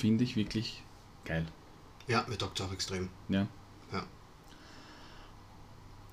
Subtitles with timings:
[0.00, 0.82] Finde ich wirklich
[1.26, 1.44] geil.
[2.08, 3.10] Ja, mir taugt auch extrem.
[3.28, 3.46] Ja.
[3.92, 4.02] Ja.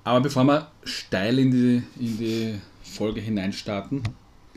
[0.04, 4.02] Aber bevor wir steil in die, in die Folge hineinstarten,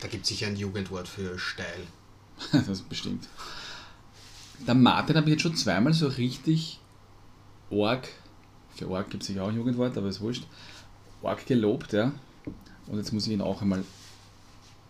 [0.01, 1.87] Da gibt es sicher ein Jugendwort für steil.
[2.51, 3.29] das ist bestimmt.
[4.67, 6.81] Der Martin habe ich jetzt schon zweimal so richtig
[7.69, 8.09] Org,
[8.75, 10.45] für Org gibt es sicher auch ein Jugendwort, aber ist wurscht,
[11.21, 12.11] Org gelobt, ja.
[12.87, 13.85] Und jetzt muss ich ihn auch einmal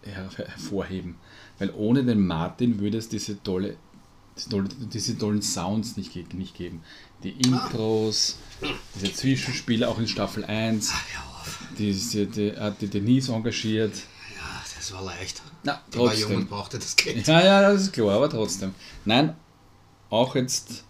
[0.01, 1.17] her hervorheben.
[1.59, 3.77] Weil ohne den Martin würde es diese tolle,
[4.37, 6.81] diese, tolle, diese tollen Sounds nicht, nicht geben.
[7.23, 8.37] Die Intros,
[8.95, 11.59] diese Zwischenspiele auch in Staffel 1, Ach, ja, auf.
[11.77, 13.93] diese, die, hat die Denise engagiert.
[14.35, 15.41] Ja, das war leicht.
[15.63, 16.35] Na, Die war jung trotzdem.
[16.37, 17.27] und brauchte das Geld.
[17.27, 18.73] Ja, ja, das ist klar, aber trotzdem.
[19.05, 19.35] Nein,
[20.09, 20.83] auch jetzt,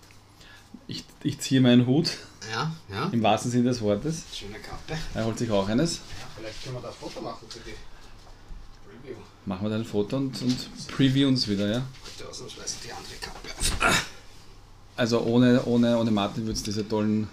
[0.87, 2.11] ich, ich ziehe meinen Hut,
[2.51, 3.09] Ja, ja.
[3.11, 4.23] im wahrsten Sinne des Wortes.
[4.33, 4.97] Schöne Kappe.
[5.13, 5.95] Er holt sich auch eines.
[5.97, 6.01] Ja,
[6.37, 7.71] vielleicht können wir da ein Foto machen für die
[9.09, 9.17] Review.
[9.45, 11.83] Machen wir dann ein Foto und, und preview uns wieder, ja.
[12.21, 13.49] Heute ausnahmsweise die andere Kappe.
[14.95, 17.27] Also ohne, ohne, ohne Martin würde es diese tollen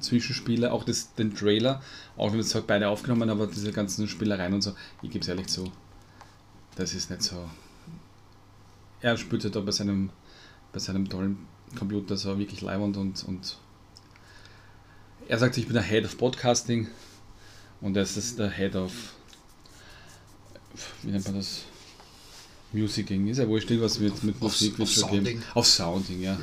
[0.00, 1.82] Zwischenspiele, auch das, den Trailer,
[2.16, 5.22] auch wenn wir es halt beide aufgenommen aber diese ganzen Spielereien und so, ich gebe
[5.22, 5.70] es ehrlich zu,
[6.76, 7.48] das ist nicht so.
[9.00, 10.10] Er spielt halt da bei seinem,
[10.72, 11.46] bei seinem tollen
[11.78, 13.58] Computer so wirklich leibend und, und
[15.28, 16.88] er sagt, ich bin der Head of Podcasting
[17.80, 18.92] und er ist der Head of,
[21.02, 21.64] wie nennt man das?
[22.72, 24.88] Musicing, ist ja wurscht, was mit, mit Auf- Musik auf geben.
[25.10, 25.42] Sounding.
[25.54, 26.38] Auf Sounding, ja.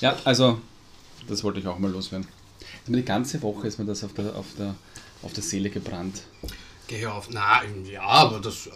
[0.00, 0.60] Ja, also,
[1.26, 2.26] das wollte ich auch mal loswerden.
[2.86, 4.74] Die ganze Woche ist mir das auf der, auf der,
[5.22, 6.22] auf der Seele gebrannt.
[6.88, 7.28] Geh auf.
[7.30, 8.66] Na, ja, aber das.
[8.66, 8.70] äh,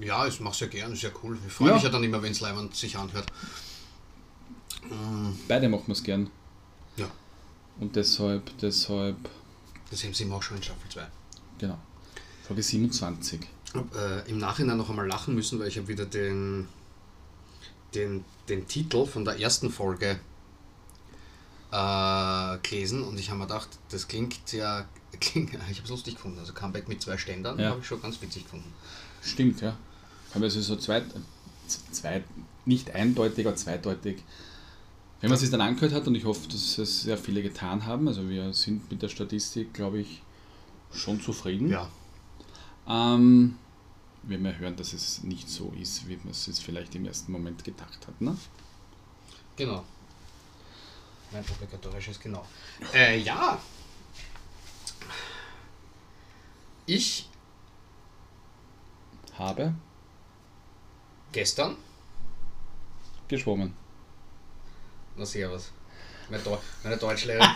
[0.00, 1.38] ich- Ja, ich mach's ja gern, ist ja cool.
[1.46, 1.74] Ich freue Ja.
[1.74, 2.40] mich ja dann immer, wenn es
[2.80, 3.26] sich anhört.
[4.88, 6.30] Mm, Beide machen wir es gern.
[6.96, 7.10] Ja,
[7.78, 9.16] Und deshalb, deshalb,
[9.90, 11.06] das haben sie auch schon in Staffel 2.
[11.58, 11.78] genau.
[12.46, 13.40] Folge 27.
[13.74, 16.66] Äh, im Nachhinein noch einmal lachen müssen, weil ich habe wieder den,
[17.94, 20.18] den, den Titel von der ersten Folge
[21.70, 24.86] äh, gelesen und ich habe mir gedacht, das klingt ja,
[25.20, 26.38] klingt, ich habe es lustig gefunden.
[26.40, 27.70] Also Comeback mit zwei Ständern Ja.
[27.70, 28.72] habe ich schon ganz witzig gefunden.
[29.22, 29.76] Stimmt, ja.
[30.34, 31.04] Aber es ist so zweit,
[31.92, 32.24] zwei,
[32.64, 34.22] nicht eindeutig, aber zweideutig.
[35.20, 37.84] Wenn man es sich dann angehört hat, und ich hoffe, dass es sehr viele getan
[37.84, 40.22] haben, also wir sind mit der Statistik, glaube ich,
[40.92, 41.68] schon zufrieden.
[41.70, 41.88] Ja,
[42.90, 43.56] Ähm,
[44.24, 47.30] wenn wir hören, dass es nicht so ist, wie man es jetzt vielleicht im ersten
[47.30, 48.20] Moment gedacht hat.
[48.20, 48.36] Ne?
[49.56, 49.84] genau.
[51.30, 52.44] Mein obligatorisches genau.
[52.92, 53.60] Äh, ja.
[56.86, 57.28] Ich
[59.38, 59.72] Habe
[61.30, 61.76] gestern,
[63.28, 63.74] geschwommen.
[65.16, 65.24] na
[66.30, 67.48] meine, Deu meine Deutschlehrerin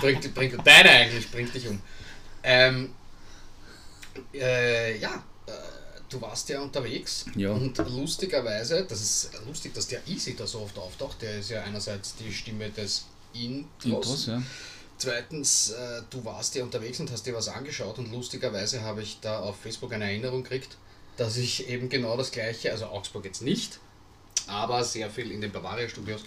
[0.00, 1.80] bringt, bringt deine eigentlich, bringt dich um.
[2.42, 2.94] Ähm,
[4.34, 5.50] äh, ja, äh,
[6.08, 7.50] du warst ja unterwegs Ja.
[7.50, 11.62] und lustigerweise, das ist lustig, dass der Easy da so oft auftaucht, der ist ja
[11.62, 14.42] einerseits die Stimme des Intros, Intros, ja.
[14.96, 19.18] Zweitens, äh, du warst ja unterwegs und hast dir was angeschaut und lustigerweise habe ich
[19.20, 20.76] da auf Facebook eine Erinnerung gekriegt,
[21.16, 23.80] dass ich eben genau das gleiche, also Augsburg jetzt nicht,
[24.46, 26.22] aber sehr viel in den Bavaria Studios,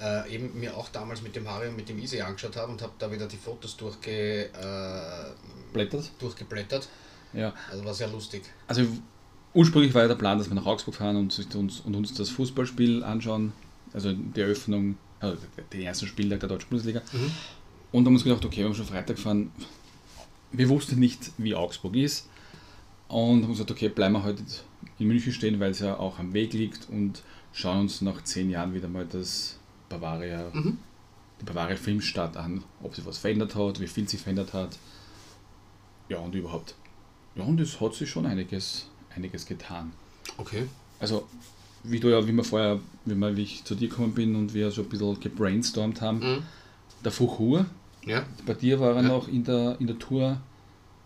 [0.00, 2.82] äh, eben mir auch damals mit dem Harry und mit dem Easy angeschaut habe und
[2.82, 5.32] habe da wieder die Fotos durchge, äh,
[5.72, 6.10] Blättert.
[6.18, 6.88] durchgeblättert.
[7.34, 7.52] Ja.
[7.70, 8.42] Also war sehr lustig.
[8.66, 8.86] Also
[9.54, 12.30] ursprünglich war ja der Plan, dass wir nach Augsburg fahren und, uns, und uns das
[12.30, 13.52] Fußballspiel anschauen,
[13.92, 15.36] also die Eröffnung, also
[15.72, 17.02] den ersten Spieltag der Deutschen Bundesliga.
[17.92, 19.50] Und haben uns gedacht, okay, wir haben schon Freitag gefahren.
[20.50, 22.28] Wir wussten nicht, wie Augsburg ist.
[23.08, 24.42] Und haben gesagt, okay, bleiben wir heute
[24.98, 27.22] in München stehen, weil es ja auch am Weg liegt und
[27.52, 29.58] schauen uns nach zehn Jahren wieder mal das
[29.90, 30.78] Bavaria, Mhm.
[31.40, 34.78] die Bavaria Filmstadt an, ob sich was verändert hat, wie viel sich verändert hat.
[36.08, 36.74] Ja, und überhaupt.
[37.34, 39.92] Ja, und es hat sich schon einiges, einiges getan.
[40.38, 40.64] Okay.
[41.00, 41.26] Also,
[41.84, 44.54] wie du ja, wie wir vorher, wie, wir, wie ich zu dir gekommen bin und
[44.54, 46.42] wir so ein bisschen gebrainstormt haben, Mhm.
[47.04, 47.66] der Fuchur,
[48.04, 48.22] Ja.
[48.46, 49.08] bei dir war er Ja.
[49.08, 50.40] noch in der, in der Tour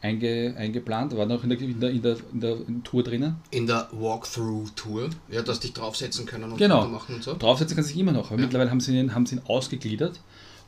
[0.02, 3.37] einge, eingeplant, war noch in der, in der, in der, in der Tour drinnen.
[3.50, 6.87] In der Walkthrough-Tour, ja, dass dich draufsetzen können und Genau.
[6.88, 7.34] Machen und so.
[7.34, 8.43] Draufsetzen kann sich immer noch, aber Ja.
[8.43, 10.20] mittlerweile haben sie, ihn, haben sie ihn ausgegliedert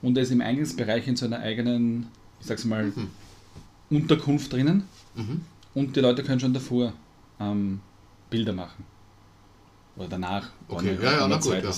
[0.03, 2.07] und er ist im Eingangsbereich in so einer eigenen,
[2.41, 3.09] ich sag's mal, Mhm.
[3.91, 5.41] Unterkunft drinnen Mhm.
[5.75, 6.93] und die Leute können schon davor
[7.41, 7.81] ähm,
[8.31, 8.85] Bilder machen.
[9.97, 11.73] Oder danach, Okay, ja, ja, na gut, ja.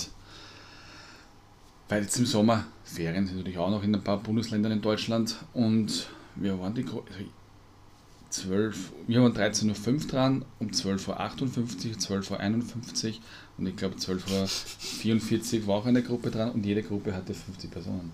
[1.89, 5.35] Weil jetzt im Sommer Ferien sind natürlich auch noch in ein paar Bundesländern in Deutschland
[5.53, 7.03] und wir waren die also
[8.29, 13.13] 12, wir waren 13.05 Uhr dran, um 12.58 Uhr, 12.51 Uhr
[13.57, 17.69] und ich glaube 12.44 Uhr war auch eine Gruppe dran und jede Gruppe hatte 50
[17.71, 18.11] Personen.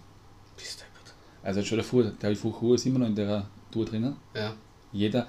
[0.55, 1.13] Bist du gut.
[1.43, 4.15] Also schon davor, der Fuchur ist immer noch in der Tour drinnen.
[4.35, 4.53] Ja.
[4.91, 5.27] Jeder,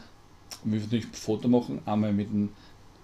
[0.65, 2.51] wir natürlich ein Foto machen, einmal mit dem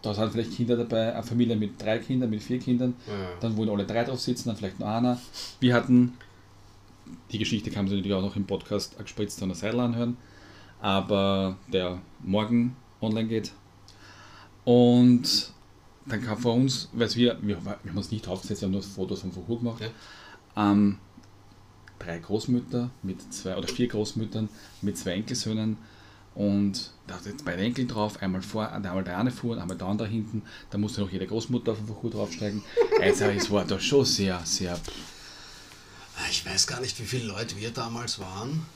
[0.02, 3.14] da sind vielleicht Kinder dabei, eine Familie mit drei Kindern, mit vier Kindern, Ja.
[3.40, 5.19] dann wollen alle drei drauf sitzen, dann vielleicht nur einer.
[5.60, 6.12] Wir hatten,
[7.32, 10.19] die Geschichte kann man sich natürlich auch noch im Podcast gespritzt an der Seil anhören,
[10.82, 13.52] aber der morgen online geht.
[14.64, 15.52] Und
[16.06, 18.82] dann kam vor uns, weil wir, wir, wir haben uns nicht draufgesetzt, wir haben nur
[18.82, 20.70] Fotos von Fuhu gemacht, Ja.
[20.70, 20.98] ähm,
[21.99, 24.49] drei Großmütter mit zwei oder vier Großmüttern
[24.82, 25.76] mit zwei Enkelsöhnen
[26.35, 29.87] und da hat jetzt beide Enkel drauf, einmal vor, einmal der eine fuhren, einmal der
[29.87, 32.62] andere hinten, da musste noch jede Großmutter auf den Fuhu draufsteigen.
[33.00, 34.79] Also es war da schon sehr, sehr.
[36.31, 38.67] Ich weiß gar nicht, wie viele Leute wir damals waren.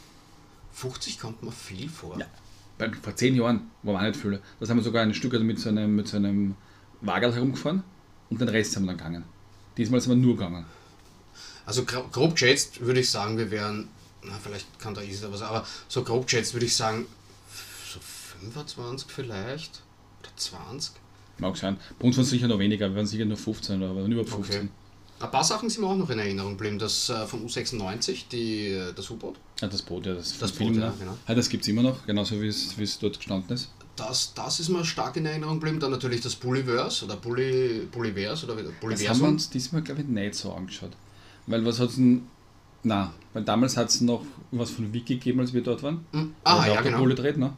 [0.72, 2.18] 50 kommt mir viel vor.
[2.18, 2.26] Ja.
[3.02, 4.40] Vor zehn Jahren waren wir auch nicht viele.
[4.60, 6.54] Da sind wir sogar ein Stück mit so einem, mit so einem
[7.00, 7.82] Wagen herumgefahren
[8.30, 9.24] und den Rest sind wir dann gegangen.
[9.76, 10.64] Diesmal sind wir nur gegangen.
[11.68, 13.88] Also gro- grob geschätzt würde ich sagen, wir wären,
[14.22, 17.06] na vielleicht kann da Isa was, aber so grob geschätzt würde ich sagen,
[17.92, 17.98] so
[18.40, 19.82] 25 vielleicht
[20.22, 20.92] oder 20.
[21.38, 21.76] Mag sein.
[21.98, 24.30] Bei uns waren es sicher noch weniger, wir waren sicher nur 15 oder waren überhaupt
[24.30, 24.56] 15.
[24.60, 24.68] Okay.
[25.20, 26.78] Ein paar Sachen sind mir auch noch in Erinnerung geblieben.
[26.78, 29.36] Das äh, von U96, die, äh, das U-Boot.
[29.60, 30.94] Ja, das Boot, ja, das, Das Film, Boot, ja, ne?
[30.98, 31.16] genau.
[31.28, 33.68] ja, das gibt es immer noch, genauso wie es, dort gestanden ist.
[33.96, 35.80] Das, das ist mir stark in Erinnerung geblieben.
[35.80, 39.28] Dann natürlich das Bulliverse oder Bulli, Bulliverse oder wie- Das haben wir Bulliversum.
[39.28, 40.92] uns diesmal, glaube ich, nicht so angeschaut.
[41.48, 42.26] Weil was hat es denn.
[42.84, 44.22] Na, weil damals hat es noch
[44.52, 46.06] was von Wiki gegeben, als wir dort waren.
[46.12, 46.98] Hm, Da Ah, ja, genau.
[46.98, 47.52] Kohle dreht, ne?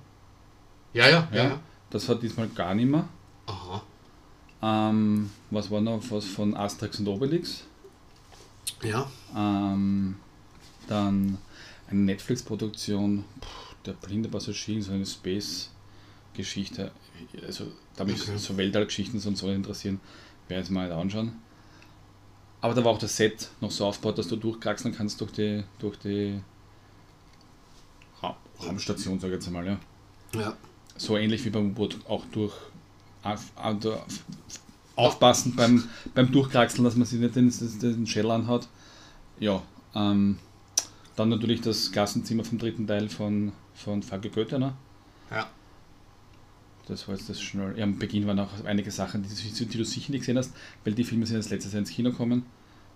[0.94, 1.44] Ja, ja, ja.
[1.44, 1.60] Ja.
[1.90, 3.06] Das hat diesmal gar nicht mehr.
[3.46, 3.82] Aha.
[4.62, 6.02] Ähm, was war noch?
[6.10, 7.64] Was von Asterix und Obelix?
[8.82, 9.10] Ja.
[9.36, 10.16] Ähm,
[10.88, 11.38] dann
[11.88, 13.24] eine Netflix-Produktion,
[13.84, 16.90] der blinde Passagier, so eine Space-Geschichte.
[17.46, 17.66] Also,
[17.96, 18.38] da mich Okay.
[18.38, 20.00] so Weltallgeschichten und so interessieren,
[20.48, 21.32] werde ich jetzt mal anschauen.
[22.60, 25.64] Aber da war auch das Set noch so aufgebaut, dass du durchkraxeln kannst durch die,
[25.78, 26.40] durch die
[28.22, 29.66] Ra Raumstation, sage ich jetzt einmal.
[29.66, 29.80] Ja.
[30.34, 30.56] Ja.
[30.96, 32.52] So ähnlich wie beim U-Boot, auch durch
[33.22, 34.24] auf, auf, auf,
[34.96, 38.68] aufpassen beim, beim Durchkraxeln, dass man sich nicht den, den, Schädel anhat.
[39.38, 39.62] Ja,
[39.94, 40.38] ähm,
[41.16, 44.58] dann natürlich das Klassenzimmer vom dritten Teil von, von Fabio Goethe.
[44.58, 44.74] Ne?
[45.30, 45.48] Ja.
[46.90, 47.78] Das war jetzt das schnell.
[47.78, 50.52] Ja, am Beginn waren auch einige Sachen, die, die du sicher nicht gesehen hast,
[50.84, 52.44] weil die Filme sind als letztes Jahr ins Kino kommen.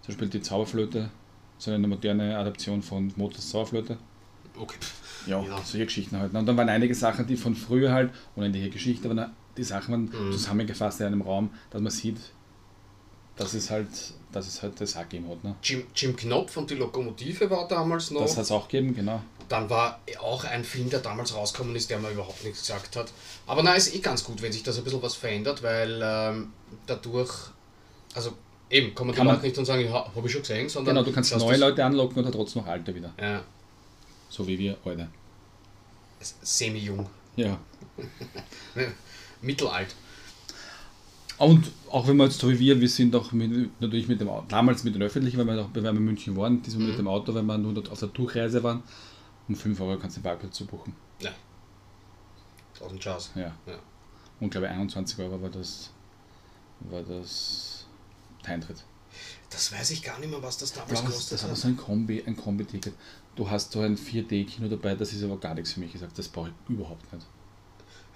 [0.03, 1.11] Zum Beispiel die Zauberflöte,
[1.59, 3.97] so eine moderne Adaption von Mozarts Zauberflöte.
[4.59, 4.77] Okay.
[5.27, 5.57] Ja, Ja.
[5.65, 6.35] solche Geschichten halt.
[6.35, 10.27] Und dann waren einige Sachen, die von früher halt, unendliche Geschichte, aber die Sachen waren
[10.29, 10.33] Mhm.
[10.33, 12.19] zusammengefasst in einem Raum, dass man sieht,
[13.37, 13.89] dass es halt,
[14.33, 15.43] dass es halt das auch gegeben hat.
[15.43, 15.55] Ne?
[15.63, 18.21] Jim, Jim Knopf und die Lokomotive war damals noch.
[18.21, 19.23] Das hat es auch gegeben, genau.
[19.49, 23.13] Dann war auch ein Film, der damals rausgekommen ist, der mir überhaupt nichts gesagt hat.
[23.47, 26.53] Aber na, ist eh ganz gut, wenn sich das ein bisschen was verändert, weil ähm,
[26.87, 27.31] dadurch,
[28.15, 28.33] also
[28.71, 31.05] eben, kommen die Kann man- nicht und sagen, ja, habe ich schon gesehen, sondern Genau,
[31.07, 33.13] du kannst neue Leute anlocken oder trotzdem noch alte wieder.
[33.21, 33.43] Ja,
[34.31, 35.09] So wie wir heute.
[36.21, 37.07] semi-jung,
[37.37, 37.59] Ja.
[39.43, 39.95] mittelalt.
[41.37, 44.29] Und auch wenn wir jetzt so wie wir, wir sind auch mit, natürlich mit dem
[44.29, 46.89] Auto, damals mit den Öffentlichen, weil wir auch weil wir in München waren, diesmal Mhm.
[46.91, 48.83] mit dem Auto, weil wir nur auf der Durchreise waren,
[49.49, 50.95] um 5 Euro kannst du den Parkplatz zu buchen.
[51.21, 51.33] Ja.
[52.75, 53.31] 1000 Chance.
[53.35, 53.53] Ja.
[53.67, 53.79] Ja.
[54.41, 55.91] Und glaube 21 Euro war das,
[56.81, 57.87] war das
[58.45, 58.85] der Eintritt.
[59.51, 61.77] Das weiß ich gar nicht mehr, was das damals Das, gekostet das war so ein
[61.77, 62.95] Kombi, ein Kombi-Ticket.
[63.37, 66.19] Du hast so ein 4D-Kino dabei, das ist aber gar nichts für mich gesagt.
[66.19, 67.25] Das brauche ich überhaupt nicht.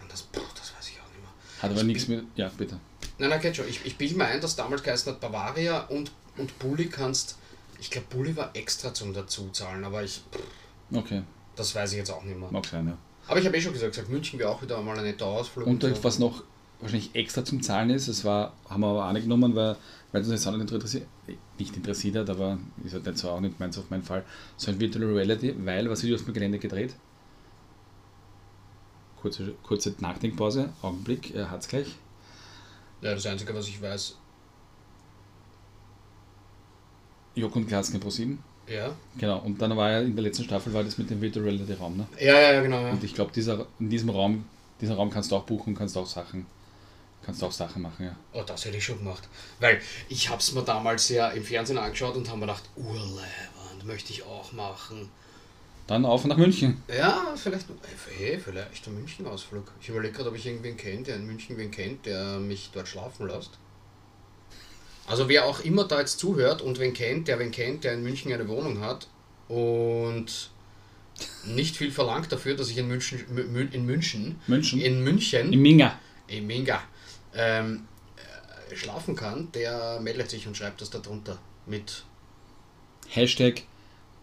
[0.09, 1.63] Das, boah, das weiß ich auch nicht mehr.
[1.63, 2.25] Hat aber Ich nichts mit.
[2.35, 2.81] Ja, bitte.
[3.19, 3.69] Nein, nein, geht schon.
[3.69, 7.37] Ich, ich bilde mir ein, dass damals geheißen hat Bavaria und, und Bulli kannst.
[7.79, 10.23] Ich glaube, Bulli war extra zum Dazuzahlen, aber ich.
[10.33, 10.41] pff,
[10.93, 11.23] Okay,
[11.57, 12.51] Das weiß ich jetzt auch nicht mehr.
[12.51, 12.97] mag sein, ja.
[13.27, 15.67] Aber ich habe eh schon gesagt, gesagt, München wäre auch wieder mal ein netter Ausflug.
[15.67, 16.05] Und so.
[16.05, 16.43] was noch
[16.81, 19.77] wahrscheinlich extra zum Zahlen ist, das war, haben wir aber auch nicht genommen, weil,
[20.13, 21.07] weil das jetzt auch nicht interessiert,
[21.59, 24.25] nicht interessiert hat, aber ist halt nicht so auch nicht meins auf meinen Fall,
[24.57, 26.95] so ein Virtual Reality, weil, was wird auf dem Gelände gedreht?
[29.21, 31.97] Kurze, kurze Nachdenkpause, Augenblick, er hat's gleich.
[33.03, 34.17] Ja, das Einzige, was ich weiß.
[37.35, 38.43] Jok und Glatzken Pro 7.
[38.71, 38.95] Ja.
[39.17, 41.73] Genau, und dann war ja in der letzten Staffel war das mit dem Virtual Reality
[41.75, 42.07] Raum, ne?
[42.21, 42.81] Ja, ja, ja, genau.
[42.83, 42.91] Ja.
[42.91, 44.45] Und ich glaube, dieser, in diesem Raum,
[44.81, 46.47] diesen Raum kannst du auch buchen, kannst auch Sachen,
[47.25, 48.17] kannst auch Sachen machen, ja.
[48.33, 49.29] Oh, das hätte ich schon gemacht.
[49.61, 53.85] Weil ich habe es mir damals ja im Fernsehen angeschaut und habe mir gedacht, Urleiband,
[53.85, 55.09] möchte ich auch machen.
[55.87, 56.83] Dann auf nach München.
[56.95, 57.65] Ja, vielleicht,
[58.19, 59.73] hey, vielleicht ein München-Ausflug.
[59.81, 62.89] Ich überlege gerade, ob ich irgendwen kenne, der in München wen kennt, der mich dort
[62.89, 63.53] schlafen lässt.
[65.09, 68.03] Also wer auch immer da jetzt zuhört und wen kennt, der wen kennt, der in
[68.03, 69.09] München eine Wohnung hat
[69.49, 70.51] und
[71.47, 74.81] nicht viel verlangt dafür, dass ich in München, Mü- Mü- in München, München.
[74.81, 75.99] in München, Im Minga.
[76.29, 76.81] in Minga,
[77.35, 77.89] ähm,
[78.71, 82.05] äh, schlafen kann, der meldet sich und schreibt das da drunter mit
[83.09, 83.63] Hashtag,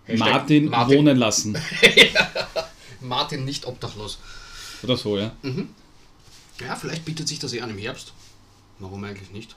[0.06, 0.98] Hashtag Martin, Martin.
[1.00, 1.58] wohnen lassen.
[3.02, 4.20] Martin nicht obdachlos.
[4.84, 5.32] Oder so, ja.
[6.62, 8.14] Ja, vielleicht bietet sich das eh an im Herbst.
[8.80, 9.56] Warum eigentlich nicht?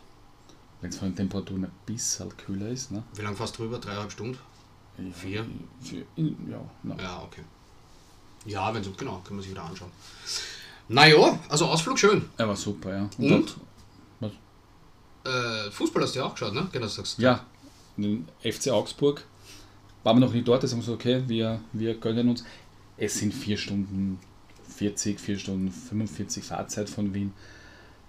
[0.81, 2.91] Wenn es von den Temperaturen ein bisschen kühler ist.
[2.93, 3.03] Ne?
[3.15, 3.79] Wie lange fast drüber?
[3.79, 4.39] Dreieinhalb Stunden?
[4.99, 5.47] Ja, Vier?
[5.81, 6.97] Vier ja, na.
[7.01, 7.43] Ja, okay.
[8.47, 9.91] Ja, wenn so, genau, können wir sich wieder anschauen.
[10.89, 12.25] Naja, also Ausflug schön.
[12.37, 13.11] Er war super, ja.
[13.19, 13.29] Und?
[13.31, 13.57] dort-
[14.21, 14.33] was?
[15.33, 16.69] Äh, Fußball hast du ja auch geschaut, ne?
[16.73, 17.19] Genau, du sagst.
[17.19, 17.45] Ja,
[17.97, 19.25] den FC Augsburg.
[20.05, 22.45] Waren wir noch nicht dort, deswegen gesagt, okay, wir, wir gönnen uns.
[22.97, 24.19] Es sind 4 Stunden
[24.77, 27.33] 40, 4 Stunden 45 Fahrzeit von Wien.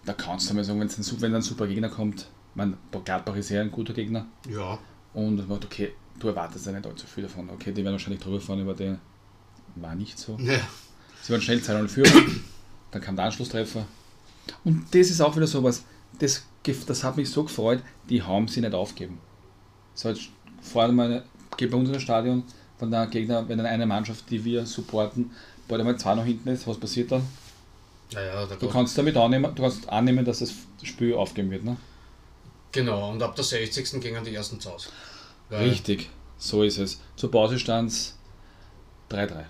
[0.06, 2.28] Da kannst du mal sagen, wenn's ein, wenn ein super Gegner kommt,
[2.60, 4.26] man, Gladbach ist ja ein guter Gegner.
[4.48, 4.78] Ja.
[5.14, 7.50] Und man sagt, okay, du erwartest ja nicht allzu viel davon.
[7.50, 9.00] Okay, die werden wahrscheinlich drüber fahren, aber der
[9.76, 10.38] war nicht so.
[10.40, 10.60] ja.
[11.22, 12.42] Sie waren schnell 2-0 Führung,
[12.92, 13.86] dann kam der Anschlusstreffer.
[14.64, 15.84] Und das ist auch wieder sowas,
[16.18, 19.20] das, das hat mich so gefreut, die haben sie nicht aufgeben.
[19.94, 20.30] So, jetzt
[20.62, 21.24] vorne mal,
[21.58, 22.44] geht bei uns in das Stadion,
[22.80, 25.32] wenn der Gegner, wenn dann eine Mannschaft, die wir supporten,
[25.68, 27.24] bald einmal zwei noch hinten ist, was passiert dann?
[28.12, 31.64] Ja, ja, da Du kannst damit annehmen, du kannst annehmen, dass das Spiel aufgeben wird,
[31.64, 31.78] ne?
[32.72, 34.00] Genau, und ab der 60.
[34.02, 34.90] gingen die ersten zu Hause.
[35.50, 37.00] Weil- Richtig, so ist es.
[37.16, 38.16] Zur Pause stand es
[39.10, 39.46] 3-3.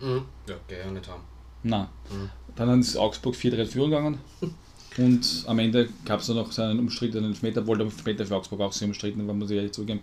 [0.00, 0.24] Mhm.
[0.48, 1.22] Ja, geh ja nicht haben.
[1.62, 2.30] Na, Mhm.
[2.56, 4.18] dann ist Augsburg 4-3 in Führung gegangen.
[4.98, 8.34] Und am Ende gab es dann noch so einen umstrittenen Elfmeter, obwohl der Elfmeter für
[8.34, 10.00] Augsburg auch sehr umstritten war, muss ich ehrlich zugeben.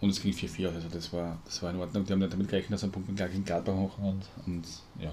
[0.00, 2.04] Und es ging 4-4, also das war, das war in Ordnung.
[2.06, 4.64] Die haben nicht damit gerechnet, dass ein Punkt gleich in Gladbach hoch und, und
[5.00, 5.12] ja.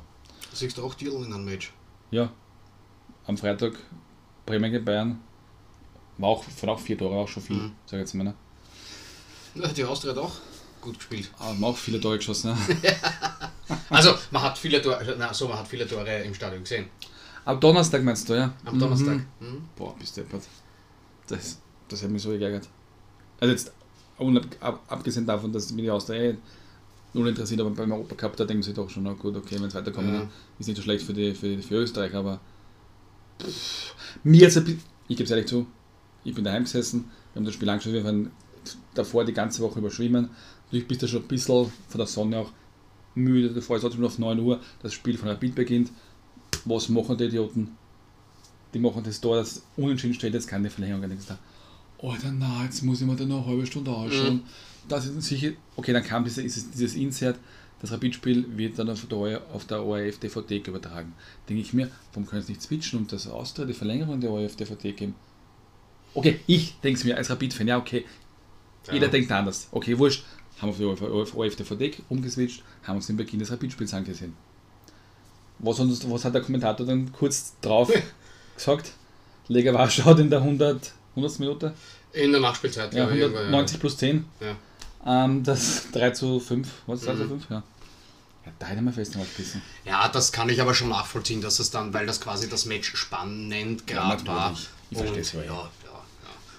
[0.54, 1.74] Siehst du auch Dirl in einem Match?
[2.12, 2.32] Ja,
[3.26, 3.74] am Freitag
[4.46, 5.20] Bremen gegen Bayern
[6.18, 7.72] war auch, von auch vier Tore, auch schon viel, Mhm.
[7.86, 8.24] sag ich jetzt mal.
[8.26, 8.34] Ne?
[9.56, 10.34] Ja, die Austria hat auch
[10.82, 11.30] gut gespielt.
[11.40, 12.52] Aber haben auch viele Tore geschossen.
[12.52, 12.58] Ne?
[13.90, 16.86] Also, man hat viele Tore, na, so, man hat viele Tore im Stadion gesehen.
[17.46, 18.54] Am Donnerstag meinst du, ja?
[18.64, 19.16] Am Donnerstag.
[19.40, 19.48] Mhm.
[19.48, 19.70] Mhm.
[19.76, 20.44] Boah, bist deppert.
[21.28, 21.58] Das,
[21.90, 22.68] das hat mich so geärgert.
[23.40, 23.72] Also jetzt,
[24.88, 26.38] abgesehen davon, dass mich die Austria eh
[27.14, 29.74] null interessiert, aber beim Europacup, da denken sie doch schon, na gut, okay, wenn es
[29.76, 30.20] weiterkommt, Ja.
[30.20, 30.30] dann
[30.60, 32.40] ist nicht so schlecht für, die, für, für Österreich, aber
[33.42, 33.94] pff,
[34.24, 35.66] mir jetzt ein bisschen, ich gebe es ehrlich zu,
[36.26, 38.32] ich bin daheim gesessen, wir haben das Spiel angeschaut, wir waren
[38.94, 40.30] davor die ganze Woche überschwimmen,
[40.66, 42.52] natürlich bist du schon ein bisschen von der Sonne auch
[43.14, 45.92] müde, davor ist trotzdem auf 9 Uhr, das Spiel von Rapid beginnt,
[46.66, 47.78] was machen die Idioten?
[48.76, 52.66] die machen das da, das unentschieden steht, jetzt keine Verlängerung, dann denkst du, Alter, na,
[52.66, 54.44] jetzt muss ich mir da noch eine halbe Stunde anschauen.
[54.88, 57.40] Das ist sicher, okay, dann kam diese, dieses, dieses Insert,
[57.80, 61.14] das Rapid-Spiel wird dann auf der, OR auf der ORF DVD übertragen.
[61.48, 64.58] Denke ich mir, warum können sie nicht switchen und das Austria, die Verlängerung der ORF
[64.58, 65.16] DVD geben?
[66.16, 68.06] Okay, ich denke es mir als Rapid-Fan, ja, okay,
[68.92, 69.12] jeder Ja.
[69.12, 69.68] denkt anders.
[69.72, 70.24] Okay, wurscht,
[70.62, 74.34] haben auf die ORF, ORF DVD umgeswitcht, haben uns den Beginn des Rapid-Spiels angesehen.
[75.60, 77.92] Was, uns, was hat der Kommentator dann kurz drauf
[78.56, 78.92] gesagt?
[79.48, 81.40] Lega war schaut in der 100, 100.
[81.40, 81.74] Minute,
[82.14, 85.26] In der Nachspielzeit, ja, glaube ich, irgendwann, 190 plus 10, Ja.
[85.26, 87.28] ähm, das 3 zu 5, was, 3 zu Mhm.
[87.30, 87.64] 5, ja.
[88.46, 89.62] Ja, da hätte man fest aufgebissen.
[89.86, 92.96] Ja, das kann ich aber schon nachvollziehen, dass es dann, weil das quasi das Match
[92.96, 94.50] spannend Ja, gerade war.
[94.52, 94.70] natürlich.
[94.92, 95.54] Ich verstehe es ja, ja, ja.
[95.54, 95.85] ja, ja.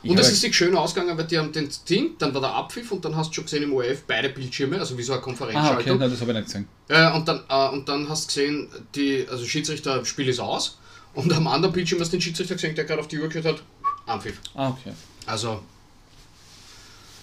[0.07, 2.55] Ich Und es ist sich schön ausgegangen, weil die haben den Ding, dann war der
[2.55, 5.21] Abpfiff und dann hast du schon gesehen im ORF beide Bildschirme, also wie so eine
[5.21, 5.99] Ah, okay, Konferenzschaltung.
[5.99, 6.69] nein, das habe ich nicht gesehen.
[6.89, 10.79] Äh, und, dann, äh, und dann hast du gesehen, die, also Schiedsrichter, Spiel ist aus.
[11.15, 13.45] Und am anderen Bildschirm hast du den Schiedsrichter gesehen, der gerade auf die Uhr geschaut
[13.55, 13.63] hat,
[14.07, 14.39] Anpfiff.
[14.55, 14.93] Ah, okay.
[15.27, 15.63] Also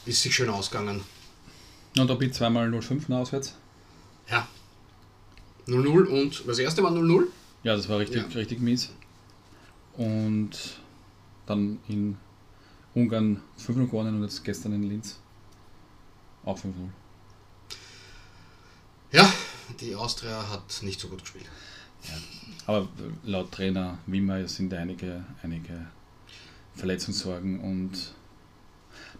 [0.06, 1.02] ist sich schön ausgegangen.
[1.98, 3.54] Und da bin zweimal 0,5 nach auswärts.
[4.30, 4.48] Ja.
[5.68, 7.24] 0-0 und das erste war 0-0.
[7.64, 8.28] Ja, das war richtig, Ja.
[8.36, 8.90] richtig mies.
[9.96, 10.52] Und
[11.46, 12.18] dann in
[12.96, 15.20] Ungarn 5-0 gewonnen und jetzt gestern in Linz
[16.46, 16.72] auch 5-0.
[19.12, 19.32] Ja,
[19.80, 21.46] die Austria hat nicht so gut gespielt.
[22.66, 22.88] Aber
[23.24, 25.88] laut Trainer Wimmer sind da einige, einige
[26.76, 28.14] Verletzungssorgen und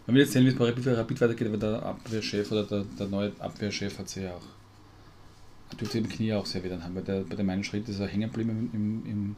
[0.06, 2.84] man will jetzt sehen, wie es bei Rapid, Rapid weitergeht, aber der Abwehrchef oder der,
[2.84, 4.42] der neue Abwehrchef hat sich ja auch
[5.76, 8.08] dürfte im Knie auch sehr wieder haben, weil der, bei dem einen Schritt ist er
[8.08, 9.36] hängen geblieben im, im,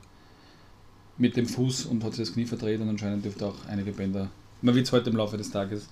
[1.17, 4.29] mit dem Fuß und hat sich das Knie verdreht und anscheinend dürfte auch einige Bänder.
[4.61, 5.87] Man wird es heute im Laufe des Tages,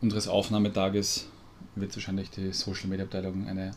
[0.00, 1.26] unseres Aufnahmetages,
[1.74, 3.72] wird wahrscheinlich die Social Media Abteilung eine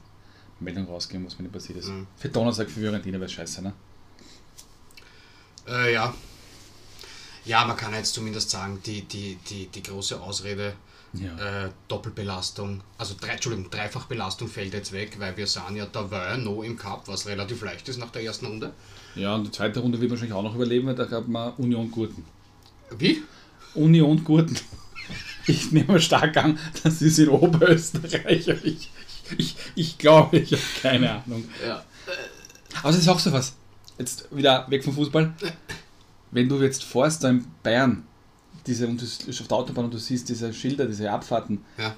[0.59, 1.89] Meldung rausgeben, was mit ihm passiert ist.
[1.89, 2.07] Mhm.
[2.17, 3.73] Für Donnerstag für Fiorentina wäre es scheiße, ne?
[5.67, 6.13] Äh, ja.
[7.45, 10.73] Ja, man kann jetzt zumindest sagen, die, die, die, die große Ausrede,
[11.13, 11.65] Ja.
[11.65, 16.37] äh, Doppelbelastung, also drei, Entschuldigung, Dreifachbelastung fällt jetzt weg, weil wir sahen ja, da war
[16.37, 18.73] no im Cup, was relativ leicht ist nach der ersten Runde.
[19.15, 21.91] Ja, und die zweite Runde wird wahrscheinlich auch noch überleben, weil da gab man Union
[21.91, 22.25] Gurten.
[22.97, 23.21] Wie?
[23.75, 24.57] Union Gurten.
[25.45, 28.47] Ich nehme stark an, das ist in Oberösterreich.
[28.63, 28.89] Ich,
[29.37, 31.43] ich, ich glaube, ich habe keine Ahnung.
[31.67, 31.83] Ja.
[32.79, 33.53] Aber das ist auch so was.
[33.97, 35.33] Jetzt wieder weg vom Fußball.
[36.31, 38.07] Wenn du jetzt fährst da in Bayern,
[38.67, 41.95] diese, und du bist auf der Autobahn und du siehst diese Schilder, diese Abfahrten, Ja.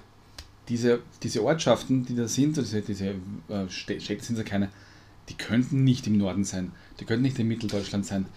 [0.67, 3.07] diese, diese Ortschaften, die da sind, diese, diese
[3.49, 4.69] äh, Städte sind ja keine,
[5.29, 6.71] die könnten nicht im Norden sein.
[6.99, 8.27] Die könnten nicht in Mitteldeutschland sein.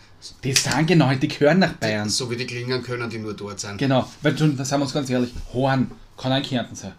[0.42, 2.08] Die sind genau, die gehören nach Bayern.
[2.08, 3.76] So wie die klingen können, die nur dort sein.
[3.78, 6.92] Genau, weil schon, da sagen wir uns ganz ehrlich, Horn kann ein Kärnten sein.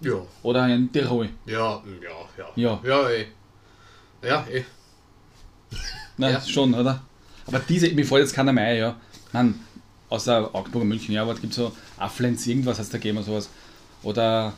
[0.00, 0.14] Ja.
[0.42, 1.28] Oder ein Tirol.
[1.46, 2.46] Ja, ja, ja.
[2.56, 2.80] Ja.
[2.84, 3.26] Ja, eh.
[4.26, 4.64] Ja, eh.
[6.16, 6.40] Na, Ja.
[6.40, 7.02] schon, oder?
[7.46, 8.96] Aber diese, mir fällt jetzt keiner mehr, ja.
[9.32, 9.54] Nein,
[10.08, 13.26] außer Augsburg und München, ja, aber es gibt so Afflenz, irgendwas hast du gegeben oder
[13.26, 13.48] sowas.
[14.02, 14.52] Oder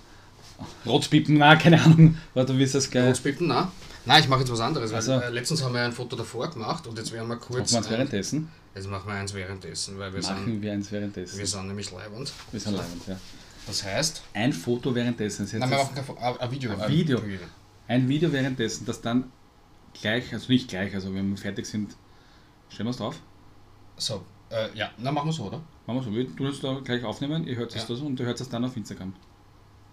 [0.87, 3.07] Rotzpippen, na, keine Ahnung, weil du wirst das geil.
[3.09, 3.69] Rotzpippen, nein.
[4.05, 4.90] Nein, ich mache jetzt was anderes.
[4.90, 7.73] Weil, Also- äh, letztens haben wir ein Foto davor gemacht und jetzt werden wir kurz.
[7.73, 8.49] Machen wir es äh, währenddessen?
[8.75, 11.38] Jetzt machen wir eins währenddessen, weil wir, Machen sind, wir eins währenddessen.
[11.38, 12.33] wir sind nämlich leibend.
[12.52, 13.17] Wir sind leibend, ja.
[13.67, 14.23] Das heißt.
[14.35, 15.45] Ein Foto währenddessen.
[15.45, 16.71] Ist Nein, jetzt wir machen Fo- ein, ein Video.
[16.73, 17.21] Ein Video.
[17.87, 19.31] ein Video währenddessen, das dann
[20.00, 21.95] gleich, also nicht gleich, also wenn wir fertig sind,
[22.71, 23.17] stellen wir es drauf.
[23.97, 25.61] So, äh, ja, na machen wir so, oder?
[25.87, 27.88] Machen wir so, wir tun es da gleich aufnehmen, ihr hört es Ja.
[27.88, 29.14] das und ihr hört es dann auf Instagram.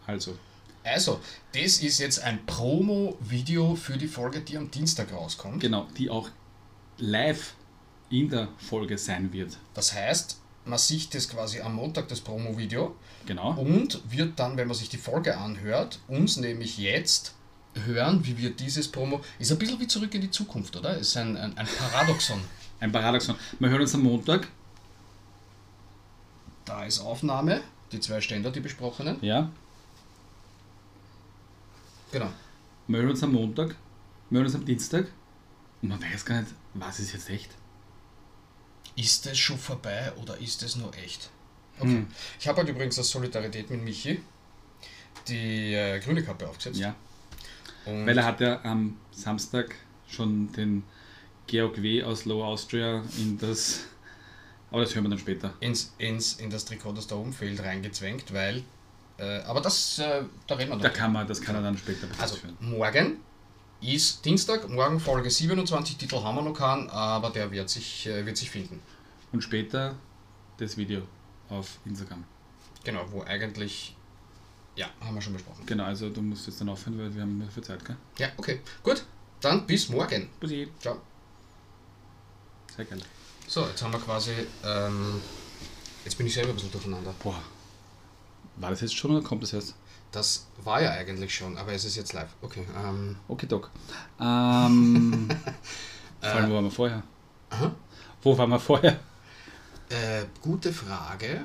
[0.08, 0.38] Also,
[0.84, 1.20] Also,
[1.54, 5.60] das ist jetzt ein Promo-Video für die Folge, die am Dienstag rauskommt.
[5.60, 6.30] genau, die auch
[6.98, 7.56] live
[8.10, 9.58] in der Folge sein wird.
[9.74, 12.96] Das heißt, man sieht das quasi am Montag, das Promo-Video,
[13.26, 13.54] Genau.
[13.60, 17.34] und wird dann, wenn man sich die Folge anhört, uns nämlich jetzt
[17.86, 19.22] hören, wie wir dieses Promo.
[19.40, 20.98] Ist ein bisschen wie zurück in die Zukunft, oder?
[20.98, 22.40] Ist ein, ein, ein Paradoxon.
[22.80, 23.36] Ein Paradoxon.
[23.60, 24.48] Wir hören uns am Montag,
[26.66, 29.18] Da ist Aufnahme, die zwei Ständer, die besprochenen.
[29.22, 29.50] ja.
[32.12, 32.32] Genau.
[32.88, 33.76] Wir hören uns am Montag,
[34.30, 35.08] wir hören uns am Dienstag
[35.82, 37.50] und man weiß gar nicht, was ist jetzt echt.
[38.96, 41.30] Ist es schon vorbei oder ist es nur echt?
[41.78, 41.90] Okay.
[41.90, 42.08] Hm.
[42.40, 44.22] Ich habe heute übrigens aus Solidarität mit Michi
[45.28, 46.80] die äh, grüne Kappe aufgesetzt.
[46.80, 46.96] Ja.
[47.86, 49.76] Und Weil er hat ja am Samstag
[50.08, 50.84] schon den
[51.48, 52.04] Georg W.
[52.04, 53.82] aus Low Austria in das.
[54.72, 55.54] Aber das hören wir dann später.
[55.60, 58.64] ins, ins, in das Trikot, das da oben fehlt, reingezwängt, weil.
[59.18, 60.84] Äh, aber das, äh, da reden wir noch.
[60.84, 63.20] Da kann man, das kann er dann später Also morgen
[63.82, 68.26] ist Dienstag, morgen Folge 27, Titel haben wir noch keinen, aber der wird sich, äh,
[68.26, 68.82] wird sich finden.
[69.32, 69.96] Und später
[70.58, 71.04] das Video
[71.50, 72.24] auf Instagram.
[72.84, 73.96] Genau, wo eigentlich.
[74.76, 75.66] Ja, haben wir schon besprochen.
[75.66, 77.96] Genau, also du musst jetzt dann aufhören, weil wir haben nicht viel Zeit, gell?
[78.18, 78.60] Ja, okay.
[78.84, 79.06] Gut,
[79.40, 80.30] dann bis morgen.
[80.40, 80.68] Bussi.
[80.80, 81.02] Ciao.
[82.76, 83.02] Sehr geil.
[83.48, 84.32] So, jetzt haben wir quasi.
[84.64, 85.22] Ähm,
[86.04, 87.14] jetzt bin ich selber ein bisschen durcheinander.
[87.24, 87.42] Boah.
[88.58, 89.76] War das jetzt schon oder kommt das erst?
[90.12, 92.30] Das war ja eigentlich schon, aber es ist jetzt live.
[92.42, 92.66] Okay.
[92.84, 93.70] Ähm, Okay, Doc.
[94.20, 95.28] Ähm,
[96.22, 97.04] vor allem, wo waren wir vorher?
[97.50, 97.76] aha.
[98.22, 99.00] Wo waren wir vorher?
[99.90, 101.44] Äh, gute Frage.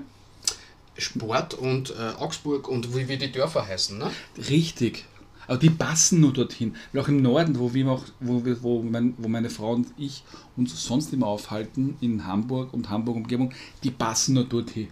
[0.97, 4.11] Sport und äh, Augsburg und wie, wie die Dörfer heißen, ne?
[4.49, 5.05] Richtig.
[5.51, 6.77] Aber die passen nur dorthin.
[6.93, 9.89] Weil auch im Norden, wo, wir auch, wo, wir, wo, mein, wo meine Frau und
[9.99, 10.23] ich
[10.57, 14.87] uns sonst immer aufhalten, in Hamburg und Hamburg-Umgebung, die passen nur dorthin.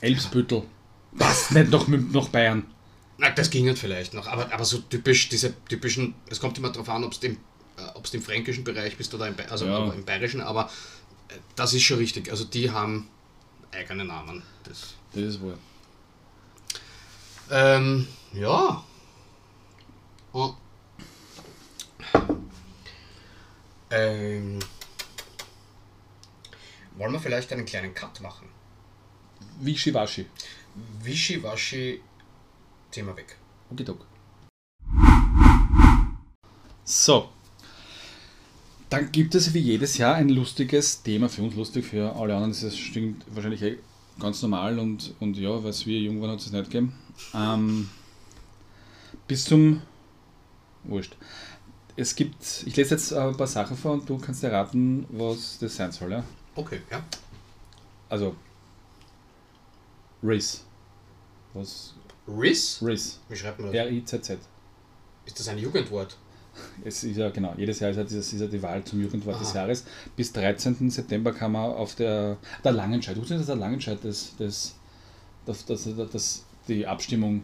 [0.00, 0.64] Elbsbüttel.
[1.16, 2.64] Passt nicht nach, Mün- nach Bayern.
[3.18, 6.70] Na, das ging halt vielleicht noch, aber, aber so typisch, diese typischen, es kommt immer
[6.70, 7.34] darauf an, ob du im,
[7.76, 9.92] äh, ob's im fränkischen Bereich bist oder im, also Ja.
[9.92, 10.64] im bayerischen, aber
[11.28, 12.30] äh, das ist schon richtig.
[12.32, 13.06] Also die haben
[13.70, 14.42] eigene Namen.
[14.64, 15.56] Das, Das ist wohl.
[17.52, 18.84] ähm, ja.
[20.32, 20.54] Oh.
[23.90, 24.58] Ähm,
[26.96, 28.48] wollen wir vielleicht einen kleinen Cut machen?
[29.60, 30.26] Wischiwaschi.
[31.02, 32.00] Wischiwaschi,
[32.90, 33.36] Thema weg.
[33.70, 34.06] Okay, Doc.
[36.84, 37.28] So.
[38.88, 42.50] Dann gibt es wie jedes Jahr ein lustiges Thema, für uns lustig, für alle anderen
[42.50, 43.78] ist es stimmt wahrscheinlich eh
[44.18, 46.92] ganz normal und, und ja, was wir jung waren, hat es nicht gegeben.
[47.34, 47.88] Ähm,
[49.26, 49.82] bis zum
[50.84, 51.16] Wurscht.
[51.96, 55.76] Es gibt, ich lese jetzt ein paar Sachen vor und du kannst erraten, was das
[55.76, 56.12] sein soll.
[56.12, 56.24] Ja?
[56.54, 57.02] Okay, ja.
[58.08, 58.34] Also,
[60.22, 60.64] Riz.
[61.54, 61.94] Was?
[62.28, 62.80] Riz?
[62.82, 63.20] Riz.
[63.28, 63.76] Wie schreibt man das?
[63.76, 64.38] R-I-Z-Z.
[65.26, 66.16] Ist das ein Jugendwort?
[66.84, 69.40] Es ist ja genau, jedes Jahr ist ja, dieses, ist ja die Wahl zum Jugendwort
[69.40, 69.60] des Aha.
[69.60, 69.84] Jahres.
[70.14, 70.90] Bis 13.
[70.90, 74.74] September kann man auf der, der Langenscheid, wusstest du, dass der Langenscheid das, das,
[75.46, 77.42] das, das, das, das die Abstimmung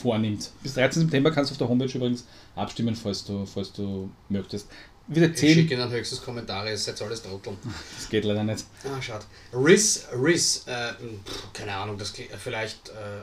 [0.00, 0.50] vornimmt.
[0.62, 1.02] Bis 13.
[1.02, 2.24] September kannst du auf der Homepage übrigens
[2.56, 4.68] abstimmen, falls du, falls du möchtest.
[5.06, 7.56] Wieder Ich 10, schicke Ihnen höchstens Kommentare, ihr seid alles Trotteln.
[7.96, 8.64] das geht leider nicht.
[8.84, 9.24] Ah, schade.
[9.52, 13.22] Riz, Riz, äh, pff, keine Ahnung, das klingt- vielleicht äh, äh,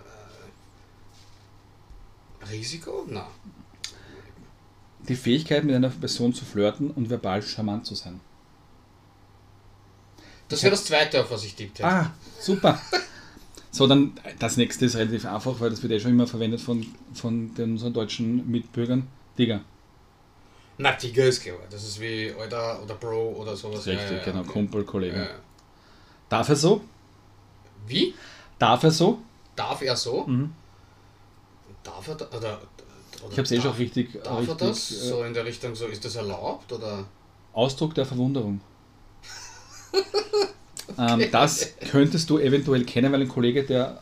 [2.51, 3.05] Risiko?
[3.09, 3.27] Na.
[5.07, 8.19] Die Fähigkeit, mit einer Person zu flirten und verbal charmant zu sein.
[10.49, 11.87] Das wäre das zweite, auf was ich tippt hätte.
[11.87, 12.81] Ah, super.
[13.77, 16.83] So, dann das nächste ist relativ einfach, weil das wird eh schon immer verwendet von,
[17.13, 19.07] von den unseren deutschen Mitbürgern.
[19.37, 19.61] Digga.
[20.79, 21.57] Na, Tiger ist klar.
[21.69, 23.85] Das ist wie Alter oder Bro oder sowas.
[23.85, 24.49] Richtig, genau, okay.
[24.49, 25.17] Kumpel, Kollege.
[25.17, 25.27] Ja.
[26.27, 26.81] Darf er so?
[27.85, 28.15] Wie?
[28.57, 29.19] Darf er so?
[29.55, 30.25] Darf er so?
[30.25, 30.51] Mhm.
[31.83, 32.59] Darf er da, oder
[33.21, 34.91] Oder Ich habe es eh schon richtig, Darf richtig er das?
[34.91, 36.73] äh, So in der Richtung, so ist das erlaubt?
[36.73, 37.05] Oder?
[37.53, 38.59] Ausdruck der Verwunderung.
[40.97, 44.02] ähm, das könntest du eventuell kennen, weil ein Kollege, der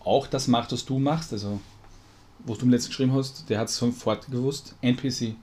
[0.00, 1.60] auch das macht, was du machst, also
[2.40, 4.74] was du im letzten geschrieben hast, der hat es sofort gewusst.
[4.80, 5.34] NPC.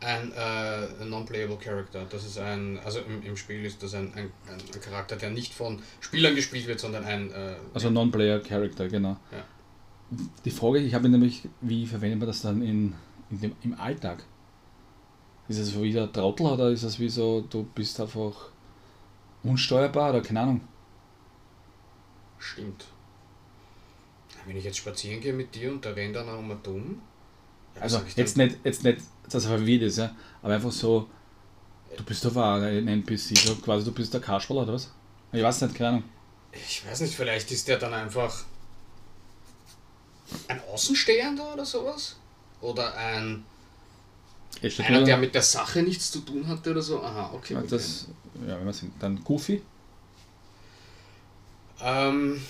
[0.00, 2.04] Ein äh, Non-Playable Character.
[2.10, 5.30] Das ist ein, also im, im Spiel ist das ein, ein, ein, ein Charakter, der
[5.30, 7.30] nicht von Spielern gespielt wird, sondern ein.
[7.30, 9.16] Äh, Also Non-Player Character, genau.
[9.32, 9.44] Ja.
[10.44, 12.94] Die Frage, ich habe nämlich, wie verwendet man das dann in,
[13.30, 14.24] in dem, im Alltag?
[15.48, 18.50] Ist es wie der Trottel oder ist es wie so, du bist einfach
[19.44, 20.60] unsteuerbar oder keine Ahnung?
[22.38, 22.86] Stimmt.
[24.46, 27.00] Wenn ich jetzt spazieren gehe mit dir und da rennt einer um dumm.
[27.76, 31.08] ja, Also jetzt nicht, jetzt nicht, dass er verwirrt ist, ja, aber einfach so,
[31.96, 34.92] du bist doch ein NPC, so quasi du bist der Kasperl oder was?
[35.32, 36.04] Ich weiß nicht, keine Ahnung.
[36.52, 38.44] Ich weiß nicht, vielleicht ist der dann einfach
[40.48, 42.16] ein Außenstehender oder sowas?
[42.60, 43.44] Oder ein
[44.62, 47.02] einer, der mit der Sache nichts zu tun hatte oder so?
[47.02, 47.56] Aha, okay.
[47.68, 48.08] das,
[48.46, 48.92] ja, wenn sind.
[49.00, 49.62] Dann Goofy,
[51.82, 52.40] Ähm,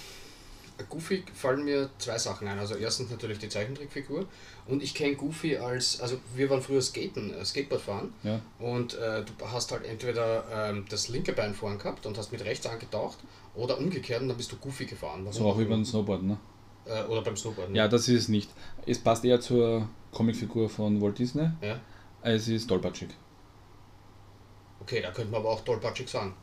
[0.88, 2.58] Goofy fallen mir zwei Sachen ein.
[2.58, 4.26] Also erstens natürlich die Zeichentrickfigur
[4.66, 8.94] und ich kenne Goofy als, also wir waren früher Skaten, äh, Skateboard fahren ja, und
[8.94, 12.66] äh, du hast halt entweder ähm, das linke Bein vorn gehabt und hast mit rechts
[12.66, 13.18] angetaucht
[13.54, 15.26] oder umgekehrt und dann bist du Goofy gefahren.
[15.30, 16.38] so auch wie beim Snowboarden, ne?
[16.86, 17.74] äh, oder beim Snowboarden.
[17.74, 18.50] Ja, das ist es nicht.
[18.86, 21.50] Es passt eher zur Comicfigur von Walt Disney.
[21.62, 21.80] ja.
[22.26, 23.10] Es ist tollpatschig.
[24.80, 26.34] Okay, da könnte man aber auch tollpatschig sagen.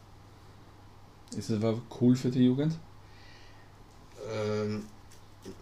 [1.36, 2.78] Ist es aber cool für die Jugend?
[4.32, 4.86] Ähm,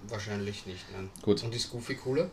[0.10, 1.10] wahrscheinlich nicht, nein.
[1.22, 1.42] Gut.
[1.44, 2.30] Und ist Goofy cooler?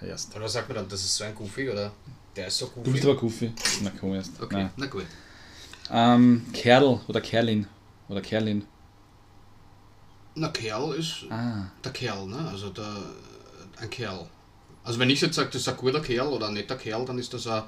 [0.00, 0.34] Erst.
[0.36, 1.92] Oder sagt man dann, das ist so ein Goofy oder
[2.36, 2.84] der ist so Goofy?
[2.84, 3.52] Du bist aber Goofy.
[3.82, 4.40] Na komm erst.
[4.40, 4.70] okay, Nein.
[4.76, 5.06] na gut.
[5.90, 7.66] Ähm, Kerl oder Kerlin.
[8.08, 8.64] Oder Kerlin.
[10.34, 11.66] Na, Kerl ist Ah.
[11.84, 12.48] der Kerl, ne?
[12.48, 13.02] Also der,
[13.80, 14.26] ein Kerl.
[14.84, 17.18] Also wenn ich jetzt sage, das ist ein guter Kerl oder ein netter Kerl, dann
[17.18, 17.62] ist das ein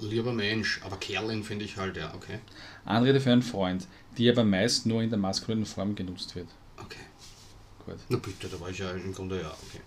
[0.00, 0.80] lieber Mensch.
[0.84, 2.40] Aber Kerlin finde ich halt, ja, okay.
[2.84, 6.48] Anrede für einen Freund, die aber meist nur in der maskulinen Form genutzt wird.
[6.78, 7.00] Okay.
[7.84, 7.96] Gut.
[8.08, 9.80] Na bitte, da war ich ja im Grunde ja, okay.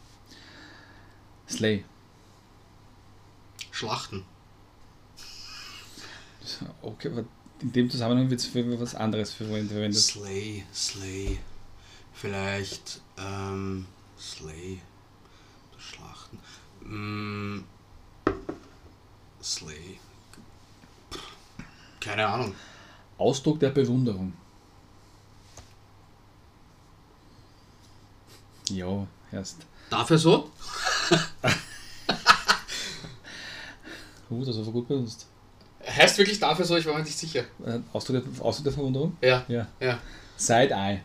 [1.48, 1.84] Slay.
[3.72, 4.24] Schlachten.
[6.82, 7.26] Okay, aber
[7.62, 9.96] in dem Zusammenhang wird es für was anderes verwendet.
[9.96, 11.40] Slay, Slay.
[12.14, 13.86] Vielleicht, ähm,
[14.20, 14.80] Slay.
[16.86, 17.58] Schlachten.
[17.58, 17.64] Mm,
[19.42, 20.00] Slay.
[22.00, 22.54] Keine Ahnung.
[23.18, 24.34] Ausdruck der Bewunderung.
[28.70, 29.58] Ja, erst.
[29.90, 30.52] Dafür so?
[34.30, 35.28] Uh, das war gut benutzt.
[35.88, 37.42] Heißt wirklich dafür so, ich war mir nicht sicher.
[37.64, 39.16] Äh, Ausdruck der, Ausdruck der Verwunderung?
[39.22, 39.68] Ja, Ja.
[39.80, 40.00] ja.
[40.36, 41.02] Side-Eye.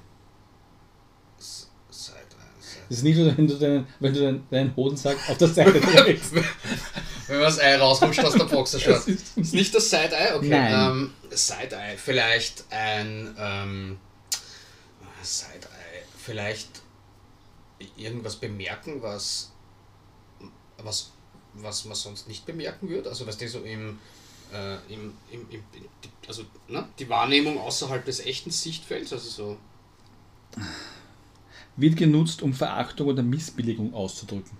[2.90, 5.80] Das ist nicht nur, wenn du deinen, wenn du deinen, deinen Hodensack auf der Seite
[5.80, 6.34] trägst.
[6.34, 6.44] Wenn
[7.28, 8.96] man das Ei rausrutscht aus der Boxershort.
[8.96, 10.34] Das ist- Ist nicht das Side-Eye?
[10.36, 10.48] Okay.
[10.48, 10.90] Nein.
[10.92, 11.96] Ähm, Side-Eye.
[11.96, 13.34] Vielleicht ein.
[13.38, 13.98] Ähm,
[15.22, 16.02] Side-Eye.
[16.18, 16.68] Vielleicht
[17.96, 19.52] irgendwas bemerken, was.
[20.82, 21.12] Was,
[21.54, 23.08] was man sonst nicht bemerken würde.
[23.08, 23.98] Also, was die so im.
[24.52, 25.62] Äh, im, im, im,
[26.26, 26.88] also ne?
[26.98, 29.56] die Wahrnehmung außerhalb des echten Sichtfelds, also so
[31.80, 34.58] Wird genutzt, um Verachtung oder Missbilligung auszudrücken.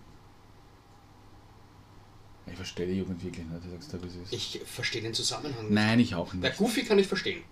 [2.46, 4.32] Ich verstehe die Jugend wirklich nicht, du sagst wie ist.
[4.32, 5.72] ich verstehe den Zusammenhang nicht.
[5.72, 6.56] Nein, ich auch Der nicht.
[6.58, 7.42] Goofy kann ich verstehen.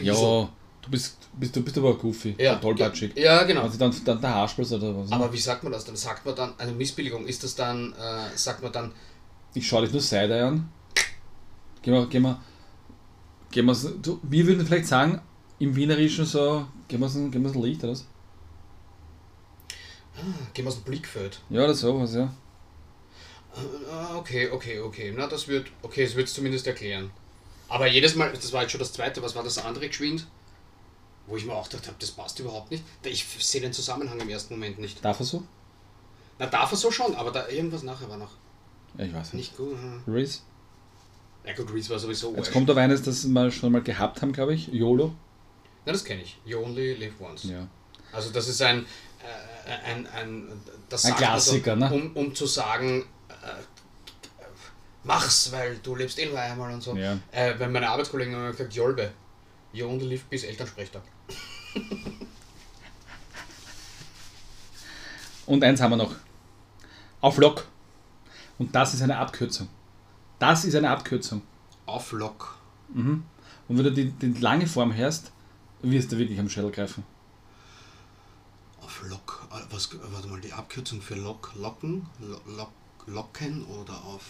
[0.00, 3.14] Ja, du bist, bist, du bist aber goofy, ja, tollpatschig.
[3.16, 3.62] Ja, genau.
[3.62, 5.10] Also dann, dann der Haarspitz oder was?
[5.10, 5.16] ne?
[5.16, 5.96] Aber wie sagt man das dann?
[5.96, 8.92] Sagt man dann, eine Missbilligung, ist das dann, äh, sagt man dann,
[9.54, 10.70] Ich schaue dich nur Side an.
[11.82, 12.40] Gehen wir, gehen wir,
[13.50, 15.20] gehen wir, du, wir würden vielleicht sagen,
[15.58, 18.06] im Wienerischen so, gehen wir so, gehen wir so ein Licht oder was?
[20.54, 21.40] Gehen wir aus dem Blickfeld.
[21.50, 22.32] Ja, oder sowas, ja.
[23.90, 25.12] Ah, okay, okay, okay.
[25.16, 27.10] Na, das wird, okay, das wird es zumindest erklären.
[27.68, 30.26] Aber jedes Mal, das war jetzt schon das zweite, was war das andere geschwind?
[31.26, 32.82] Wo ich mir auch gedacht habe, das passt überhaupt nicht.
[33.04, 35.04] Ich sehe den Zusammenhang im ersten Moment nicht.
[35.04, 35.42] Darf er so?
[36.38, 38.32] Na, darf er so schon, aber da irgendwas nachher war noch
[38.98, 39.50] Ja, ich weiß nicht.
[39.50, 39.78] nicht gut.
[39.78, 40.02] hm.
[40.06, 40.40] Reese?
[41.46, 44.32] Ja gut, Reese war sowieso Jetzt kommt aber eines, das wir schon mal gehabt haben,
[44.32, 44.68] glaube ich.
[44.68, 45.12] YOLO.
[45.84, 46.38] Na, das kenne ich.
[46.44, 47.44] You only live once.
[47.44, 47.66] Ja.
[48.12, 48.84] Also das ist ein,
[49.84, 50.48] ein, ein,
[50.88, 51.92] das Ein Klassiker, so, ne?
[51.92, 53.34] um, um zu sagen, äh,
[55.04, 56.96] mach's, weil du lebst eh nur einmal und so.
[56.96, 57.18] Ja.
[57.30, 59.12] Äh, wenn meine Arbeitskollegen haben immer gesagt, Jolbe,
[59.72, 61.02] you only live bis Elternsprechtag.
[65.46, 66.14] Und eins haben wir noch.
[67.20, 67.66] Auf Lock.
[68.58, 69.68] Und das ist eine Abkürzung.
[70.38, 71.42] Das ist eine Abkürzung.
[71.84, 72.58] Auf Lock.
[72.94, 73.24] Mhm.
[73.68, 75.32] Und wenn du die, die lange Form hörst,
[75.82, 77.04] wirst du wirklich am Schädel greifen.
[79.02, 79.48] Auf Lock.
[79.70, 82.72] was, warte mal, die Abkürzung für Lock, Locken, Lo- Lock,
[83.06, 84.22] Locken oder auf.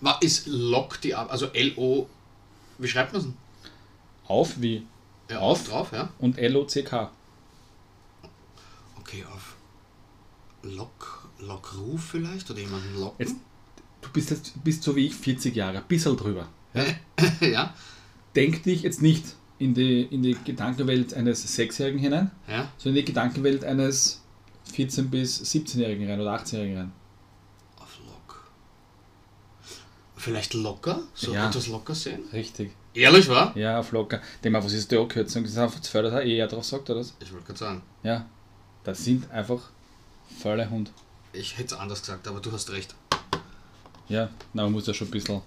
[0.00, 2.06] Was ist Lock die Ab, also L-O,
[2.78, 3.36] wie schreibt man es denn?
[4.26, 4.86] Auf wie
[5.30, 5.64] Ja, Auf?
[5.68, 6.10] drauf, ja.
[6.18, 7.10] und L-O-C-K.
[9.00, 9.54] Okay, auf
[10.62, 13.24] Lock, Lockruf vielleicht oder jemanden locken?
[13.26, 13.36] Jetzt,
[14.02, 16.48] du bist jetzt bist so wie ich 40 Jahre, ein bisschen drüber.
[17.40, 17.74] ja,
[18.34, 19.24] Denk dich jetzt nicht
[19.58, 22.68] in die, in die Gedankenwelt eines Sechsjährigen hinein, ja.
[22.78, 24.22] sondern in die Gedankenwelt eines
[24.74, 26.92] 14- bis 17-Jährigen rein oder 18-Jährigen rein.
[27.78, 28.48] Auf Lock.
[30.16, 31.00] Vielleicht locker?
[31.14, 31.48] So Ja.
[31.48, 32.20] etwas locker sehen?
[32.32, 32.72] Richtig.
[32.94, 33.56] Ehrlich, war?
[33.56, 34.20] Ja, auf locker.
[34.42, 35.42] Denk mal, was ist die Abkürzung?
[35.42, 37.00] Das ist einfach das Förder, eh er drauf sagt, oder?
[37.00, 37.14] was?
[37.20, 37.82] Ich wollte gerade sagen.
[38.02, 38.26] Ja.
[38.84, 39.60] Das sind einfach
[40.40, 40.92] volle Hund.
[41.32, 42.94] Ich hätte es anders gesagt, aber du hast recht.
[44.08, 45.42] Ja, na, man muss ja schon ein bisschen.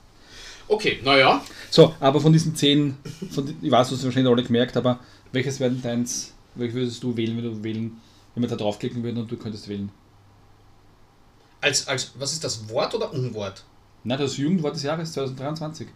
[0.69, 1.43] Okay, naja.
[1.71, 2.95] So, aber von diesen zehn,
[3.31, 4.99] von, ich weiß, du hast es wahrscheinlich alle gemerkt, aber
[5.31, 7.99] welches werden deins, welches würdest du wählen, wenn du wählen,
[8.35, 9.91] wenn wir da draufklicken würden und du könntest wählen?
[11.59, 13.65] Als, als, was ist das, Wort oder Unwort?
[14.03, 15.87] Na, das Jugendwort des Jahres 2023.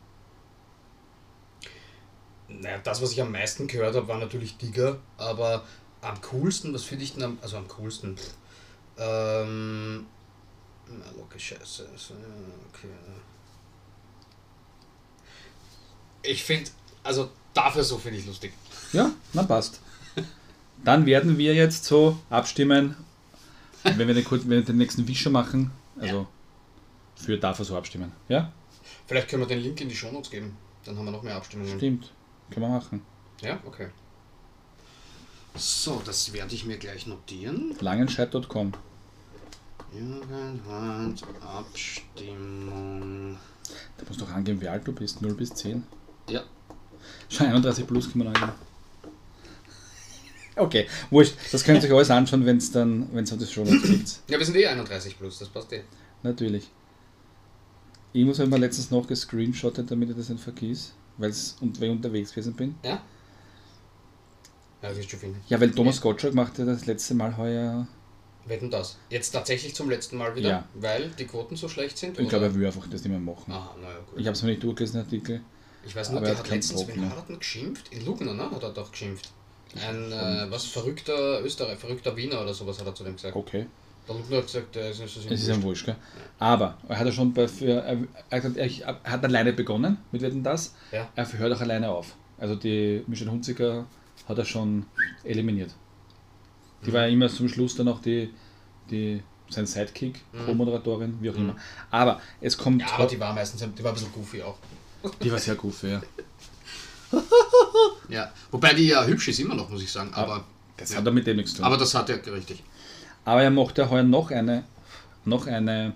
[2.49, 5.63] Naja, das, was ich am meisten gehört habe, war natürlich Digger, aber
[6.01, 8.17] am coolsten, was finde ich denn am, also am coolsten?
[8.17, 8.33] Pff,
[8.97, 10.07] ähm,
[10.87, 11.87] na, Locke Scheiße.
[11.91, 12.15] also,
[12.73, 12.87] Okay.
[16.23, 16.71] Ich finde,
[17.03, 18.53] also dafür so finde ich lustig.
[18.93, 19.79] Ja, na passt.
[20.83, 22.95] Dann werden wir jetzt so abstimmen,
[23.83, 26.27] wenn wir den, kurz- wenn wir den nächsten Wischer machen, also
[27.15, 28.11] für dafür so abstimmen.
[28.29, 28.51] Ja,
[29.07, 30.55] Vielleicht können wir den Link in die Shownotes geben,
[30.85, 31.77] dann haben wir noch mehr Abstimmungen.
[31.77, 32.11] stimmt.
[32.49, 33.01] Können wir machen.
[33.41, 33.87] Ja, okay.
[35.55, 37.75] So, das werde ich mir gleich notieren.
[37.79, 38.73] Langenscheid.com.
[39.93, 43.37] Jugendwort, Abstimmung.
[43.97, 45.21] Da musst du doch angeben, wie alt du bist.
[45.21, 45.83] 0 bis 10.
[46.29, 46.43] Ja.
[47.29, 48.51] Schon 31 plus kann man angeben.
[50.55, 51.35] Okay, wurscht.
[51.51, 54.19] Das könnt ihr euch alles anschauen, wenn es dann, wenn es auf das schon gibt.
[54.27, 55.81] Ja, wir sind eh 31 plus, das passt eh.
[56.21, 56.69] Natürlich.
[58.13, 61.93] Ich muss einmal letztens noch gescreenshottet, damit ich das nicht vergieß, weil's, und weil ich
[61.93, 62.75] unterwegs gewesen bin.
[62.83, 63.01] Ja?
[64.83, 65.41] Ja, wirst du finden.
[65.47, 67.87] Ja, weil Thomas Gottschalk machte das letzte Mal heuer.
[68.45, 68.97] Wetten das?
[69.09, 70.49] Jetzt tatsächlich zum letzten Mal wieder?
[70.49, 70.67] Ja.
[70.75, 72.19] Weil die Quoten so schlecht sind?
[72.19, 73.51] Ich glaube, er will einfach das nicht mehr machen.
[73.51, 74.19] Aha, naja, gut.
[74.19, 75.41] Ich habe es noch nicht durchgelesen, den Artikel.
[75.85, 77.89] Ich weiß nur, aber der er hat letztens, er denn geschimpft?
[77.93, 78.49] In Lugner, ne?
[78.51, 79.29] Hat er doch geschimpft.
[79.75, 83.35] Ein, äh, was, verrückter Österreich, verrückter Wiener oder sowas hat er zu dem gesagt.
[83.35, 83.65] Okay.
[84.07, 85.95] Der Lugner hat gesagt, der ist nicht so Es ist ein Wurscht, gell?
[86.39, 87.97] Aber er hat ja schon bei, für, er,
[88.29, 90.75] er, hat, er hat alleine begonnen mit Wetten das.
[90.91, 91.09] Ja.
[91.15, 92.15] Er hört auch alleine auf.
[92.37, 93.85] Also die Michelle Hunziker
[94.27, 94.85] hat er schon
[95.23, 95.71] eliminiert.
[96.85, 96.93] Die Mhm.
[96.93, 98.29] war ja immer zum Schluss dann auch die,
[98.89, 100.45] die sein Sidekick, Mhm.
[100.45, 101.41] Co-Moderatorin, wie auch Mhm.
[101.49, 101.55] immer.
[101.89, 102.81] Aber es kommt.
[102.81, 104.57] Ja, aber die war meistens, die war ein bisschen goofy auch.
[105.21, 106.01] Die war sehr goofy, ja.
[108.09, 110.13] Ja, wobei die ja hübsch ist immer noch, muss ich sagen.
[110.13, 110.43] Aber,
[110.77, 110.97] Das ja.
[110.97, 111.65] hat er mit dem nichts zu tun.
[111.65, 112.63] aber das hat er richtig.
[113.25, 114.63] Aber er macht ja heuer noch eine,
[115.25, 115.93] noch eine,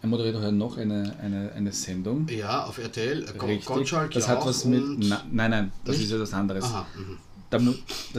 [0.00, 2.26] er moderiert heuer noch eine, eine, eine Sendung.
[2.28, 3.24] Ja, auf RTL.
[3.24, 3.64] Richtig.
[3.66, 6.06] Gottschalk, das hat was mit, na, nein, nein, das Nicht?
[6.06, 6.64] ist ja was anderes.
[6.64, 7.18] Aha, mhm.
[7.50, 7.66] Da das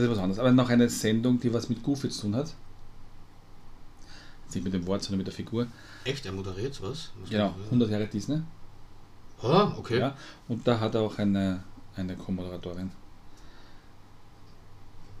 [0.04, 0.38] ist was anderes.
[0.38, 2.54] Aber noch eine Sendung, die was mit Goofy zu tun hat.
[4.54, 5.66] Nicht mit dem Wort, sondern mit der Figur.
[6.04, 7.10] Echt, er moderiert was?
[7.20, 7.66] was Genau, moderiert?
[7.66, 8.40] 100 Jahre Disney.
[9.44, 9.98] Ah, okay.
[9.98, 10.16] Ja,
[10.48, 11.62] und da hat er auch eine,
[11.96, 12.90] eine Co-Moderatorin.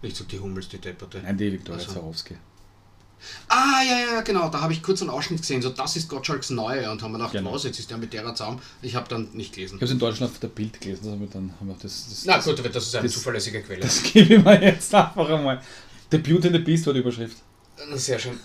[0.02, 1.20] Nicht so die Hummels, die Depperte.
[1.22, 1.94] Nein, die Viktoria Ach so.
[1.94, 2.36] Zarowski.
[3.48, 6.50] Ah, ja, ja, genau, da habe ich kurz einen Ausschnitt gesehen, so das ist Gottschalks
[6.50, 7.54] Neue und haben mir gedacht, Genau.
[7.54, 8.60] was, jetzt ist der mit der zusammen.
[8.82, 9.76] Ich habe dann nicht gelesen.
[9.76, 12.06] Ich habe es in Deutschland auf der Bild gelesen, also dann haben wir das.
[12.10, 13.80] das Na das, gut, das ist eine das- zuverlässige Quelle.
[13.80, 15.62] Das gebe ich mir jetzt einfach einmal.
[16.10, 17.38] The Beauty and the Beast war die Überschrift.
[17.94, 18.38] Sehr schön.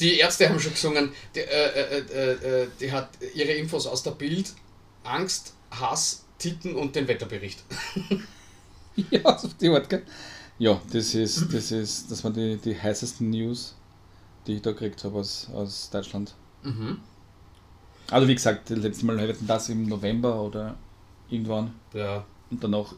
[0.00, 4.02] Die Ärzte haben schon gesungen, die, äh, äh, äh, äh, die hat ihre Infos aus
[4.02, 4.52] der Bild,
[5.04, 7.62] Angst, Hass, Titten und den Wetterbericht.
[9.10, 10.04] Ja, auf die Art, gell?
[10.56, 13.74] Ja, das ist, das ist, das waren die, die heißesten News,
[14.46, 16.32] die ich da gekriegt habe aus, aus Deutschland.
[16.62, 16.98] Mhm.
[18.08, 20.76] Also wie gesagt, das letzte Mal hatten das im November oder
[21.28, 22.24] irgendwann Ja.
[22.52, 22.94] und danach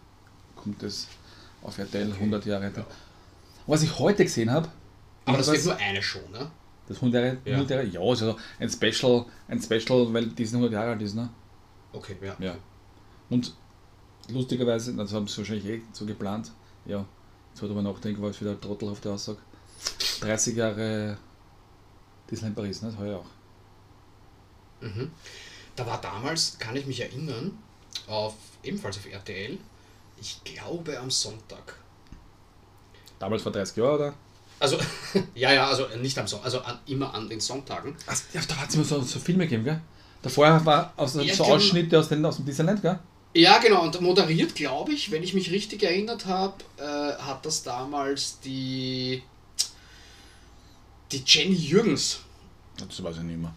[0.55, 1.09] kommt es
[1.62, 2.19] auf RTL Okay.
[2.19, 2.71] 100 Jahre.
[2.77, 2.85] Ja.
[3.66, 4.69] Was ich heute gesehen habe,
[5.25, 6.51] Aber das wird nur eine Show, ne?
[6.88, 7.53] das 100 Jahre, Ja.
[7.55, 11.31] 100 Jahre, ja, also ein Special, ein Special, weil Disney 100 Jahre alt ist, ne?
[11.96, 12.37] Okay, ja.
[12.38, 12.56] Ja.
[13.30, 13.54] Und
[14.28, 16.52] lustigerweise, das haben sie wahrscheinlich eh so geplant,
[16.85, 16.98] ja,
[17.50, 19.38] jetzt wo ich drüber nachdenken, war es wieder trottelhafte Aussage.
[20.20, 21.16] 30 Jahre
[22.30, 22.94] Disneyland Paris, ne?
[22.98, 24.85] Heuer auch.
[24.85, 25.11] Mhm.
[25.74, 27.59] Da war damals, kann ich mich erinnern,
[28.06, 29.59] auf ebenfalls auf RTL,
[30.20, 31.78] ich glaube am Sonntag.
[33.18, 34.14] Damals vor 30 Jahren, oder?
[34.59, 34.78] Also,
[35.35, 37.94] ja, ja, also nicht am Sonntag, also an, immer an den Sonntagen.
[38.06, 39.80] Ach, ja, da hat es immer so, so Filme gegeben, gell?
[40.26, 41.56] Davor war aus, Ja, so genau.
[41.56, 42.98] Ausschnitte aus, den, aus dem Disneyland, gell?
[43.34, 46.82] Ja, genau, und moderiert, glaube ich, wenn ich mich richtig erinnert habe, äh,
[47.22, 49.22] hat das damals die,
[51.12, 52.20] die Jenny Jürgens.
[52.78, 53.54] Das weiß ich nicht mehr.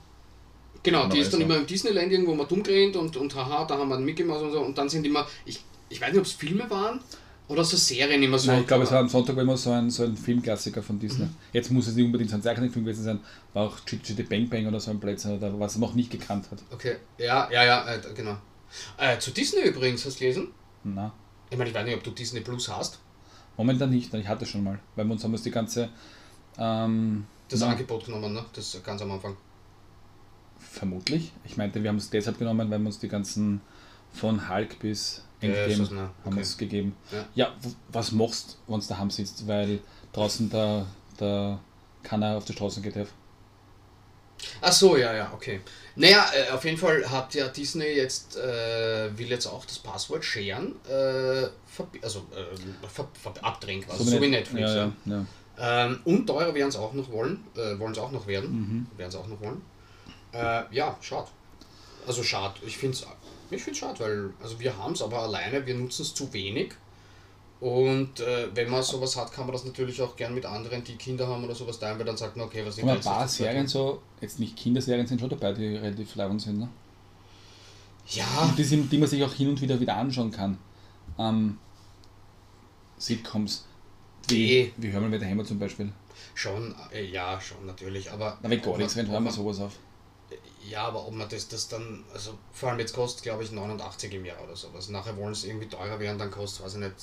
[0.84, 3.90] Genau, die ist dann immer im Disneyland irgendwo mal dumm und, und haha, da haben
[3.90, 4.62] wir einen Mickey Mouse und so.
[4.62, 7.02] Und dann sind immer, ich, ich weiß nicht, ob es Filme waren
[7.50, 8.52] oder so Serien immer so.
[8.52, 10.98] Nein, ich glaube, es war am Sonntag war immer so ein, so ein Filmklassiker von
[11.00, 11.26] Disney.
[11.26, 11.36] Mhm.
[11.52, 13.20] Jetzt muss es nicht unbedingt so ein Zeichentrickfilm gewesen sein,
[13.54, 16.10] war auch Chitty Chitty Bang Bang oder so ein Blödsinn, oder was er noch nicht
[16.12, 16.60] gekannt hat.
[16.72, 18.38] Okay, ja, ja, ja, äh, genau.
[18.98, 20.48] Äh, zu Disney übrigens, hast du gelesen?
[20.84, 21.12] Na,
[21.50, 23.00] Ich meine, ich weiß nicht, ob du Disney Plus hast.
[23.58, 25.90] momentan nicht, ich hatte schon mal, weil wir uns haben uns die ganze,
[26.58, 28.46] ähm, Das na, Angebot genommen, ne?
[28.54, 29.36] Das ganz am Anfang.
[30.60, 31.32] vermutlich.
[31.46, 33.62] Ich meinte, wir haben es deshalb genommen, weil wir uns die ganzen
[34.14, 36.38] von Hulk bis Endgame haben Okay.
[36.40, 36.96] uns gegeben.
[37.12, 37.26] Ja.
[37.36, 37.54] Ja,
[37.90, 39.80] was machst du, wenn du daheim sitzt, weil
[40.14, 40.86] draußen der,
[41.20, 41.60] der
[42.04, 43.10] keiner auf die Straße geht darf?
[44.62, 45.60] Ach so, ja, ja, okay.
[45.96, 50.24] Naja, äh, auf jeden Fall hat ja Disney jetzt, äh, will jetzt auch das Passwort
[50.24, 51.48] sharen, äh,
[52.02, 53.08] also äh, ver
[53.42, 54.70] abdrehen quasi, so, wie Net- Netflix.
[54.72, 55.26] Ja, Ja, ja, ja.
[55.86, 58.88] Ähm, und teurer werden es auch noch wollen, äh, wollen es auch noch werden, Mhm.
[58.98, 59.62] werden es auch noch wollen.
[60.32, 61.28] Äh, ja, schade.
[62.08, 63.06] Also schade, ich finde es
[63.52, 66.74] ich find's schade, weil also wir haben es aber alleine, wir nutzen es zu wenig.
[67.60, 70.96] Und äh, wenn man sowas hat, kann man das natürlich auch gern mit anderen, die
[70.96, 73.28] Kinder haben oder sowas teilen, weil dann sagt man, okay, was sind Aber ein paar
[73.28, 76.60] Serien so, jetzt nicht Kinderserien sind schon dabei, die relativ leibend sind.
[76.60, 76.70] Ne?
[78.08, 80.58] Ja, Und die, sind, die man sich auch hin und wieder wieder anschauen kann.
[81.18, 81.58] Ähm,
[82.98, 83.66] Sitcoms.
[84.30, 85.92] Die- Wie, hören wir wieder Hammer zum Beispiel?
[86.36, 88.38] Schon, äh, ja, schon natürlich, aber.
[88.42, 89.74] Na, wenn gar nichts ob hören wir sowas auf.
[90.68, 94.14] Ja, aber ob man das, das dann, also vor allem jetzt kostet, glaube ich, 89
[94.14, 94.90] im Jahr oder sowas.
[94.90, 96.96] Nachher wollen es irgendwie teurer werden, dann kostet, weiß ich nicht,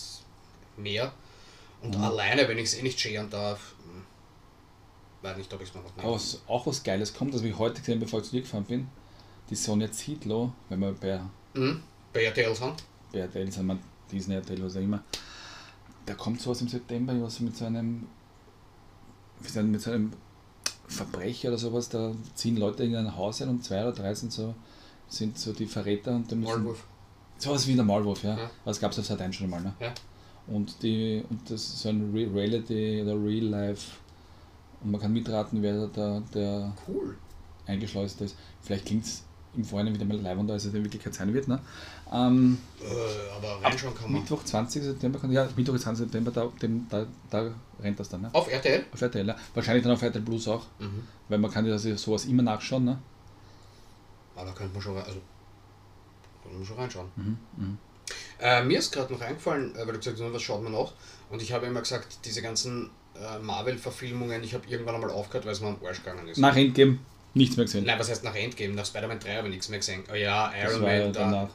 [0.77, 1.13] mehr.
[1.81, 2.05] Und Mhm.
[2.05, 4.03] alleine, wenn ich es eh nicht scheren darf, hm,
[5.23, 6.15] weiß nicht, ob ich es mir noch Aber nehme.
[6.15, 8.89] was auch was Geiles kommt, das ich heute gesehen, bevor ich zu dir gefahren bin.
[9.51, 11.21] Die Sonja Zietlow, wenn wir bei
[11.55, 11.83] Mhm.
[12.13, 12.85] Bei RTL sind.
[13.13, 13.79] bei RTL sind, wir
[14.13, 15.03] Disney, RTL, was auch immer.
[16.05, 18.07] Da kommt sowas im September, was mit so einem,
[19.41, 20.13] mit so einem
[20.89, 24.33] Verbrecher oder sowas, da ziehen Leute in ein Haus ein und zwei oder drei sind
[24.33, 24.55] so,
[25.09, 26.85] sind so die Verräter und da müssen, Maulwurf.
[27.39, 28.37] sowas wie der Maulwurf, ja.
[28.37, 28.51] Ja.
[28.65, 29.73] Das gab es auf Sat1 schon mal, ne?
[29.81, 29.93] Ja.
[30.47, 33.93] Und die, und das ist so ein Re Reality oder Real Life
[34.83, 37.17] und man kann mitraten, wer da der Cool.
[37.67, 38.37] eingeschleust ist.
[38.63, 39.25] Vielleicht klingt es
[39.57, 41.59] im Vorhinein wieder mal leibender, als es in Wirklichkeit sein wird, ne?
[42.13, 42.85] Ähm, Äh,
[43.37, 44.21] aber reinschauen kann man.
[44.21, 44.83] Mittwoch 20.
[44.83, 46.05] September, kann- ja, Mittwoch 20.
[46.07, 47.51] September, da, dem, da, da
[47.83, 48.31] rennt das dann, ne?
[48.33, 48.85] Auf RTL?
[48.93, 49.37] Auf RTL, ja.
[49.55, 51.03] Wahrscheinlich dann auf RTL Plus auch, Mhm.
[51.29, 52.99] weil man kann ja sowas immer nachschauen, ne?
[54.37, 55.21] Aber da könnte man schon, rein- also,
[56.43, 57.09] könnte man schon reinschauen.
[57.17, 57.37] Mhm.
[57.57, 57.79] Mhm.
[58.39, 60.93] Äh, mir ist gerade noch eingefallen, äh, weil du gesagt hast, was schaut man noch?
[61.31, 65.53] Und ich habe immer gesagt, diese ganzen äh, Marvel-Verfilmungen, ich habe irgendwann einmal aufgehört, weil
[65.55, 66.37] es mir am Arsch gegangen ist.
[66.37, 66.99] Nach Endgame
[67.33, 67.85] nichts mehr gesehen.
[67.87, 68.75] Nein, was heißt nach Endgame?
[68.75, 70.05] Nach Spider-Man 3 habe ich nichts mehr gesehen.
[70.13, 71.49] Oh ja, Iron Man, da, danach.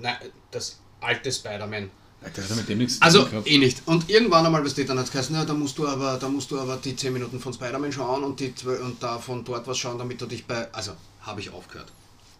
[0.00, 0.16] Nein,
[0.50, 1.90] das alte Spider-Man.
[2.22, 3.82] Hat mit dem nichts Also eh nicht.
[3.86, 6.50] Und irgendwann einmal, was steht dann hat geheißen, ja, da musst du aber, da musst
[6.50, 9.78] du aber die 10 Minuten von Spider-Man schauen und, die, und da von dort was
[9.78, 10.72] schauen, damit du dich bei.
[10.72, 10.92] Also
[11.22, 11.92] habe ich aufgehört.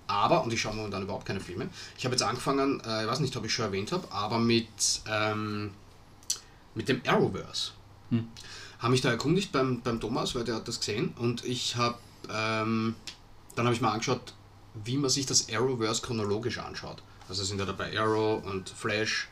[0.08, 3.20] Aber, und ich schaue momentan überhaupt keine Filme, ich habe jetzt angefangen, äh, ich weiß
[3.20, 4.66] nicht, ob ich schon erwähnt habe, aber mit,
[5.06, 5.70] ähm,
[6.74, 7.72] mit dem Arrowverse.
[8.10, 8.26] Hm.
[8.78, 11.98] Habe mich da erkundigt beim, beim Thomas, weil der hat das gesehen und ich habe,
[12.32, 12.94] ähm,
[13.54, 14.32] dann habe ich mal angeschaut,
[14.84, 17.02] wie man sich das Arrowverse chronologisch anschaut.
[17.28, 19.28] Also sind ja dabei Arrow und Flash,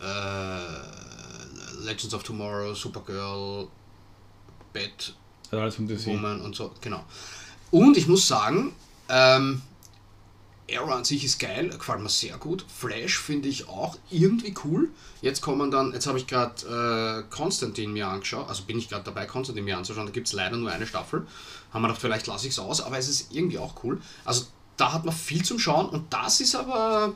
[0.00, 3.68] äh, Legends of Tomorrow, Supergirl,
[5.50, 6.08] alles von DC.
[6.08, 7.04] und so, genau.
[7.70, 8.72] Und ich muss sagen,
[9.08, 9.62] ähm,
[10.70, 12.64] Arrow an sich ist geil, gefällt mir sehr gut.
[12.68, 14.90] Flash finde ich auch irgendwie cool.
[15.22, 19.04] Jetzt kommen dann, jetzt habe ich gerade äh, Konstantin mir angeschaut, also bin ich gerade
[19.04, 21.26] dabei, Konstantin mir anzuschauen, da gibt es leider nur eine Staffel.
[21.72, 24.00] Haben wir gedacht, vielleicht lasse ich es aus, aber es ist irgendwie auch cool.
[24.24, 24.46] Also
[24.78, 27.12] da hat man viel zum Schauen und das ist aber,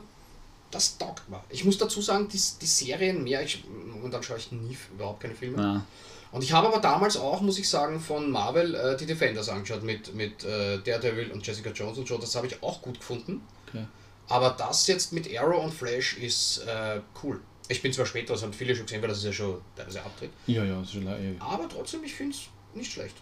[0.69, 1.41] das taugt mir.
[1.49, 3.63] Ich muss dazu sagen, die, die Serien mehr, ich,
[4.03, 5.61] und dann schaue ich nie überhaupt keine Filme.
[5.61, 5.85] Ja.
[6.31, 9.83] Und ich habe aber damals auch, muss ich sagen, von Marvel äh, die Defenders angeschaut
[9.83, 12.17] mit, mit äh, Daredevil und Jessica Jones und so.
[12.17, 13.41] Das habe ich auch gut gefunden.
[13.69, 13.85] Okay.
[14.29, 17.39] Aber das jetzt mit Arrow und Flash ist äh, cool.
[17.67, 20.01] Ich bin zwar später, das haben viele schon gesehen, weil das ist ja schon teilweise
[20.01, 20.31] abtritt.
[20.47, 22.43] Ja, ja, ist schon le- Aber trotzdem, ich finde es
[22.75, 23.15] nicht schlecht.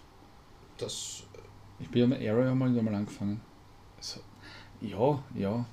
[0.77, 1.23] Das,
[1.79, 3.41] Ich bin ja mit Arrow ja mal mal angefangen.
[3.99, 4.19] So,
[4.81, 5.65] ja, ja.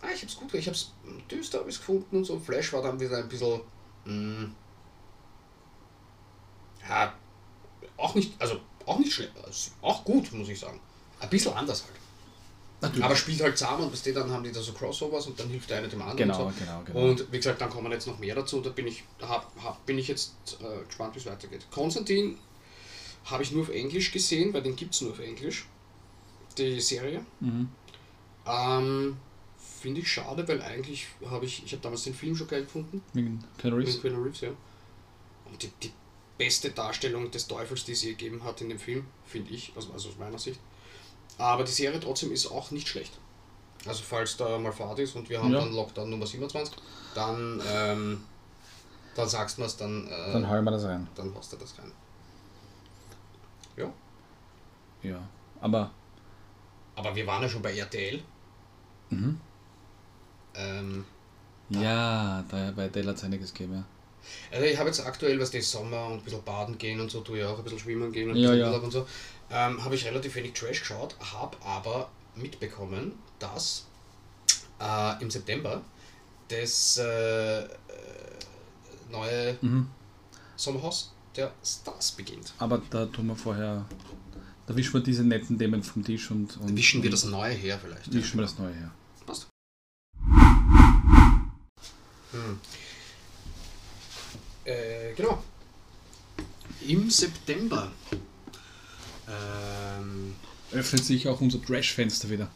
[0.00, 0.92] ah, ich habe es gut, ich habe es
[1.30, 2.38] düster hab ich's gefunden und so.
[2.38, 3.60] Flash war dann wieder ein bisschen,
[4.04, 4.50] mh,
[6.88, 7.14] ja,
[7.96, 10.80] auch nicht, also auch nicht schlecht, also auch gut, muss ich sagen.
[11.20, 11.94] Ein bisschen anders halt.
[12.80, 13.04] Natürlich.
[13.04, 15.70] Aber spielt halt zusammen und bis dann haben die da so Crossovers und dann hilft
[15.70, 16.18] der eine dem anderen.
[16.18, 16.64] genau, und, so.
[16.64, 17.00] genau, genau.
[17.00, 18.60] und wie gesagt, dann kommen jetzt noch mehr dazu.
[18.60, 21.66] Da bin ich, hab, hab, bin ich jetzt äh, gespannt, wie es weitergeht.
[21.70, 22.38] Konstantin
[23.24, 25.66] habe ich nur auf Englisch gesehen, weil den gibt es nur auf Englisch.
[26.58, 27.24] Die Serie.
[27.40, 27.68] mhm.
[28.46, 29.16] Ähm,
[29.82, 33.02] finde ich schade, weil eigentlich habe ich, ich habe damals den Film schon geil gefunden.
[33.12, 34.00] Mit Keanu Reeves.
[34.02, 34.50] Keanu Reeves, ja.
[35.46, 35.92] Und die, die
[36.38, 39.92] beste Darstellung des Teufels, die es je gegeben hat in dem Film, finde ich, also,
[39.92, 40.60] also aus meiner Sicht.
[41.38, 43.12] Aber die Serie trotzdem ist auch nicht schlecht.
[43.86, 45.60] Also falls da mal Fahrt ist und wir haben Ja.
[45.60, 46.74] dann Lockdown Nummer 27,
[47.14, 48.24] dann, ähm,
[49.14, 51.06] dann sagst du mir's, dann, äh, Dann hauen wir das rein.
[51.14, 51.92] dann hast du das rein.
[55.02, 55.18] Ja.
[55.60, 55.90] Aber.
[56.96, 58.22] Aber wir waren ja schon bei RTL.
[59.14, 59.40] Mhm.
[60.54, 61.04] Ähm,
[61.70, 63.84] Ja, da bei es einiges gegeben, ja.
[64.52, 67.20] Also ich habe jetzt aktuell, was die Sommer und ein bisschen baden gehen und so,
[67.20, 68.70] tue ich auch ein bisschen schwimmen gehen und Ja, ja.
[68.70, 69.06] Und so,
[69.50, 73.86] ähm, habe ich relativ wenig Trash geschaut, habe aber mitbekommen, dass
[74.80, 75.82] äh, im September
[76.48, 77.68] das äh, äh,
[79.10, 79.88] neue Mhm.
[80.56, 82.52] Sommerhaus der Stars beginnt.
[82.58, 83.84] Aber da tun wir vorher.
[84.66, 86.56] Da wischen wir diese netten Themen vom Tisch und.
[86.58, 88.12] und Wischen wir das Neue her vielleicht.
[88.12, 88.90] Wischen wir das Neue her.
[89.26, 89.48] Passt.
[92.34, 92.58] Hm.
[94.64, 95.42] Äh, genau.
[96.86, 97.90] Im September.
[99.28, 100.34] Ähm,
[100.72, 102.48] Öffnet sich auch unser Trash-Fenster wieder.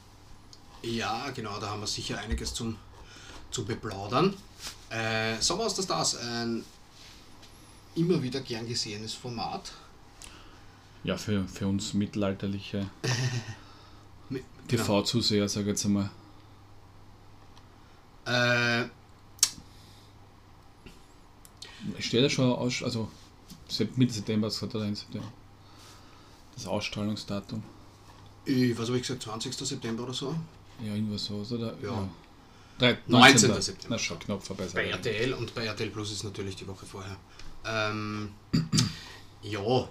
[0.83, 2.77] ja, genau, da haben wir sicher einiges zum,
[3.51, 4.35] zu beplaudern.
[4.91, 6.65] Äh, Sommer aus der Stars, ein
[7.95, 9.73] immer wieder gern gesehenes Format.
[11.05, 12.89] Ja, für, für uns mittelalterliche
[14.29, 16.11] Mit- TV-Zuseher, sag ich jetzt einmal.
[18.27, 18.85] Äh,
[21.99, 23.09] Steht ja schon aus, also
[23.97, 25.33] Mitte September, das hat er September.
[26.55, 27.63] Das Ausstrahlungsdatum.
[28.45, 29.55] ich, was habe ich gesagt, 20.
[29.55, 30.35] September oder so?
[30.85, 31.75] Ja, irgendwas so, oder?
[31.83, 32.09] Ja.
[32.79, 33.51] Drei- 19.
[33.51, 33.63] 19.
[33.63, 33.87] September.
[33.91, 34.67] Na schon, knapp vorbei.
[34.73, 37.17] Bei RTL und bei RTL Plus ist natürlich die Woche vorher.
[37.65, 38.31] Ähm,
[39.43, 39.89] ja,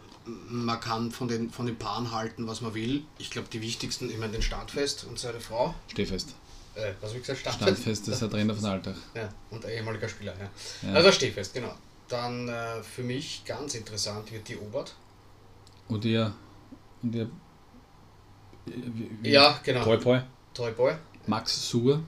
[0.50, 3.04] man kann von den, von den Paaren halten, was man will.
[3.18, 5.74] Ich glaube, die wichtigsten, ich meine, den Standfest und seine Frau.
[5.90, 6.34] Stehfest.
[6.78, 7.56] Äh, was habe ich gesagt?
[7.56, 8.96] Standfest ist der Trainer von Alltag.
[9.16, 10.90] Ja, und ein ehemaliger Spieler, ja.
[10.90, 10.96] Ja.
[10.96, 11.74] Also Stehfest, genau.
[12.08, 14.94] Dann äh, für mich ganz interessant wird die Obert.
[15.88, 16.34] Und ihr.
[17.02, 17.30] Und ihr.
[19.24, 19.84] Ja, genau.
[19.84, 20.22] Toy Boy.
[20.54, 20.96] Toy Boy.
[21.26, 22.02] Max Suhr.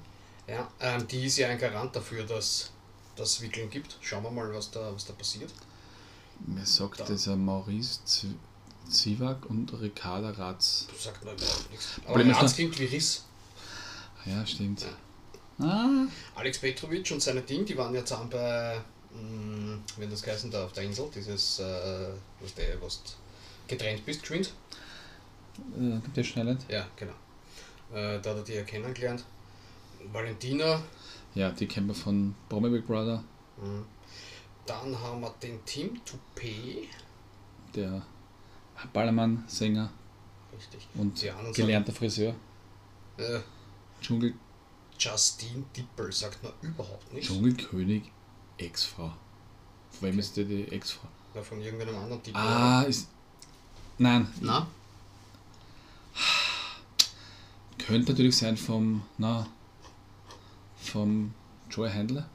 [0.47, 2.71] Ja, ähm, die ist ja ein Garant dafür, dass
[3.15, 3.97] das Wickeln gibt.
[4.01, 5.51] Schauen wir mal, was da, was da passiert.
[6.45, 7.05] Mir sagt Da.
[7.05, 8.29] dieser Maurice Z-
[8.89, 10.87] Ziwak und Ricarda Ratz.
[10.97, 11.87] Sagt mir überhaupt nichts.
[12.05, 13.25] Aber Problem Ratz klingt wie Riss.
[14.25, 14.81] Ja, stimmt.
[15.59, 15.65] Ja.
[15.65, 16.07] Ah.
[16.35, 18.77] Alex Petrovic und seine Team, die waren ja zusammen bei,
[19.13, 22.09] mh, wenn das geheißen da auf der Insel, dieses, äh,
[22.39, 23.01] was der, was
[23.67, 24.53] getrennt bist, geschwind.
[25.77, 26.69] Äh, gibt ja schnell nicht.
[26.71, 27.13] Ja, genau.
[27.93, 29.23] Äh, da hat er die ja kennengelernt.
[30.13, 30.81] Valentina.
[31.35, 33.23] Ja, die kennen wir von Promi Big Brother.
[33.57, 33.83] mh.
[34.65, 36.83] Dann haben wir den Tim Toupé.
[37.75, 38.01] Der
[38.93, 39.89] Ballermann-Sänger
[40.55, 40.87] Richtig.
[40.95, 42.33] und Die anderen gelernter Friseur.
[43.17, 43.39] Sagen, äh,
[44.01, 44.33] Dschungel,
[44.97, 47.27] Justine Dippel sagt man überhaupt nicht.
[47.27, 48.03] Dschungelkönig,
[48.57, 49.13] Ex-Frau.
[49.91, 51.07] Von wem ist die, die Ex-Frau?
[51.33, 52.41] Ja, von irgendeinem anderen Dippel.
[52.41, 53.07] Ah, ist.
[53.97, 54.67] Nein, Na?
[57.89, 59.01] könnte natürlich sein vom.
[59.17, 59.47] Na.
[60.77, 61.33] Vom
[61.69, 62.29] Joey Handler.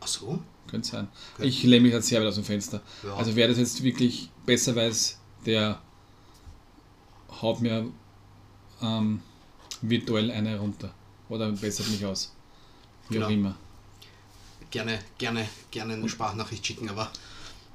[0.00, 0.38] Ach so?
[0.68, 1.08] Könnte sein.
[1.34, 1.46] Okay.
[1.48, 2.80] Ich lehne mich jetzt sehr weit aus dem Fenster.
[3.02, 3.14] Ja.
[3.14, 5.80] Also wer das jetzt wirklich besser weiß, der
[7.42, 7.90] haut mir
[8.82, 9.20] ähm,
[9.82, 10.92] virtuell eine runter.
[11.28, 12.32] Oder bessert mich aus.
[13.08, 13.28] Wie auch Genau.
[13.28, 13.56] immer.
[14.70, 17.10] gerne, gerne, gerne eine Sprachnachricht schicken, aber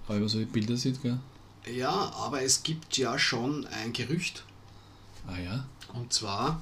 [0.05, 1.19] Aber wenn man so die Bilder sieht, gell?
[1.65, 4.43] ja, aber es gibt ja schon ein Gerücht.
[5.27, 5.65] Ah ja.
[5.93, 6.61] Und zwar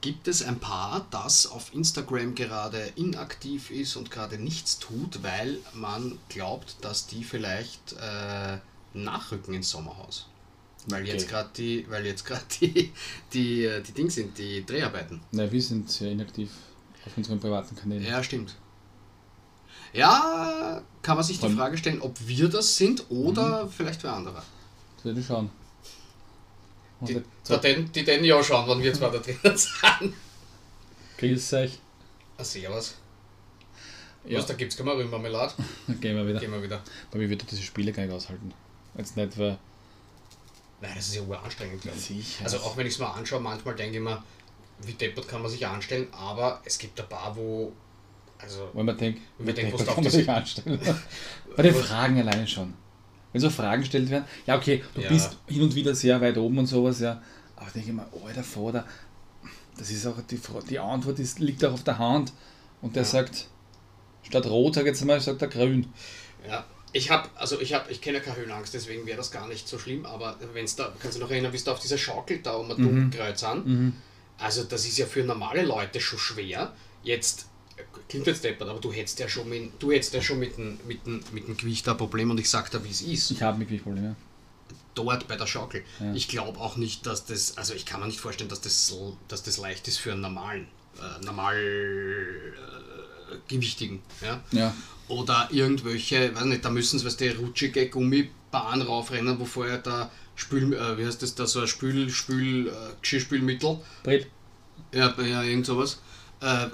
[0.00, 5.58] gibt es ein Paar, das auf Instagram gerade inaktiv ist und gerade nichts tut, weil
[5.74, 8.58] man glaubt, dass die vielleicht äh,
[8.94, 10.26] nachrücken ins Sommerhaus.
[10.90, 11.12] Weil Okay.
[11.12, 12.92] jetzt gerade die, weil jetzt gerade die,
[13.32, 15.20] die, äh, die Dings sind, die Dreharbeiten.
[15.32, 16.50] Na, wir sind sehr inaktiv
[17.06, 18.04] auf unseren privaten Kanälen.
[18.04, 18.54] Ja, stimmt.
[19.92, 24.42] Ja, kann man sich die Frage stellen, ob wir das sind oder vielleicht wer anderer.
[24.96, 25.50] Das werde ich schauen.
[27.00, 30.14] Und Die, da den, die den ja schauen, wann wir zwei da drinnen sind.
[31.18, 31.78] Grüß euch.
[32.36, 32.94] Ah, servus.
[34.26, 35.54] Ja, Was, da gibt's keine Rührmarmelade?
[35.86, 36.38] dann gehen wir wieder.
[36.40, 36.82] Gehen wir wieder.
[37.08, 38.52] Aber mir würde diese Spiele gar nicht aushalten.
[38.96, 39.58] Jetzt nicht, weil.
[40.80, 42.02] Nein, das ist ja glaube ich.
[42.04, 42.44] Sicher.
[42.44, 44.22] Also auch wenn ich es mal anschaue, manchmal denke ich mir,
[44.82, 47.72] wie deppert kann man sich anstellen, aber es gibt ein paar, wo...
[48.38, 50.80] Also, Weil man denkt, Wenn man denkt, kann man sich anstellen.
[51.56, 52.72] Bei den Fragen alleine schon.
[53.32, 55.08] Wenn so Fragen gestellt werden, ja okay, du Ja.
[55.08, 57.22] bist hin und wieder sehr weit oben und sowas, ja.
[57.56, 58.86] Aber ich denke mal, alter Vater,
[59.76, 62.32] das ist auch die, die Antwort ist, liegt auch auf der Hand.
[62.80, 63.08] Und der Ja.
[63.08, 63.48] sagt,
[64.22, 65.92] statt rot, sag jetzt mal, sagt er grün.
[66.48, 66.64] ja.
[66.92, 69.68] Ich habe, also ich habe, ich kenne ja keine Höhenangst, deswegen wäre das gar nicht
[69.68, 71.98] so schlimm, aber wenn es da, kannst du noch erinnern, wie es da auf dieser
[71.98, 72.82] Schaukel da um ein Mhm.
[72.82, 73.92] Dunkelkreuz an, Mhm.
[74.38, 76.72] Also das ist ja für normale Leute schon schwer.
[77.02, 77.46] Jetzt
[78.08, 80.78] klingt jetzt deppert, aber du hättest ja schon mit, du hättest ja schon mit dem,
[80.86, 83.30] mit dem, mit dem Gewicht ein Problem und ich sag dir, wie es ist.
[83.32, 84.16] Ich habe mit Gewichtprobleme.
[84.94, 85.84] Dort bei der Schaukel.
[86.00, 86.14] Ja.
[86.14, 89.16] Ich glaube auch nicht, dass das, also ich kann mir nicht vorstellen, dass das so,
[89.28, 90.66] dass das leicht ist für einen normalen,
[90.98, 94.00] äh, normal äh, Gewichtigen.
[94.22, 94.40] Ja?
[94.52, 94.74] Ja.
[95.10, 100.10] Oder irgendwelche, weiß nicht, da müssen sie, weißt du, rutschige Gummibahn raufrennen, wo vorher da
[100.36, 104.26] Spül, äh, wie heißt das da, so ein Spül, Spül, äh, Geschirrspülmittel, Brett.
[104.94, 106.00] ja, ja irgend sowas.
[106.40, 106.66] Äh,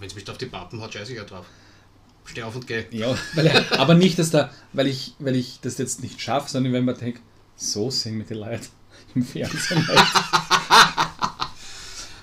[0.00, 1.46] Wenn es mich da auf die Pappen hat, scheiße ich ja drauf.
[2.26, 2.84] Steh auf und geh.
[2.90, 6.72] Ja, weil, aber nicht, dass da, weil ich, weil ich das jetzt nicht schaffe, sondern
[6.72, 7.20] wenn man denkt,
[7.56, 8.66] so sind mit die Leute
[9.14, 9.88] im Fernsehen.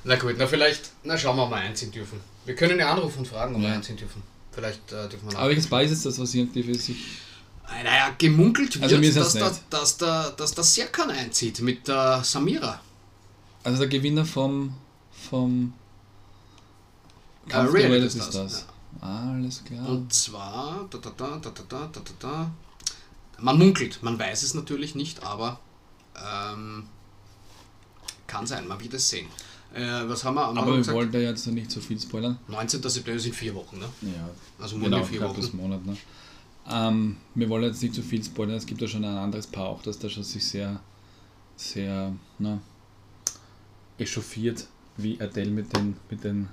[0.04, 2.22] Na gut, na vielleicht, na schauen wir mal einziehen dürfen.
[2.46, 3.76] Wir können ja anrufen und fragen, ob wir Ja.
[3.76, 4.24] einziehen dürfen.
[4.58, 6.98] Vielleicht äh, dürfen wir Aber welches Beis ist das, was irgendwie für sich.
[7.68, 12.24] Naja, gemunkelt wird, also mir dass, der, dass, der, dass der Serkan einzieht mit der
[12.24, 12.82] Samira.
[13.64, 14.74] Also der Gewinner vom.
[15.30, 15.74] vom
[17.46, 18.66] ja, Kampf der Welt ist das.
[19.00, 19.08] Ja.
[19.08, 19.90] Alles klar.
[19.90, 20.88] Und zwar.
[20.90, 22.52] Da, da, da, da, da, da, da,
[23.38, 25.60] Man munkelt, man weiß es natürlich nicht, aber.
[26.16, 26.88] Ähm,
[28.26, 29.28] kann sein, man wird es sehen.
[29.74, 30.48] Äh, was haben wir?
[30.48, 30.96] Haben aber wir gesagt?
[30.98, 32.40] wollen da jetzt noch nicht so viel spoilern.
[32.48, 32.82] 19.
[32.82, 33.86] September sind vier Wochen, ne?
[34.02, 35.58] Ja, Also genau, vier Wochen.
[35.58, 35.86] Monat.
[35.86, 35.98] Ne?
[36.70, 38.56] Ähm, wir wollen jetzt nicht so viel spoilern.
[38.56, 40.80] Es gibt ja schon ein anderes Paar auch, das da schon sich sehr,
[41.56, 42.60] sehr, na,
[43.98, 46.48] echauffiert, wie Adele mit den, mit den,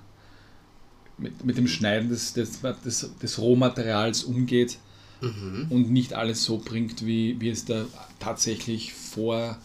[1.19, 4.79] mit, mit dem Schneiden des, des, des, des Rohmaterials umgeht
[5.21, 5.67] Mhm.
[5.71, 7.87] und nicht alles so bringt, wie, wie es da
[8.19, 9.57] tatsächlich vor,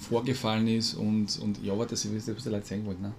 [0.00, 3.02] vorgefallen ist und, und ja, aber das ist was die Leute sagen wollten.
[3.02, 3.14] Ne?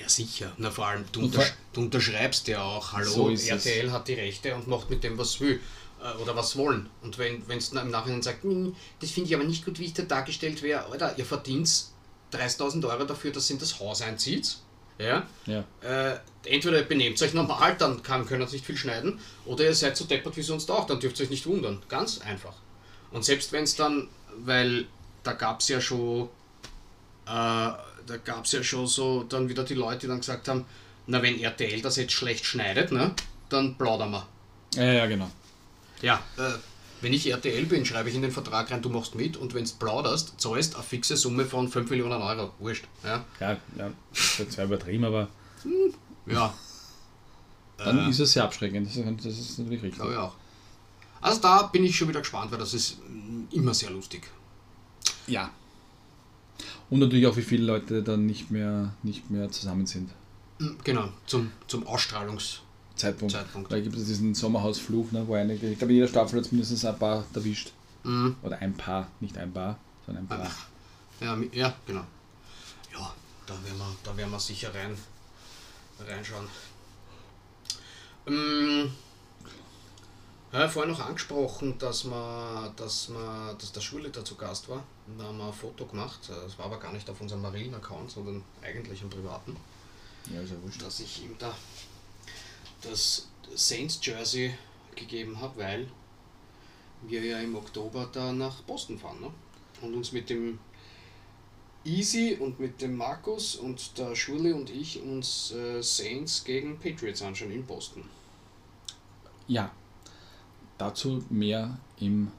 [0.00, 0.52] Ja, sicher.
[0.56, 3.66] Na, vor allem, du, vor- du unterschreibst ja auch, hallo, So ist es.
[3.66, 5.60] RTL hat die Rechte und macht mit dem, was will.
[6.02, 6.88] äh, Oder was wollen.
[7.02, 9.92] Und wenn es im Nachhinein sagt, "Hm, das finde ich aber nicht gut, wie ich
[9.94, 11.68] da dargestellt wäre, Alter, ihr verdient
[12.32, 14.56] 30.000 Euro dafür, dass ihr in das Haus einzieht.
[14.98, 15.26] Ja?
[15.46, 15.64] Ja.
[15.82, 19.74] Äh, entweder ihr benehmt euch normal, dann kann, können sie nicht viel schneiden, oder ihr
[19.74, 21.82] seid so deppert wie sonst auch, dann dürft ihr euch nicht wundern.
[21.88, 22.54] Ganz einfach.
[23.10, 24.08] Und selbst wenn es dann,
[24.38, 24.86] weil
[25.24, 26.28] da gab es ja schon,
[27.26, 30.64] äh, da gab es ja schon so dann wieder die Leute, die dann gesagt haben,
[31.06, 33.12] na wenn RTL das jetzt schlecht schneidet, ne,
[33.48, 34.26] dann plaudern wir.
[34.76, 35.30] Ja, ja, genau.
[36.00, 36.52] Ja, äh,
[37.00, 39.64] wenn ich RTL bin, schreibe ich in den Vertrag rein, du machst mit und wenn
[39.64, 42.52] du plauderst, zahlst eine fixe Summe von 5 Millionen Euro.
[42.58, 42.84] Wurscht.
[43.02, 45.28] Ja, Ja, ja, das ist zwar übertrieben, aber
[46.26, 46.54] ja
[47.76, 48.10] dann Äh.
[48.10, 48.86] ist es sehr abschreckend.
[48.88, 49.96] Das ist, das ist natürlich richtig.
[50.00, 50.34] glaube ich auch.
[51.20, 54.22] Also da bin ich schon wieder gespannt, weil das ist mm, immer sehr lustig.
[55.26, 55.50] Ja.
[56.90, 60.10] Und natürlich auch, wie viele Leute dann nicht mehr, nicht mehr zusammen sind.
[60.58, 62.60] Mm, Genau, zum, zum Ausstrahlungs...
[62.96, 63.32] Zeitpunkt.
[63.34, 63.72] Zeitpunkt.
[63.72, 66.52] Da gibt es diesen Sommerhausfluch, ne, wo einige, ich glaube, in jeder Staffel hat es
[66.52, 67.72] mindestens ein paar erwischt.
[68.04, 70.50] Mm, Oder ein Paar, nicht ein Paar, sondern ein Paar.
[71.20, 72.04] Ja, ja, genau.
[72.92, 73.12] Ja,
[73.46, 74.96] da werden wir, da werden wir sicher rein,
[76.06, 76.46] reinschauen.
[78.28, 78.92] Ähm,
[80.60, 84.84] ja, vorher noch angesprochen, dass man, dass man, dass der Schulleiter zu Gast war.
[85.18, 86.20] Da haben wir ein Foto gemacht.
[86.28, 89.56] Das war aber gar nicht auf unserem Marillen-Account, sondern eigentlich im privaten.
[90.32, 90.80] Ja, ist ja wurscht.
[90.80, 91.54] Dass ich ihm da
[92.82, 94.54] das Saints Jersey
[94.94, 95.88] gegeben habe, weil
[97.02, 99.30] wir ja im Oktober da nach Boston fahren ne?
[99.82, 100.60] und uns mit dem
[101.84, 107.20] Easy und mit dem Markus und der Schule und ich uns äh, Saints gegen Patriots
[107.22, 108.08] anschauen in Boston.
[109.48, 109.70] Ja,
[110.78, 112.30] dazu mehr im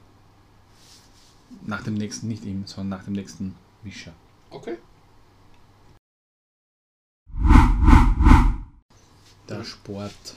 [1.62, 4.12] nach dem nächsten, nicht im, sondern nach dem nächsten Mischer.
[4.50, 4.78] Okay.
[9.48, 10.34] Der Sport.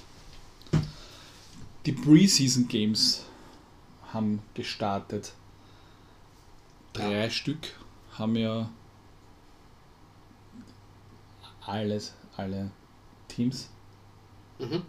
[1.86, 3.26] Die Preseason Games
[4.14, 5.34] haben gestartet.
[6.94, 7.76] Drei Stück
[8.18, 8.70] haben ja
[11.62, 12.72] alles, alle
[13.28, 13.70] Teams.
[14.60, 14.84] Mhm.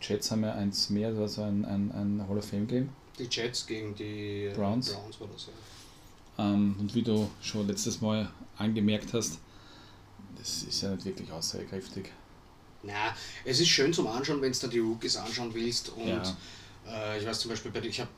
[0.00, 2.66] Die Jets haben ja eins mehr, das war so ein, ein, ein Hall of Fame
[2.66, 2.88] Game.
[3.18, 4.92] Die Jets gegen die Browns.
[4.92, 6.44] Browns war das ja.
[6.44, 8.28] Ähm, und wie du schon letztes Mal
[8.58, 9.38] angemerkt hast,
[10.36, 12.10] das ist ja nicht wirklich aussagekräftig.
[12.82, 13.14] Na,
[13.44, 15.90] es ist schön zum Anschauen, wenn du da die Rookies anschauen willst.
[15.90, 16.36] Und Ja.
[16.88, 18.10] äh, ich weiß zum Beispiel, ich habe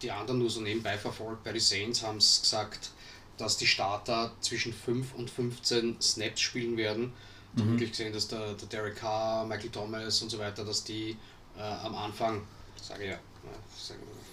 [0.00, 2.90] die anderen nur so nebenbei verfolgt, bei den Saints haben es gesagt,
[3.36, 7.12] dass die Starter zwischen 5 und 15 Snaps spielen werden.
[7.56, 7.70] Da Mhm.
[7.72, 11.16] wirklich gesehen, dass der, der Derek Carr, Michael Thomas und so weiter, dass die
[11.56, 12.42] äh, am Anfang,
[12.80, 13.18] sage ich ja,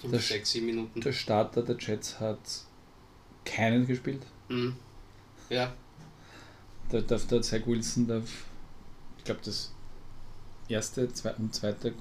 [0.02, 1.00] 5, Das- 6, 7 Minuten.
[1.00, 2.38] Der Starter der Jets hat
[3.44, 4.22] keinen gespielt.
[4.48, 4.76] Mhm.
[5.48, 5.72] Ja,
[6.92, 8.22] Der, der, der Zach Wilson, der,
[9.18, 9.72] ich glaube, das
[10.68, 11.94] erste zwei, und zweite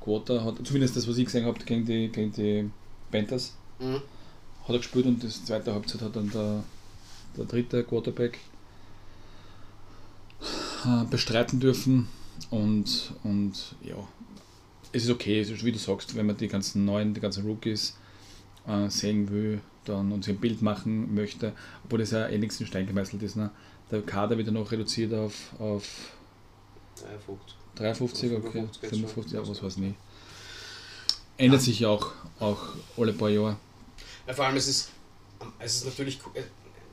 [0.00, 2.70] Quarter hat, zumindest das, was ich gesehen habe, gegen die, gegen die
[3.10, 3.94] Panthers, mhm.
[4.62, 6.62] hat er gespielt und das zweite Halbzeit hat dann der,
[7.36, 8.38] der dritte Quarterback
[11.10, 12.08] bestreiten dürfen.
[12.50, 13.96] Und, und ja,
[14.92, 17.44] es ist okay, es ist, wie du sagst, wenn man die ganzen neuen, die ganzen
[17.44, 17.96] Rookies
[18.66, 21.52] äh, sehen will, dann und sich ein Bild machen möchte,
[21.84, 23.36] obwohl das ja eh nichts in Stein gemeißelt ist.
[23.36, 23.50] Ne?
[23.90, 25.84] Der Kader wird ja noch reduziert auf, auf
[27.76, 29.96] 53, okay, 55, ja, was weiß ich nicht.
[31.36, 31.64] Ändert ja.
[31.64, 32.60] sich ja auch, auch
[32.96, 33.56] alle paar Jahre.
[34.26, 34.90] Ja, vor allem, es ist,
[35.58, 36.20] es ist natürlich,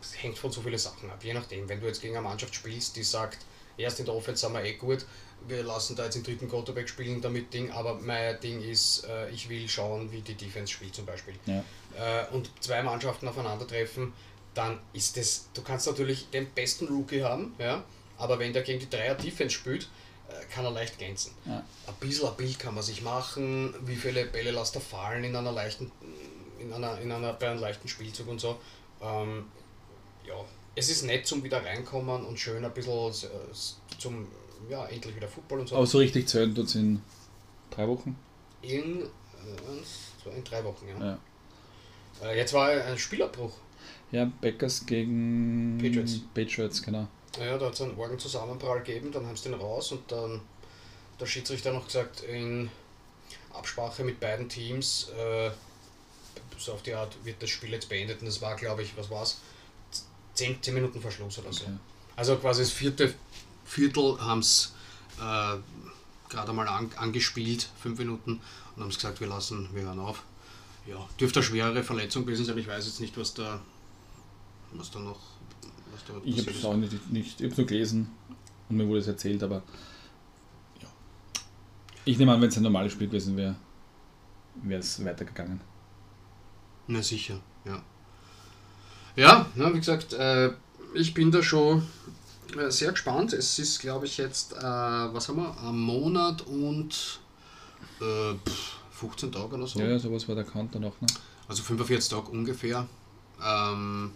[0.02, 1.22] es hängt von so vielen Sachen ab.
[1.24, 3.40] Je nachdem, wenn du jetzt gegen eine Mannschaft spielst, die sagt,
[3.78, 5.06] erst in der Offense sind wir eh gut,
[5.48, 9.30] wir lassen da jetzt den dritten Quarterback spielen damit Ding, aber mein Ding ist, äh,
[9.30, 11.36] ich will schauen, wie die Defense spielt zum Beispiel.
[11.46, 11.64] Ja.
[11.98, 14.14] Äh, und zwei Mannschaften aufeinandertreffen,
[14.54, 17.84] dann ist das, du kannst natürlich den besten Rookie haben, ja,
[18.18, 19.90] aber wenn der gegen die Dreier Defense spielt,
[20.28, 21.34] äh, kann er leicht glänzen.
[21.46, 21.64] Ja.
[21.88, 25.36] Ein bisschen ein Bild kann man sich machen, wie viele Bälle lässt er fallen in
[25.36, 25.92] einer leichten,
[26.60, 28.60] in einer, in einer, bei einem leichten Spielzug und so.
[29.02, 29.46] Ähm,
[30.26, 30.36] ja,
[30.78, 33.12] es ist nett zum wieder reinkommen und schön ein bisschen
[33.98, 34.28] zum,
[34.70, 35.76] ja, endlich wieder Football und so.
[35.76, 37.02] Aber so richtig zählen tut es in
[37.72, 38.16] drei Wochen?
[38.62, 41.00] In, äh, in drei Wochen, ja.
[41.04, 41.20] ja.
[42.24, 43.54] Äh, jetzt war ein Spielabbruch.
[44.12, 46.22] Ja, Packers gegen Patriots.
[46.34, 47.08] Patriots, genau.
[47.40, 50.42] Ja, da hat es einen Orgenzusammenprall gegeben, dann haben sie den raus und dann
[51.20, 52.70] der Schiedsrichter noch gesagt, in
[53.52, 55.50] Absprache mit beiden Teams, äh,
[56.58, 59.10] so auf die Art wird das Spiel jetzt beendet und das war, glaube ich, was
[59.10, 59.40] war's?
[60.38, 61.64] 10, 10 Minuten Verschluss oder so.
[61.64, 61.74] Okay.
[62.16, 63.14] Also quasi das vierte
[63.66, 64.74] Viertel haben es
[65.20, 65.58] äh,
[66.30, 68.40] gerade mal an, angespielt, fünf Minuten,
[68.76, 70.24] und haben gesagt, wir lassen, wir hören auf.
[70.86, 72.58] Ja, dürfte eine schwere Verletzung gewesen sein.
[72.58, 73.60] Ich weiß jetzt nicht, was da,
[74.74, 75.20] was da noch.
[75.92, 78.10] Was da ich habe es auch nicht, nicht ich habe nur gelesen
[78.70, 79.64] und mir wurde es erzählt, aber
[80.82, 80.88] ja.
[82.06, 83.56] Ich nehme an, wenn es ein normales Spiel gewesen wäre,
[84.64, 85.60] wäre es weitergegangen.
[86.88, 87.82] Na sicher, ja.
[89.18, 90.52] Ja, na, wie gesagt, äh,
[90.94, 91.82] ich bin da schon
[92.56, 93.34] äh, sehr gespannt.
[93.34, 97.20] Es ist, glaube ich, jetzt, äh, was haben wir, ein Monat und
[98.00, 98.36] äh,
[98.92, 99.80] 15 Tage oder so.
[99.80, 101.02] Ja, sowas war der Kanter noch.
[101.02, 101.08] Ne?
[101.48, 102.88] Also 45 Tage ungefähr.
[103.44, 104.12] Ähm,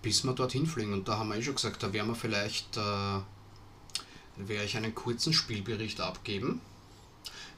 [0.00, 0.94] bis wir dorthin fliegen.
[0.94, 3.20] Und da haben wir eh schon gesagt, da werden wir vielleicht, äh,
[4.38, 6.62] werde ich einen kurzen Spielbericht abgeben.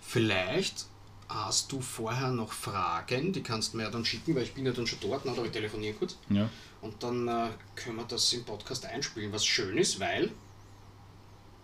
[0.01, 0.87] Vielleicht
[1.31, 4.67] hast du vorher noch Fragen, die kannst du mir ja dann schicken, weil ich bin
[4.67, 6.17] ja dann schon dort, oder ich telefoniere kurz.
[6.29, 6.49] Ja.
[6.83, 10.31] Und dann äh, können wir das im Podcast einspielen, was schön ist, weil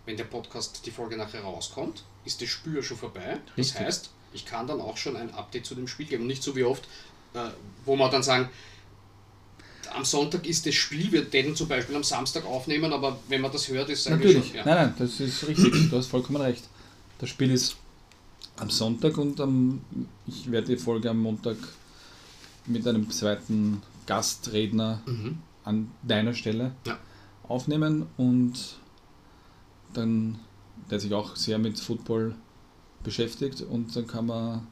[0.04, 3.40] wenn der Podcast, die Folge nachher rauskommt, ist das Spiel ja schon vorbei.
[3.56, 3.74] Richtig.
[3.74, 6.26] Das heißt, ich kann dann auch schon ein Update zu dem Spiel geben.
[6.26, 6.84] Nicht so wie oft,
[7.34, 7.48] äh,
[7.84, 8.48] wo man dann sagen,
[9.94, 13.50] am Sonntag ist das Spiel, wir den zum Beispiel am Samstag aufnehmen, aber wenn man
[13.50, 14.46] das hört, ist es eigentlich Natürlich.
[14.48, 14.64] Schon, ja.
[14.64, 15.90] Nein, nein, das ist richtig.
[15.90, 16.64] Du hast vollkommen recht.
[17.18, 17.76] Das Spiel ist
[18.56, 19.80] am Sonntag und am,
[20.26, 21.56] ich werde die Folge am Montag
[22.66, 25.38] mit einem zweiten Gastredner mhm.
[25.64, 26.98] an deiner Stelle ja.
[27.48, 28.78] aufnehmen und
[29.92, 30.38] dann,
[30.90, 32.34] der sich auch sehr mit Football
[33.02, 34.66] beschäftigt und dann kann man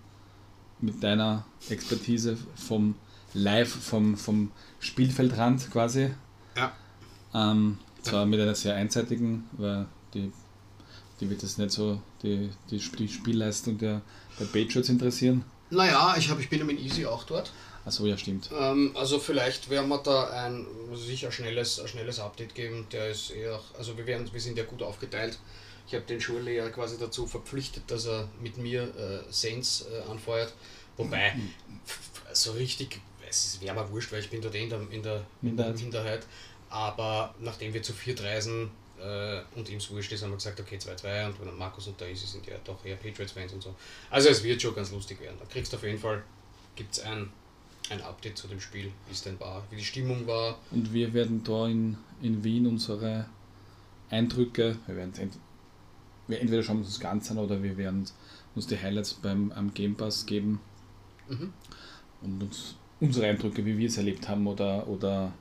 [0.80, 2.94] mit deiner Expertise vom
[3.32, 6.10] Live, vom, vom Spielfeldrand quasi,
[6.56, 6.72] ja.
[7.34, 10.30] ähm, zwar mit einer sehr einseitigen, weil die
[11.20, 14.02] die wird das nicht so, die, die, Spielleistung der,
[14.38, 15.44] der Patriots interessieren.
[15.70, 17.52] Naja, ich, hab, ich bin ja mit Easy auch dort.
[17.84, 18.50] Achso, ja, stimmt.
[18.58, 22.86] Ähm, also vielleicht werden wir da ein, sicher schnelles, ein schnelles Update geben.
[22.92, 25.38] Der ist eher, also wir, werden, wir sind ja gut aufgeteilt.
[25.86, 30.54] Ich habe den Schullehrer quasi dazu verpflichtet, dass er mit mir äh, Saints äh, anfeuert.
[30.96, 31.34] Wobei,
[32.32, 35.26] so richtig, es wäre mir wurscht, weil ich bin dort eh in der, in der
[35.42, 35.76] Minderheit.
[35.76, 36.26] Minderheit.
[36.70, 38.70] Aber nachdem wir zu viert reisen,
[39.04, 42.00] äh, und ihm es wurscht ist, haben wir gesagt, okay, 2-2 und wenn Markus und
[42.00, 43.74] der Isi sind ja doch eher Patriots-Fans und so.
[44.10, 45.36] Also es wird schon ganz lustig werden.
[45.38, 46.22] Da kriegst du auf jeden Fall,
[46.74, 47.28] gibt es ein,
[47.90, 50.58] ein Update zu dem Spiel, wie es denn war, wie die Stimmung war.
[50.70, 53.26] Und wir werden da in, in Wien unsere
[54.10, 55.34] Eindrücke, wir werden ent,
[56.26, 58.06] wir entweder schauen uns das Ganze an oder wir werden
[58.54, 60.60] uns die Highlights beim am Game Pass geben
[61.28, 61.52] mhm.
[62.22, 65.32] und uns unsere Eindrücke, wie wir es erlebt haben oder, oder,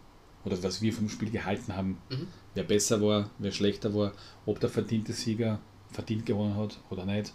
[0.43, 1.97] oder was wir vom Spiel gehalten haben.
[2.09, 4.13] Mhm wer besser war, wer schlechter war,
[4.45, 5.59] ob der verdiente Sieger
[5.91, 7.33] verdient gewonnen hat oder nicht.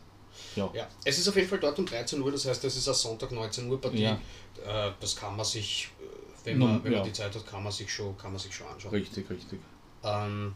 [0.54, 0.70] Ja.
[0.72, 2.94] ja, es ist auf jeden Fall dort um 13 Uhr, das heißt, es ist ein
[2.94, 4.02] Sonntag 19 Uhr Partie.
[4.02, 4.20] Ja.
[4.64, 6.98] Äh, das kann man sich, äh, wenn man, wenn ja.
[6.98, 8.92] man die Zeit hat, kann man sich schon, kann man sich schon anschauen.
[8.92, 9.58] Richtig, richtig.
[10.04, 10.54] Ähm,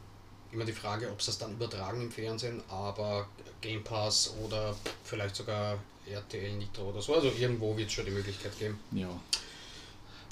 [0.52, 3.26] immer die Frage, ob sie das dann übertragen im Fernsehen, aber
[3.60, 8.10] Game Pass oder vielleicht sogar RTL Nitro oder so, also irgendwo wird es schon die
[8.10, 8.78] Möglichkeit geben.
[8.92, 9.08] Ja.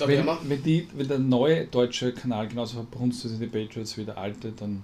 [0.01, 3.97] Da wenn, wenn, die, wenn der neue deutsche Kanal genauso verbrunst ist wie die Patriots
[3.97, 4.83] wie der alte, dann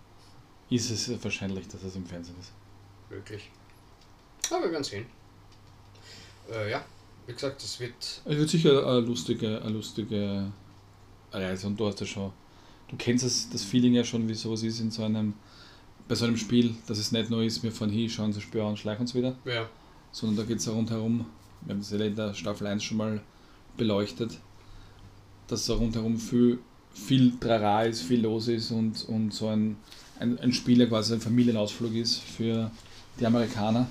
[0.70, 2.52] ist es wahrscheinlich, dass es im Fernsehen ist.
[3.10, 3.50] Möglich.
[4.50, 5.06] Aber wir werden sehen.
[6.52, 6.84] Äh, ja,
[7.26, 7.94] wie gesagt, es wird.
[8.00, 10.50] Es wird sicher eine lustige, eine lustige
[11.32, 12.32] Reise und du hast ja schon.
[12.88, 15.34] Du kennst das, das Feeling ja schon, wie sowas ist in so einem
[16.08, 18.60] bei so einem Spiel, dass es nicht nur ist, wir fahren hin, schauen das Spiel
[18.60, 19.68] an, schleichen uns wieder, Ja.
[20.12, 21.26] sondern da geht es rundherum,
[21.62, 23.20] wir haben das ja in der Staffel 1 schon mal
[23.76, 24.38] beleuchtet,
[25.48, 26.58] dass da rundherum viel,
[26.94, 29.76] viel Trara ist, viel los ist und, und so ein,
[30.18, 32.70] ein, ein Spiel ja quasi ein Familienausflug ist für
[33.18, 33.88] die Amerikaner.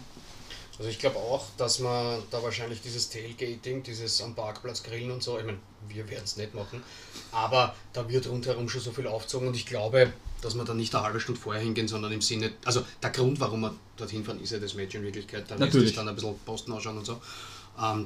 [0.77, 5.23] Also ich glaube auch, dass man da wahrscheinlich dieses Tailgating, dieses am Parkplatz grillen und
[5.23, 6.83] so, ich meine, wir werden es nicht machen,
[7.31, 10.93] aber da wird rundherum schon so viel aufgezogen und ich glaube, dass man da nicht
[10.93, 14.41] eine halbe Stunde vorher hingehen, sondern im Sinne, also der Grund, warum wir dorthin fahren,
[14.41, 15.89] ist ja das Match in Wirklichkeit, dann Natürlich.
[15.89, 17.21] sich dann ein bisschen Posten ausschauen und so,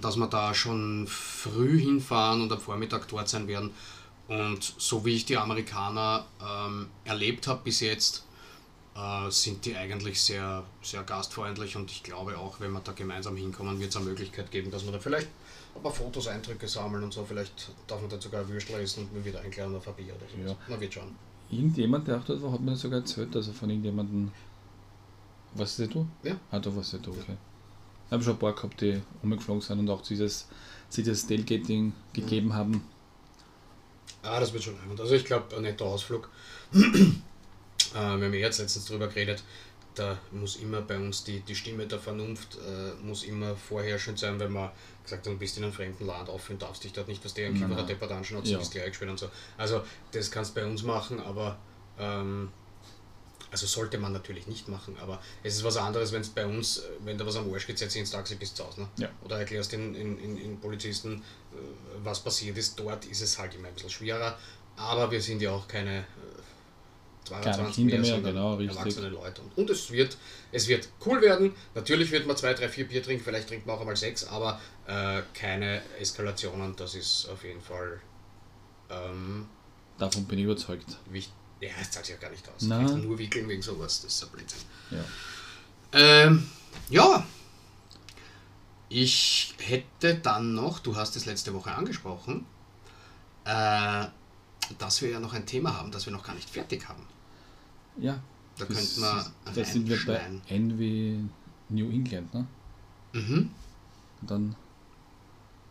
[0.02, 3.72] dass wir da schon früh hinfahren und am Vormittag dort sein werden
[4.30, 8.26] und so wie ich die Amerikaner ähm, erlebt habe bis jetzt,
[8.96, 13.36] äh, sind die eigentlich sehr, sehr gastfreundlich und ich glaube auch, wenn wir da gemeinsam
[13.36, 15.28] hinkommen, wird es eine Möglichkeit geben, dass wir da vielleicht
[15.76, 17.26] ein paar Fotos, Eindrücke sammeln und so.
[17.26, 20.48] Vielleicht darf man da sogar Würstel essen und mir wieder ein Bier oder so.
[20.48, 20.56] Ja.
[20.68, 21.16] Man wird schauen.
[21.50, 24.32] Irgendjemand, der auch dort war, hat mir das sogar erzählt, also von irgendjemandem.
[25.56, 26.08] Was ist du?
[26.22, 26.36] Ja.
[26.52, 27.36] Ah, da warst du, okay.
[28.10, 30.48] Ich habe schon ein paar gehabt, die umgeflogen sind und auch dieses,
[30.90, 32.84] sie das Tailgating gegeben haben.
[34.24, 35.00] Ah, das wird schon leibend.
[35.00, 36.28] Also ich glaube, ein netter Ausflug.
[36.74, 36.80] äh,
[37.94, 39.44] wir haben ja jetzt letztens drüber geredet,
[39.94, 44.40] da muss immer bei uns die, die Stimme der Vernunft äh, muss immer vorherrschend sein,
[44.40, 44.72] wenn man
[45.04, 47.34] gesagt hat, du bist in einem fremden Land auf und darfst dich dort nicht, was
[47.34, 47.84] der Nein, Kiefer.
[47.84, 48.54] Deppert anschaut, Ja.
[48.54, 49.30] du bist gleich gespielt und so.
[49.58, 51.58] Also das kannst du bei uns machen, aber
[52.00, 52.50] ähm,
[53.52, 56.80] also sollte man natürlich nicht machen, aber es ist was anderes, wenn es bei uns,
[56.80, 58.82] äh, wenn da was am Arsch geht, setz dich ins Taxi bis zu Hause.
[58.82, 58.88] Ne?
[58.98, 59.10] Ja.
[59.24, 61.56] Oder erklärst den in, in, in Polizisten, äh,
[62.04, 62.80] was passiert ist.
[62.80, 64.38] Dort ist es halt immer ein bisschen schwerer,
[64.76, 66.04] aber wir sind ja auch keine äh,
[67.26, 68.78] 22 Kinder mehr, mehr, genau, richtig.
[68.78, 69.42] erwachsene Leute.
[69.42, 70.18] Und, und es, wird,
[70.52, 71.54] es wird cool werden.
[71.76, 74.60] Natürlich wird man zwei, drei, vier Bier trinken, vielleicht trinkt man auch einmal sechs, aber
[74.88, 78.02] äh, keine Eskalationen, das ist auf jeden Fall
[78.90, 79.48] ähm,
[79.98, 80.98] Davon bin ich überzeugt.
[81.10, 81.34] wichtig.
[81.62, 82.62] Ja, es zahlt sich ja gar nicht aus.
[82.64, 83.02] Nein.
[83.04, 84.60] Nur wickeln wegen sowas, das ist ein Blödsinn.
[84.92, 85.04] Ja.
[85.94, 86.50] Ähm,
[86.90, 87.26] ja.
[88.88, 92.46] Ich hätte dann noch, du hast es letzte Woche angesprochen,
[93.46, 94.06] äh,
[94.78, 97.06] dass wir ja noch ein Thema haben, das wir noch gar nicht fertig haben.
[97.98, 98.20] Ja.
[98.58, 100.22] Da das könnten wir ist- Da sind wir bei.
[100.48, 101.24] Envy
[101.70, 102.48] New England, ne?
[103.14, 103.52] Mhm.
[104.22, 104.56] Und dann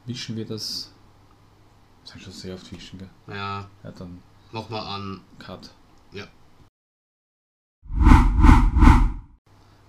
[0.06, 0.90] wischen wir das.
[2.04, 3.10] Das haben schon sehr oft wischen, gell?
[3.26, 4.22] Ja, Ja, dann
[4.52, 5.20] mach mal an.
[5.38, 5.70] Cut.
[6.12, 6.26] Ja.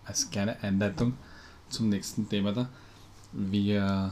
[0.10, 1.14] Als kleine Einleitung
[1.70, 2.68] zum nächsten Thema da.
[3.32, 4.12] Wir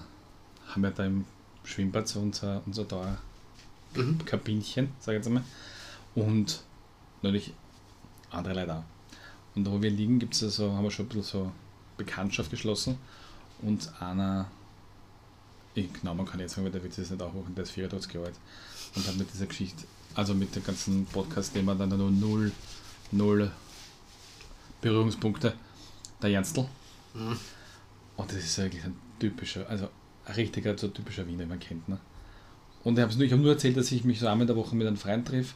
[0.68, 1.26] haben ja da im
[1.64, 4.20] Schwimmbad so unser, unser Mhm.
[4.20, 5.44] Dauerkabinchen, sag ich jetzt einmal.
[6.14, 6.62] Und
[7.24, 7.52] natürlich
[8.30, 8.84] andere Leute auch.
[9.56, 11.52] Und da wo wir liegen, gibt's ja so, haben wir schon ein bisschen so
[11.98, 13.00] Bekanntschaft geschlossen.
[13.64, 14.52] Und einer,
[15.74, 17.72] ich, genau, man kann jetzt sagen, weil der Witz ist nicht auch hoch, der ist
[17.72, 18.36] 84 Jahre alt.
[18.96, 22.52] Und hat mit dieser Geschichte, also mit dem ganzen Podcast-Thema dann nur null,
[23.12, 23.52] null
[24.80, 25.56] Berührungspunkte.
[26.22, 26.66] Der Janstl.
[27.14, 27.38] Mhm.
[28.16, 29.90] Und das ist wirklich ein typischer, also
[30.26, 31.88] ein richtiger, so typischer Wiener, den man kennt.
[31.88, 32.00] Ne?
[32.84, 34.56] Und ich habe nur, ich hab nur erzählt, dass ich mich so einmal in der
[34.56, 35.54] Woche mit einem Freund treffe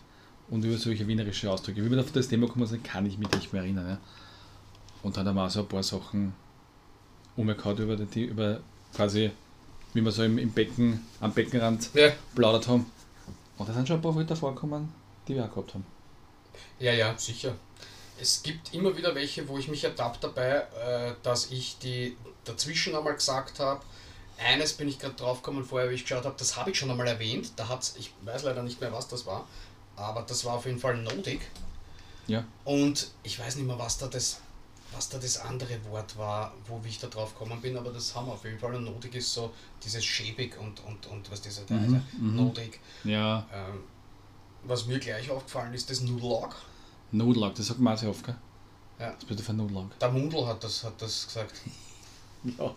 [0.49, 1.84] und über solche wienerische Ausdrücke.
[1.84, 3.88] Wie wir auf das Thema kommen sind, kann ich mich nicht mehr erinnern.
[3.88, 3.97] Ja?
[5.03, 6.34] Und dann haben wir auch so ein paar Sachen
[7.36, 8.59] umgekaut über, die, über
[8.93, 9.32] quasi,
[9.93, 12.12] wie wir so im, im Becken, am Beckenrand Ja.
[12.36, 12.86] plaudert haben.
[13.57, 14.89] Und da sind schon ein paar Wörter vorgekommen,
[15.28, 15.86] die wir auch gehabt haben.
[16.80, 17.55] ja, ja, sicher.
[18.22, 22.15] Es gibt immer wieder welche, wo ich mich ertappt dabei, äh, dass ich die
[22.45, 23.82] dazwischen einmal gesagt habe.
[24.38, 27.07] Eines bin ich gerade draufgekommen vorher, wie ich geschaut habe, das habe ich schon einmal
[27.07, 27.53] erwähnt.
[27.55, 29.47] Da hat's, ich weiß leider nicht mehr, was das war,
[29.95, 31.41] aber das war auf jeden Fall nodig.
[32.28, 32.43] Ja.
[32.63, 34.39] Und ich weiß nicht mehr, was da das,
[34.93, 38.28] was da das andere Wort war, wo ich da drauf gekommen bin, aber das haben
[38.28, 38.74] wir auf jeden Fall.
[38.76, 39.51] Und notig ist so
[39.84, 42.19] dieses schäbig und, und, und was dieser da Mhm, ist.
[42.19, 42.36] mhm.
[42.36, 42.80] Notig.
[43.03, 43.84] Ja, Ähm,
[44.63, 46.55] was mir gleich aufgefallen ist, das Nudelag.
[47.12, 48.36] Nudelag, das sagt man auch sehr oft, gell?
[48.99, 49.14] Ja.
[49.16, 49.97] Was bitte für Nudelag?
[49.99, 51.53] Der Mundl hat das, hat das gesagt.
[52.43, 52.74] Ja.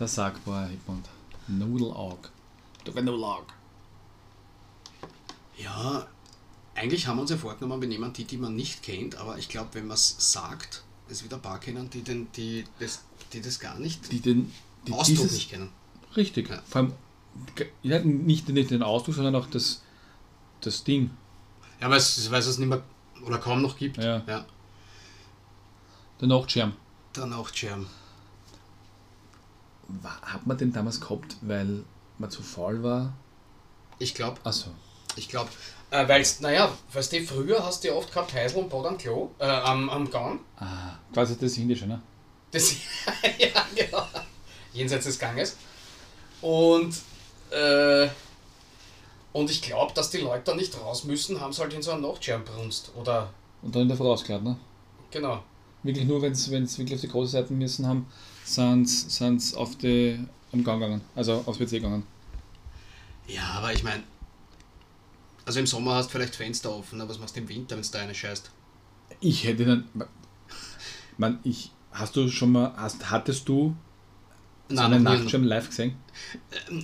[0.00, 1.08] Der sagbar, Hippund.
[1.46, 2.30] Nudelaug.
[2.84, 3.44] Du ein Nudelag.
[5.56, 6.06] Ja,
[6.74, 9.48] eigentlich haben wir uns ja vorgenommen, wir nehmen die, die man nicht kennt, aber ich
[9.48, 13.40] glaube, wenn man es sagt, es wieder ein paar kennen, die, den, die, das, die
[13.40, 14.52] das gar nicht, Die den.
[14.86, 15.70] Die Ausdruck dieses- nicht kennen.
[16.16, 16.48] Richtig.
[16.48, 16.62] Ja.
[16.66, 16.92] Vor allem,
[17.82, 19.82] ja, nicht, nicht den Ausdruck, sondern auch das,
[20.60, 21.10] das Ding.
[21.80, 22.82] Ja, weil es, weil es nicht mehr
[23.24, 23.96] oder kaum noch gibt.
[23.98, 24.22] Ja.
[24.26, 24.44] ja.
[26.20, 26.72] Der Nachtschirm.
[27.14, 27.86] Der Nachtschirm.
[30.04, 31.84] Hat man den damals gehabt, weil
[32.18, 33.12] man zu faul war?
[33.98, 34.70] Ich glaube, Achso.
[35.16, 35.50] ich glaube,
[35.90, 38.86] äh, weil es, naja, weißt du, früher hast du ja oft gehabt Heisel und Bad
[38.86, 40.40] am Klo, äh, am, am Gang.
[40.56, 42.00] Ah, quasi das Indische, ne?
[42.50, 42.72] Das,
[43.38, 44.06] ja, genau.
[44.72, 45.56] Jenseits des Ganges.
[46.42, 46.94] Und,
[47.50, 48.08] äh,
[49.32, 51.92] und ich glaube, dass die Leute da nicht raus müssen, haben sie halt in so
[51.92, 52.92] einen Nachtschirm brunst.
[52.96, 54.56] Oder Und dann in der rausgeladen, ne?
[55.10, 55.42] Genau.
[55.82, 58.06] Wirklich nur, wenn sie wirklich auf die große Seite müssen haben,
[58.44, 60.18] sind sie auf die,
[60.52, 61.02] am Gang gegangen.
[61.14, 62.04] Also aufs WC gegangen.
[63.26, 64.02] Ja, aber ich meine,
[65.44, 67.80] also im Sommer hast du vielleicht Fenster offen, aber was machst du im Winter, wenn
[67.80, 68.50] es da eine scheißt?
[69.20, 69.88] Ich hätte dann.
[71.16, 71.70] Man, ich.
[71.90, 72.74] Hast du schon mal.
[72.76, 73.74] Hast, hattest du
[74.68, 75.18] Nein, noch nie.
[75.18, 75.96] Nacht schon live gesehen?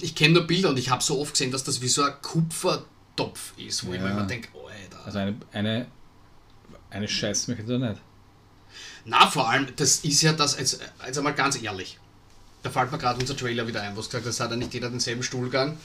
[0.01, 2.13] Ich kenne nur Bilder und ich habe so oft gesehen, dass das wie so ein
[2.23, 4.07] Kupfertopf ist, wo ich Ja.
[4.07, 5.05] mir immer denke, oh Alter.
[5.07, 5.37] Also eine.
[5.53, 5.87] Eine,
[6.91, 8.01] eine Scheiße möchte ich da nicht.
[9.05, 11.99] Na, vor allem, das ist ja das, jetzt, also mal ganz ehrlich,
[12.63, 14.57] da fällt mir gerade unser Trailer wieder ein, wo es gesagt hat, das hat ja
[14.57, 15.77] nicht jeder denselben Stuhlgang.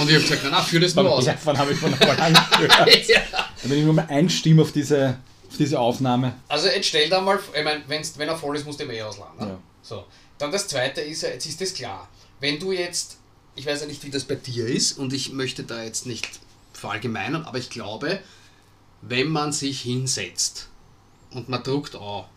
[0.00, 1.24] Und ich habe gesagt, na, führ das nur aus.
[1.26, 2.88] Davon habe ich von einmal angehört.
[3.08, 3.20] Ja.
[3.30, 5.18] Da bin ich nur mal einstimme auf diese,
[5.50, 6.34] auf diese Aufnahme.
[6.48, 8.90] Also jetzt stell da mal, ich mein, wenn's, wenn er voll ist, musst du ihn
[8.90, 9.38] eh ausladen.
[9.38, 9.46] Ne?
[9.52, 9.58] Ja.
[9.82, 10.04] So.
[10.38, 12.08] Dann das zweite ist, ja, jetzt ist das klar.
[12.40, 13.18] Wenn du jetzt,
[13.54, 16.28] ich weiß ja nicht, wie das bei dir ist und ich möchte da jetzt nicht
[16.72, 18.20] verallgemeinern, aber ich glaube,
[19.02, 20.68] wenn man sich hinsetzt
[21.30, 22.28] und man druckt A,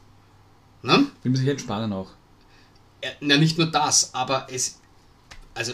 [0.84, 1.08] ne?
[1.24, 2.12] Will man sich entspannen auch.
[3.04, 4.80] Ja, na, nicht nur das, aber es,
[5.54, 5.74] also,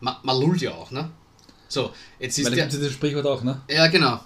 [0.00, 1.10] man, man lullt ja auch, ne?
[1.68, 3.60] So, jetzt ist Weil der, gibt es dieses Sprichwort auch, ne?
[3.68, 4.20] ja genau,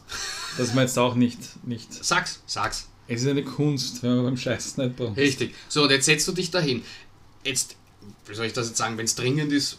[0.58, 1.92] Dass man jetzt auch nicht, nicht.
[2.04, 2.88] sag's, sag's.
[3.08, 5.16] Es ist eine Kunst, wenn man beim Scheißen nicht braucht.
[5.16, 5.54] Richtig.
[5.68, 6.84] So, und jetzt setzt du dich dahin.
[7.42, 7.74] Jetzt,
[8.26, 9.78] wie soll ich das jetzt sagen, wenn es dringend ist,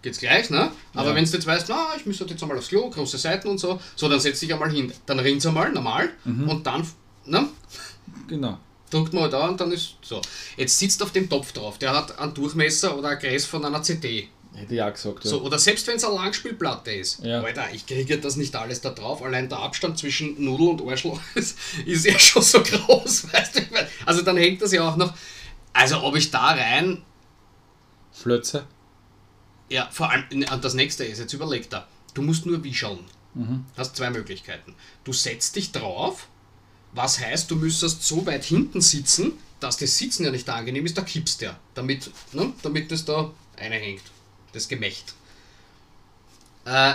[0.00, 0.72] geht's gleich, ne?
[0.94, 1.14] Aber Ja.
[1.14, 3.78] wenn du jetzt weißt, na, ich müsste jetzt einmal aufs Klo, große Seiten und so,
[3.96, 4.92] so, dann setz dich einmal hin.
[5.06, 6.48] Dann rinnt's einmal, normal, Mhm.
[6.48, 6.86] und dann,
[7.26, 7.48] ne?
[8.28, 8.58] Genau.
[8.90, 10.20] Drückt man halt da und dann ist so.
[10.56, 13.82] Jetzt sitzt auf dem Topf drauf, der hat einen Durchmesser oder ein Gräs von einer
[13.82, 14.28] CD.
[14.54, 15.24] Hätte ich auch gesagt.
[15.24, 15.30] Ja.
[15.30, 17.24] So, oder selbst wenn es eine Langspielplatte ist.
[17.24, 17.40] Ja.
[17.40, 19.22] Alter, ich kriege das nicht alles da drauf.
[19.22, 23.60] Allein der Abstand zwischen Nudel und Arschloch ist, ist ja schon so groß, weißt du?
[24.04, 25.14] Also dann hängt das ja auch noch.
[25.72, 27.02] Also ob ich da rein
[28.12, 28.66] Flötze.
[29.70, 32.98] Ja, vor allem, und das nächste ist, jetzt überleg da, du musst nur wischeln.
[33.34, 33.64] Mhm.
[33.76, 34.74] Hast zwei Möglichkeiten.
[35.04, 36.28] Du setzt dich drauf,
[36.92, 40.98] was heißt, du müsstest so weit hinten sitzen, dass das Sitzen ja nicht angenehm ist,
[40.98, 44.02] da kippst der, damit, ne, damit das da einhängt,
[44.52, 45.14] das Gemächt.
[46.64, 46.94] Äh,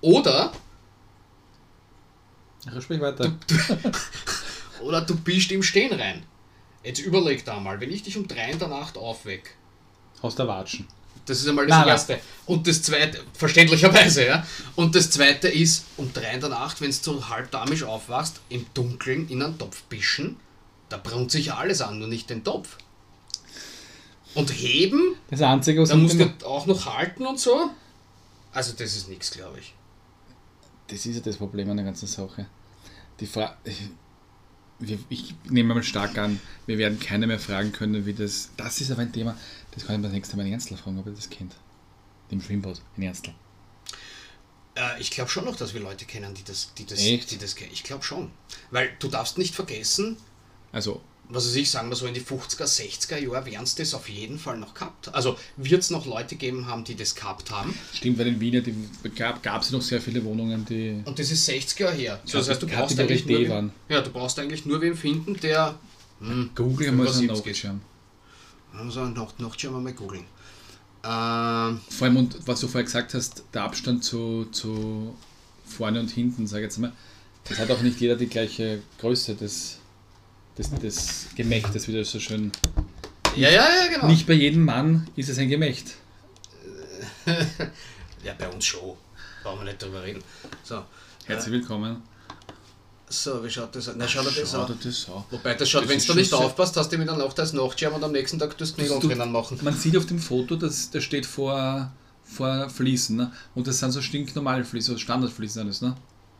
[0.00, 0.52] oder,
[2.66, 3.32] Ach, sprich weiter.
[4.82, 6.24] oder du bist im Stehen rein.
[6.82, 9.54] Jetzt überleg da mal, wenn ich dich um drei in der Nacht aufweck,
[10.22, 10.86] Aus der Watschen.
[11.26, 11.94] Das ist einmal das Nein, nein.
[11.94, 12.20] Erste.
[12.46, 14.46] Und das Zweite, verständlicherweise, ja.
[14.74, 18.66] Und das Zweite ist, um drei in der Nacht, wenn du so halbdamisch aufwachst, im
[18.74, 20.36] Dunkeln in einen Topf bischen,
[20.88, 22.78] da brummt sich alles an, nur nicht den Topf.
[24.34, 27.70] Und heben, Das Einzige, was da ich musst du auch noch halten und so.
[28.52, 29.74] Also das ist nichts, glaube ich.
[30.88, 32.46] Das ist ja das Problem an der ganzen Sache.
[33.18, 33.56] Die Fra
[34.80, 38.50] wir, ich nehme mal stark an, wir werden keiner mehr fragen können, wie das.
[38.56, 39.36] Das ist aber ein Thema,
[39.72, 41.54] das kann ich mir das nächste Mal in Ernstl fragen, ob er das kennt.
[42.30, 43.34] Im Schwimmbad in Ernstl.
[44.76, 47.30] Äh, ich glaube schon noch, dass wir Leute kennen, die das, die das, Echt?
[47.30, 47.70] die das kennen.
[47.72, 48.30] Ich glaube schon.
[48.70, 50.16] Weil du darfst nicht vergessen,
[50.72, 53.94] Also, was weiß ich, sagen wir so in die 50er, 60er Jahre werden es das
[53.94, 55.12] auf jeden Fall noch gehabt.
[55.14, 57.74] Also wird es noch Leute geben haben, die das gehabt haben.
[57.92, 61.00] stimmt, weil in Wien die, gab es noch sehr viele Wohnungen, die.
[61.04, 62.20] Und das ist 60 Jahre her.
[62.24, 63.72] So, das heißt, du brauchst, eigentlich nur, waren.
[63.88, 65.74] ja, du brauchst eigentlich nur wen finden, der.
[66.20, 67.46] Hm, Google mal so einen 75.
[67.46, 67.80] Nachtschirm.
[68.72, 70.24] Also noch, noch schon mal googeln.
[71.02, 75.16] Ähm, Vor allem, und was du vorher gesagt hast, der Abstand zu, zu
[75.64, 76.92] vorne und hinten, ich jetzt mal,
[77.44, 79.78] das hat auch nicht jeder die gleiche Größe des,
[80.68, 82.52] des Gemächtes, wie das so schön.
[83.36, 84.06] ja, ja, ja, genau.
[84.08, 85.94] Nicht bei jedem Mann ist es ein Gemächt.
[88.24, 88.96] Ja, bei uns schon.
[89.42, 90.22] Brauchen wir nicht drüber reden.
[90.62, 90.84] So,
[91.24, 92.02] Herzlich willkommen.
[93.08, 93.94] so wie schaut das aus?
[93.96, 94.66] Na, schaut er das Schau aus?
[94.68, 95.24] dir das an.
[95.30, 97.94] Wobei, das schaut, Das wenn du nicht aufpasst, hast du mit der Nacht als Nachtschirm
[97.94, 99.58] und am nächsten Tag das Knädel Du- drinnen machen.
[99.62, 101.90] Man sieht auf dem Foto, dass der steht vor,
[102.24, 103.16] vor Fliesen.
[103.16, 103.32] Ne?
[103.54, 105.80] Und das sind so stinknormale Fliesen, so Standardfliesen alles.
[105.80, 105.96] Ne?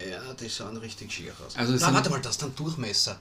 [0.07, 1.57] Ja, die schauen richtig schier aus.
[1.57, 3.19] Also Na, warte mal, das ist ein Durchmesser.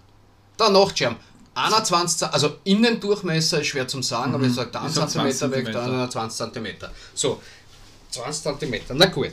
[0.60, 1.16] Da Nachtschirm.
[1.55, 5.10] 21, Zent- also Innendurchmesser ist schwer zum sagen, aber ich sage da Ich 1 sag
[5.10, 5.88] cm 20 weg, Zentimeter.
[5.88, 6.68] da 20 cm.
[7.16, 7.41] So,
[8.12, 8.82] 20 cm.
[8.93, 9.32] Na gut,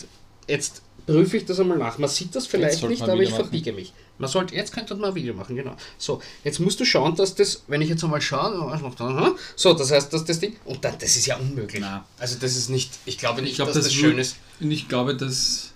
[0.49, 1.99] jetzt prüfe ich das einmal nach.
[1.99, 3.93] Man sieht das vielleicht nicht, aber ich verbiege mich.
[4.19, 5.77] Man sollte, jetzt könnte man ein Video machen, genau.
[5.99, 10.13] So, jetzt musst du schauen, dass das, wenn ich jetzt einmal schaue, so, das heißt,
[10.13, 11.81] dass das Ding, und dann, das ist ja unmöglich.
[11.83, 12.05] Na.
[12.19, 14.37] Also das ist nicht, ich glaube nicht, Ich glaube, dass das, das, schön ist.
[14.61, 15.73] Und ich glaube, dass.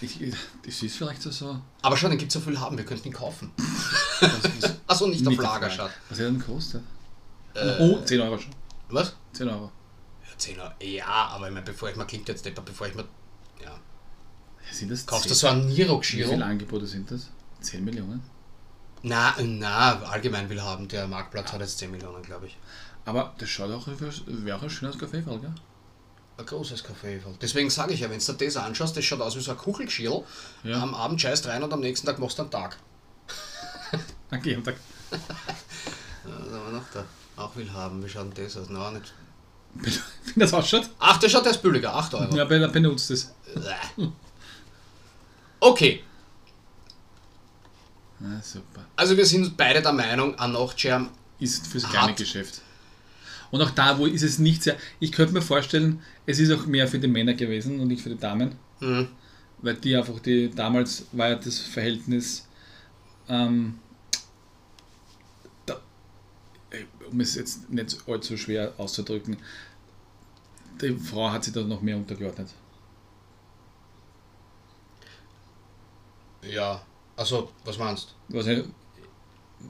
[0.00, 0.18] Ich,
[0.64, 1.30] das ist vielleicht so.
[1.30, 3.50] so Aber schau, den gibt es so viel haben, wir könnten ihn kaufen.
[4.86, 5.90] Achso, nicht auf Lager, schaut.
[6.08, 6.82] Was hat er denn gekostet?
[7.54, 8.54] Äh, oh, 10 Euro schon.
[8.88, 9.14] Was?
[9.32, 9.70] 10 Euro.
[10.22, 10.72] Ja, 10 Euro.
[10.80, 13.04] Ja, aber ich meine, bevor ich mal klingt jetzt nicht, bevor ich mal.
[13.62, 13.78] Ja.
[14.70, 15.36] Sind das Kaufst du 10?
[15.36, 16.44] so ein Wie viele?
[16.44, 17.28] Angebote sind das?
[17.60, 18.22] 10 Millionen?
[19.02, 20.86] Na, na, allgemein will haben.
[20.88, 22.56] Der Marktplatz hat jetzt 10 Millionen, glaube ich.
[23.04, 25.54] Aber das schaut auch, wäre auch ein schönes Kaffeefall, gell?
[26.42, 27.20] Ein großes Café.
[27.40, 29.56] Deswegen sage ich ja, wenn du dir das anschaust, das schaut aus wie so ein
[29.56, 30.24] Kuchelgeschirr.
[30.64, 30.82] Ja.
[30.82, 32.76] Am Abend scheißt rein und am nächsten Tag machst du einen Tag.
[34.30, 34.76] Danke, am Tag.
[35.10, 35.20] Was
[36.34, 37.04] haben wir noch da?
[37.36, 38.04] Auch will haben.
[38.04, 38.68] Wie schaut denn das aus?
[38.68, 39.12] Nein, nicht.
[40.34, 40.90] Wie das ausschaut?
[40.98, 41.94] Ach, der schaut erst billiger.
[41.94, 42.36] 8 Euro.
[42.36, 43.32] Ja, ben- benutzt es.
[45.60, 46.02] Okay,
[48.20, 48.84] Ah, super.
[48.96, 52.60] also wir sind beide der Meinung, ein Nachtschirm Ist fürs kleine Geschäft.
[53.52, 54.76] Und auch da, wo ist es nicht sehr.
[54.98, 58.08] Ich könnte mir vorstellen, es ist auch mehr für die Männer gewesen und nicht für
[58.08, 58.56] die Damen.
[58.80, 59.08] Mhm.
[59.58, 62.48] Weil die einfach, die damals war ja das Verhältnis,
[63.28, 63.78] ähm,
[65.66, 65.80] da,
[67.10, 69.36] um es jetzt nicht allzu schwer auszudrücken,
[70.80, 72.48] die Frau hat sich da noch mehr untergeordnet.
[76.42, 76.82] Ja,
[77.16, 78.62] also, was meinst Was ja,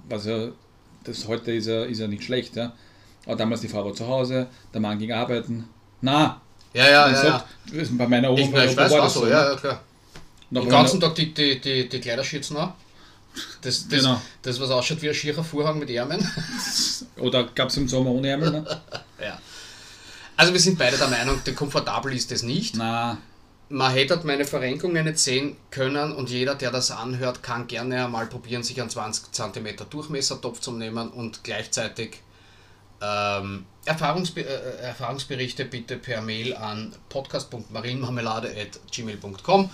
[0.09, 0.53] was ja
[1.03, 2.75] das heute ist ja, ist ja nicht schlecht, ja.
[3.27, 5.69] Aber damals die Frau war zu Hause, der Mann ging arbeiten.
[6.01, 6.41] Na?
[6.75, 7.13] Ja, ja, ja.
[7.13, 7.23] ja.
[7.23, 7.47] sagt,
[7.99, 9.81] bei meiner Oma Ich, ich weiß war das so, ja, ja, klar.
[10.51, 12.75] Den ganzen Tag die, die, die, die Kleiderschürzen an.
[13.63, 14.21] Das, das, Genau.
[14.43, 16.27] das, was ausschaut wie ein schierer Vorhang mit Ärmeln.
[17.19, 18.51] Oder gab es im Sommer ohne Ärmel?
[18.51, 18.81] Ne?
[19.21, 19.39] ja.
[20.37, 22.77] Also wir sind beide der Meinung, komfortabel ist es nicht.
[22.77, 23.17] Na,
[23.69, 28.27] Man hätte meine Verrenkungen nicht sehen können und jeder, der das anhört, kann gerne einmal
[28.27, 32.21] probieren, sich einen 20 cm Durchmessertopf zu nehmen und gleichzeitig
[33.03, 39.71] ähm, Erfahrungsbe äh, Erfahrungsberichte bitte per Mail an podcast.marienmarmelade.gmail.com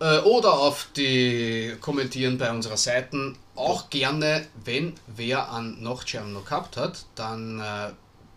[0.00, 3.36] äh, oder auf die kommentieren bei unserer Seiten.
[3.54, 7.92] Auch gerne, wenn wer an Nachtschirm noch gehabt hat, dann äh,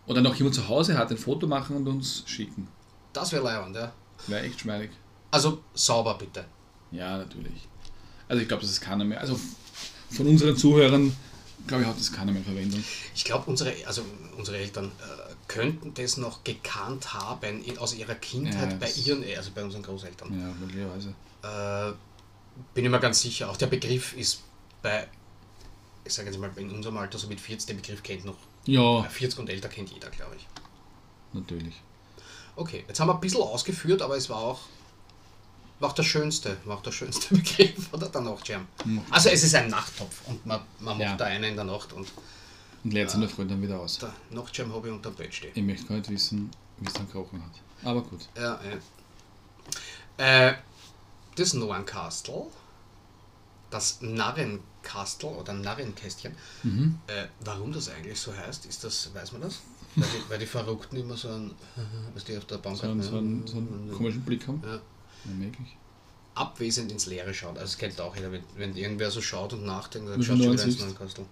[0.06, 2.68] oder noch jemand zu Hause hat, ein Foto machen und uns schicken.
[3.12, 3.92] das wäre leibend, ja.
[4.26, 4.90] Wäre echt schmeidig.
[5.30, 6.46] Also sauber bitte.
[6.90, 7.68] Ja, natürlich.
[8.26, 9.20] Also ich glaube, das ist keiner mehr.
[9.20, 9.38] Also
[10.10, 11.14] von unseren Zuhörern,
[11.68, 12.82] glaube ich, hat das keiner mehr Verwendung.
[13.14, 14.02] Ich glaube, unsere, also
[14.36, 19.24] unsere Eltern äh, könnten das noch gekannt haben in, aus ihrer Kindheit Ja, bei ihren,
[19.36, 20.28] also bei unseren Großeltern.
[20.38, 21.14] Ja, möglicherweise.
[21.42, 21.92] Äh,
[22.74, 23.48] bin ich mir ganz sicher.
[23.50, 24.40] Auch der Begriff ist
[24.82, 25.06] bei,
[26.04, 29.00] ich sage jetzt mal, in unserem Alter, so mit 40, den Begriff kennt noch, Ja,
[29.02, 30.46] bei 40 und älter kennt jeder, glaube ich.
[31.32, 31.74] natürlich.
[32.56, 34.60] Okay, jetzt haben wir ein bisschen ausgeführt, aber es war auch,
[35.80, 38.08] war der schönste, war der schönste Begriff, oder?
[38.08, 38.66] Der Nachtschirm.
[38.84, 39.02] Mhm.
[39.10, 41.16] Also es ist ein Nachttopf und man, man macht Ja.
[41.16, 42.08] da einen in der Nacht und
[42.84, 43.98] Und leert es in der Früh dann wieder aus.
[43.98, 45.52] der Nachtschirm habe ich unter dem Bett stehen.
[45.54, 47.52] Ich möchte gar nicht wissen, wie es dann gerochen hat.
[47.88, 48.28] Aber gut.
[48.36, 48.58] Ja,
[50.18, 50.48] ja.
[50.50, 50.54] Äh,
[51.36, 52.42] das Nornkastel,
[53.70, 56.98] das Narrenkastel oder Narrenkästchen, Mhm.
[57.06, 59.60] äh, warum das eigentlich so heißt, ist das, weiß man das?
[59.94, 61.52] Weil die, weil die Verrückten immer so ein,
[62.14, 64.62] was die auf der Bank So, einen, so, einen, so einen komischen Blick haben.
[64.66, 64.80] ja,
[65.28, 65.76] Ja, möglich.
[66.34, 67.56] abwesend ins Leere schaut.
[67.58, 70.52] Also das kennt auch jeder, wenn, wenn irgendwer so schaut und nachdenkt, dann schaut schon
[70.52, 70.78] wieder ins?
[70.78, 71.24] Nornkastel.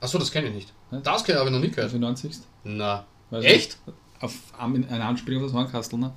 [0.00, 0.72] Achso, das kenne ich nicht.
[1.02, 1.90] Das kenne ich aber noch nie gehört.
[1.90, 2.36] für 90.
[2.64, 3.78] Na, Weißt echt?
[3.86, 6.12] du, Auf eine Anspielung auf das Hornkastel, ne?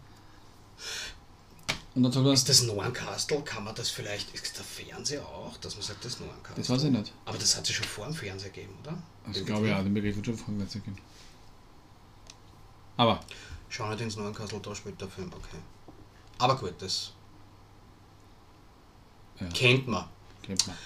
[1.95, 3.41] Und dann sagt er, Ist das Nornkastel?
[3.41, 6.55] Kann man das vielleicht, ist der Fernseher auch, dass man sagt, das Nornkastel?
[6.57, 7.11] das weiß ich nicht.
[7.25, 8.97] Aber das hat es schon vor dem Fernseher gegeben, oder?
[9.33, 10.97] Ich glaube ja, den Begriff wird schon vorwärts gehen.
[12.97, 13.19] Aber,
[13.69, 15.57] Schau nicht ins Neunkastel, da spielt der Film, okay.
[16.39, 17.13] Aber gut, das
[19.39, 20.05] ja, kennt man.
[20.43, 20.77] kennt man.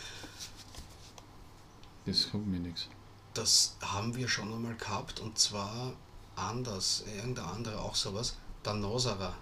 [2.05, 2.87] Das kommt mir nichts.
[3.33, 5.93] Das haben wir schon einmal gehabt und zwar
[6.35, 8.37] anders, irgendein anderer auch sowas.
[8.65, 9.35] Der Noserer.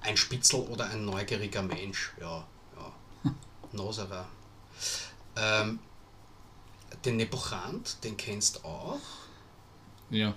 [0.00, 2.44] Ein Spitzel oder ein neugieriger Mensch, ja,
[2.76, 3.34] ja.
[3.72, 4.26] Noserer.
[5.36, 5.78] Ähm,
[7.04, 8.98] den Nepochant, den kennst auch,
[10.10, 10.34] Ja,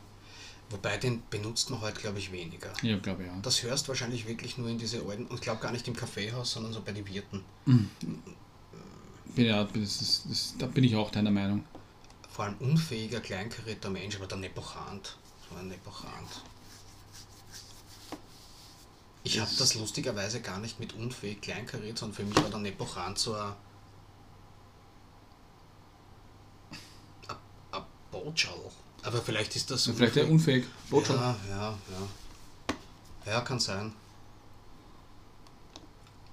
[0.69, 2.71] wobei den benutzt man heute, glaube ich, weniger.
[2.81, 3.37] ich glaube ja.
[3.41, 6.51] Das hörst wahrscheinlich wirklich nur in diese alten, und ich glaube gar nicht im Kaffeehaus,
[6.51, 7.43] sondern so bei den Wirten.
[7.65, 11.63] Bin ja das ist, das, da bin ich auch deiner Meinung.
[12.29, 15.17] Vor allem unfähiger, kleinkarierter Mensch, aber der Nepochant.
[15.49, 16.41] So ein Nepochant.
[19.23, 23.17] Ich habe Das- lustigerweise gar nicht mit unfähig kleinkariert, sondern für mich war der Nepochant
[23.17, 23.53] so ein.
[27.27, 27.35] ein-
[27.71, 28.71] ein Botschall.
[29.05, 29.83] Aber vielleicht ist das.
[29.85, 30.65] Vielleicht der unfähig.
[30.89, 31.19] Botschaft.
[31.19, 31.69] Ja, ja,
[33.25, 33.31] ja.
[33.31, 33.93] Ja, kann sein.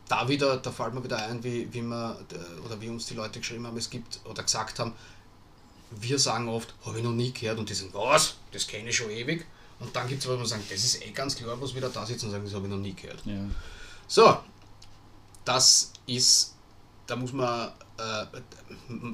[0.08, 3.40] Da wieder, da fällt mir wieder ein, wie, wie äh, oder wie uns die Leute
[3.40, 4.92] geschrieben haben, es gibt, oder gesagt haben,
[5.90, 8.36] wir sagen oft, habe ich noch nie gehört, und die sagen, was?
[8.52, 9.46] Das kenne ich schon ewig.
[9.80, 12.06] Und dann gibt es, wo wir sagen, das ist eh ganz klar, was wieder da
[12.06, 13.24] sitzen und sagen, das habe ich noch nie gehört.
[13.24, 13.44] Ja.
[14.06, 14.38] So,
[15.44, 16.54] das ist,
[17.06, 18.24] da muss man äh,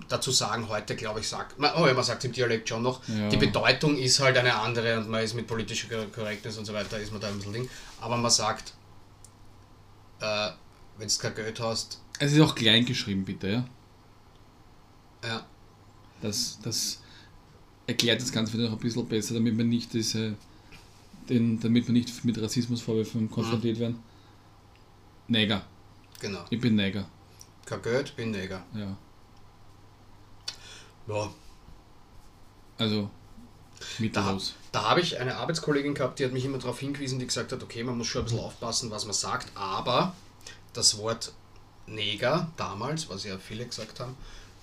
[0.09, 3.07] dazu sagen, heute glaube ich, sagt man, oh ja, man sagt im Dialekt schon noch,
[3.09, 3.29] Ja.
[3.29, 6.73] die Bedeutung ist halt eine andere und man ist mit politischer Kor- Korrektness und so
[6.75, 7.69] weiter, ist man da ein bisschen Ding.
[8.01, 8.75] Aber man sagt,
[10.21, 10.51] äh,
[10.99, 13.65] wenn du kein Geld hast, Es ist auch klein geschrieben, bitte, ja.
[15.25, 15.47] ja,
[16.21, 17.01] Das, das
[17.87, 20.35] erklärt das Ganze wieder noch ein bisschen besser, damit man nicht diese
[21.29, 24.03] den, damit wir nicht mit Rassismusvorwürfen konfrontiert werden.
[25.27, 25.63] Neger.
[26.21, 26.43] Genau.
[26.49, 27.07] Ich bin Neger.
[27.69, 28.63] Kein Geld, bin Neger.
[28.75, 28.97] Ja.
[31.07, 31.31] Ja,
[32.79, 33.11] Also
[33.79, 34.55] Da, mittellos.
[34.73, 37.63] da habe ich eine Arbeitskollegin gehabt, die hat mich immer darauf hingewiesen, die gesagt hat,
[37.63, 40.15] okay, man muss schon ein bisschen aufpassen, was man sagt, aber
[40.73, 41.33] das Wort
[41.87, 44.17] Neger damals, was ja viele gesagt haben,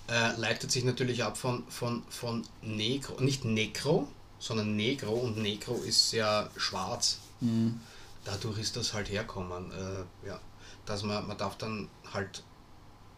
[0.08, 4.06] äh, leitet sich natürlich ab von, von, von Negro, nicht Necro,
[4.38, 7.18] sondern Negro und Negro ist ja schwarz.
[7.40, 7.80] Mhm.
[8.24, 9.72] Dadurch ist das halt herkommen.
[9.72, 10.38] Äh, ja,
[10.84, 12.44] dass man, man darf dann halt,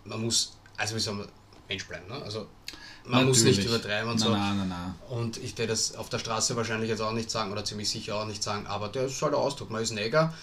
[0.05, 1.29] man muss, also wie soll man,
[1.69, 2.23] Mensch bleiben, ne?
[2.23, 2.47] Also
[3.05, 3.75] man muss nicht Natürlich.
[3.81, 4.33] übertreiben und nein, so.
[4.35, 4.95] Nein, nein, nein.
[5.09, 8.17] Und ich werde das auf der Straße wahrscheinlich jetzt auch nicht sagen oder ziemlich sicher
[8.17, 10.35] auch nicht sagen, aber der ist halt der Ausdruck, man ist Neger.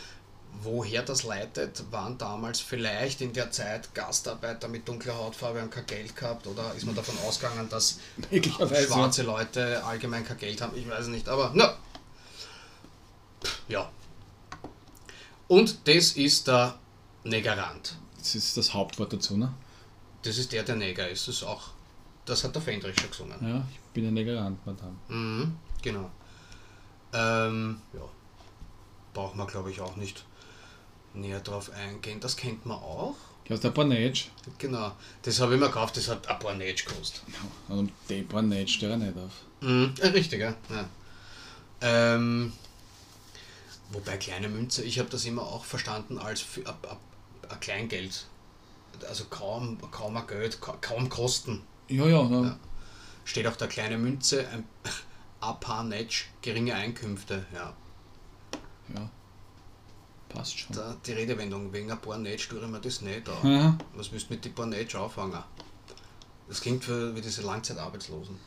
[0.64, 5.86] Woher das leitet, waren damals vielleicht in der Zeit Gastarbeiter mit dunkler Hautfarbe und kein
[5.86, 7.99] Geld gehabt oder ist man davon ausgegangen, dass
[8.32, 8.88] Möglicherweise.
[8.88, 10.76] schwarze Leute allgemein kein Geld haben?
[10.78, 11.76] Ich weiß es nicht, aber na.
[13.68, 13.91] Ja.
[15.47, 16.80] Und das ist der
[17.26, 17.97] Negerant.
[18.26, 19.54] Das ist das Hauptwort dazu, ne?
[20.24, 21.28] Das ist der, der Neger ist.
[21.28, 21.70] Das auch.
[22.26, 23.38] Das hat der Fendrich schon gesungen.
[23.40, 24.96] Ja, ich bin ein Negerant, Madame.
[25.10, 26.10] Mhm, genau.
[27.14, 28.02] Ähm, ja.
[29.14, 30.26] Braucht man, glaube ich, auch nicht
[31.14, 32.20] näher drauf eingehen.
[32.20, 33.16] Das kennt man auch.
[33.48, 34.26] Aus der Bornage.
[34.58, 34.94] Genau.
[35.22, 37.22] Das habe ich mir gekauft, das hat ein Netsch gekostet.
[37.68, 39.34] Und die Bornage steht ja nicht auf.
[39.62, 40.56] Mhm, äh, richtig, ja.
[40.72, 40.90] ja.
[41.82, 42.54] Ähm,
[43.92, 47.00] wobei kleine Münze, ich habe das immer auch verstanden als für, ab, ab,
[47.50, 48.26] ein Kleingeld.
[49.08, 51.62] Also kaum, kaum ein Geld, ka- kaum Kosten.
[51.88, 52.43] Ja, ja, ja.
[52.43, 52.60] Ja.
[53.26, 54.66] Steht auch der kleine Münze, ein,
[55.60, 57.46] paar Netsch, geringe Einkünfte.
[57.54, 57.74] Ja.
[58.96, 59.10] ja.
[60.30, 60.76] Passt schon.
[60.76, 63.52] Da, die Redewendung, wegen ein paar Netsch tue ich mir das nicht an.
[63.52, 63.78] Ja.
[63.93, 65.43] Was du mit die paar Netsch anfangen?
[66.48, 68.38] Das klingt für, wie diese Langzeitarbeitslosen.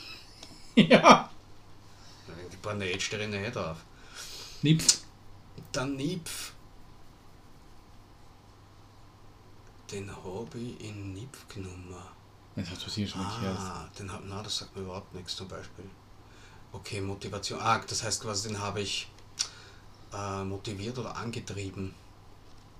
[0.74, 1.30] ja.
[2.52, 3.78] Die paar Netsch stehe ich nicht auf.
[4.62, 5.00] Nipf.
[5.74, 6.52] Der Nipf.
[9.90, 11.94] Den habe ich in Nipf genommen.
[12.56, 13.58] Das hast du sicher schon gehört.
[13.58, 15.84] Ah, den hab, na, das sagt mir überhaupt nichts zum Beispiel.
[16.72, 17.60] Okay, Motivation.
[17.60, 19.08] Ah, das heißt quasi, den habe ich
[20.12, 21.94] äh, motiviert oder angetrieben.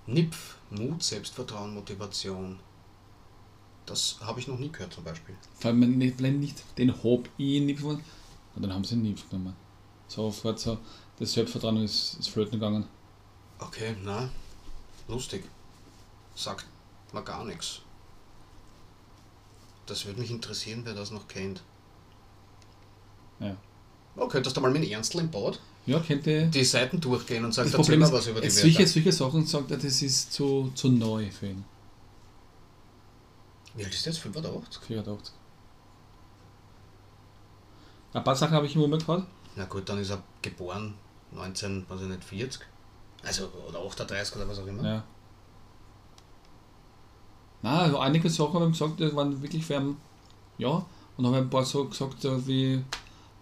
[0.07, 2.59] NIPF, Mut, Selbstvertrauen, Motivation.
[3.87, 5.37] Das habe ich noch nie gehört zum Beispiel.
[5.59, 8.03] Vor allem, wenn nicht, den Hab ich Nipf und
[8.57, 9.55] dann haben sie Nipf genommen.
[10.07, 10.79] Sofort so,
[11.19, 12.87] das Selbstvertrauen ist, ist flöten gegangen.
[13.59, 14.29] Okay, na,
[15.09, 15.45] lustig.
[16.35, 16.67] Sagt
[17.15, 17.81] mir gar nichts.
[19.87, 21.63] Das würde mich interessieren, wer das noch kennt.
[23.41, 23.57] Ja.
[24.17, 26.47] Oh, könntest du mal mit Ernstl im Bad Ja, kennt ihr.
[26.47, 28.73] die Seiten durchgehen und sagen, Das erzähl mal was über die jetzt Wörter.
[28.77, 31.65] solche, solche Sachen sagt er, das ist zu, zu neu für ihn.
[33.75, 34.23] Wie alt ist der jetzt?
[34.23, 34.83] 85?
[34.83, 35.35] 84.
[38.13, 39.27] Ein paar Sachen habe ich immer mehr gehabt.
[39.57, 40.95] Na gut, dann ist er geboren
[41.33, 42.63] 19, weiß ich nicht, 40.
[43.23, 44.83] Also, oder 38 oder was auch immer.
[44.85, 45.05] Ja.
[47.63, 49.97] Na, also einige Sachen haben gesagt, die waren wirklich für ihn,
[50.59, 50.85] ja.
[51.17, 52.83] Und habe ein paar so gesagt, wie,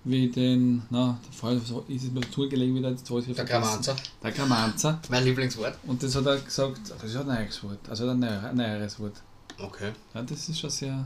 [0.05, 3.45] wie den, na, vorher so ist es mir zugelegen wieder, jetzt weiß ich Der.
[3.45, 5.01] Gramanzer, Der Gramanzer.
[5.11, 5.77] mein Lieblingswort.
[5.87, 8.99] Und das hat er gesagt, das ist ein neues Wort, also ein neuer- ein neueres
[8.99, 9.23] Wort.
[9.61, 9.93] Okay.
[10.15, 11.05] Ja, das ist schon sehr.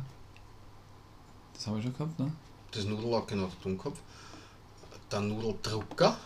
[1.55, 2.33] Das habe ich schon gehabt, ne?
[2.71, 3.99] Das Nudellack, genau, der Dummkopf.
[5.11, 6.17] Der Nudeldrucker.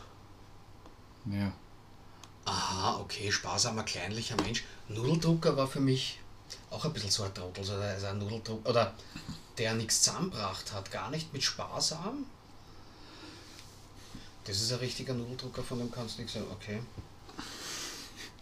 [1.31, 1.53] Ja.
[2.45, 4.65] Aha, okay, sparsamer, kleinlicher Mensch.
[4.89, 6.21] Nudeldrucker war für mich
[6.77, 7.61] auch ein bisschen so ein Trottel.
[7.61, 8.93] Also also ein Nudeldrucker, oder
[9.59, 12.27] der nichts zusammengebracht hat, gar nicht mit sparsam.
[14.45, 16.47] Das ist ein richtiger Nudeldrucker, von dem kannst du nichts sagen.
[16.53, 16.81] Okay.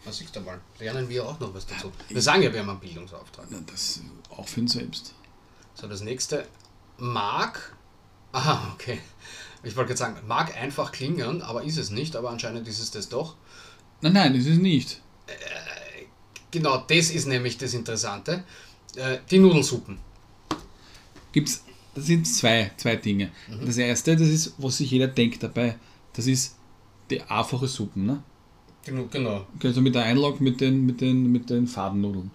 [0.05, 0.59] Na, siehst du mal.
[0.79, 1.91] Lernen wir auch noch was dazu.
[2.09, 3.47] Wir sagen ja, wir haben einen Bildungsauftrag.
[3.49, 5.13] Na, Das auch für ihn selbst.
[5.73, 6.45] So, das nächste.
[6.97, 7.73] Mag.
[8.33, 8.99] Aha, okay.
[9.63, 12.91] Ich wollte gerade sagen, mag einfach klingen, aber ist es nicht, aber anscheinend ist es
[12.91, 13.35] das doch.
[14.01, 15.01] Nein, nein, ist nicht.
[16.55, 18.45] Genau, das ist nämlich das Interessante.
[18.95, 19.97] Äh, die Nudelsuppen.
[21.33, 23.29] Gibt's, das sind zwei, zwei Dinge.
[23.65, 25.75] Das erste, das ist, was sich jeder denkt dabei,
[26.13, 26.55] das ist
[27.09, 28.23] die einfache Suppen, ne?
[28.85, 29.03] Genau.
[29.11, 29.45] genau.
[29.61, 32.31] Also mit der Einlage mit den, mit den, mit den Fadennudeln.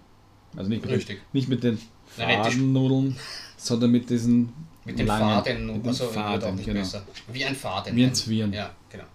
[0.55, 1.17] Also nicht mit, Richtig.
[1.17, 3.17] Den, nicht mit den Fadennudeln,
[3.57, 4.53] sondern mit diesen
[4.85, 6.79] Mit den langen, Faden, mit den also Faden, nicht genau.
[6.79, 7.03] besser.
[7.33, 7.95] Wie ein Faden.
[7.95, 8.53] Wie ein Zwirn.
[8.53, 9.05] Ja, genau.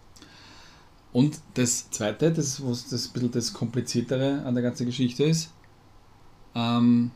[1.17, 5.49] Und das zweite, das was das ein bisschen das kompliziertere an der ganzen Geschichte ist,
[6.55, 7.11] ähm,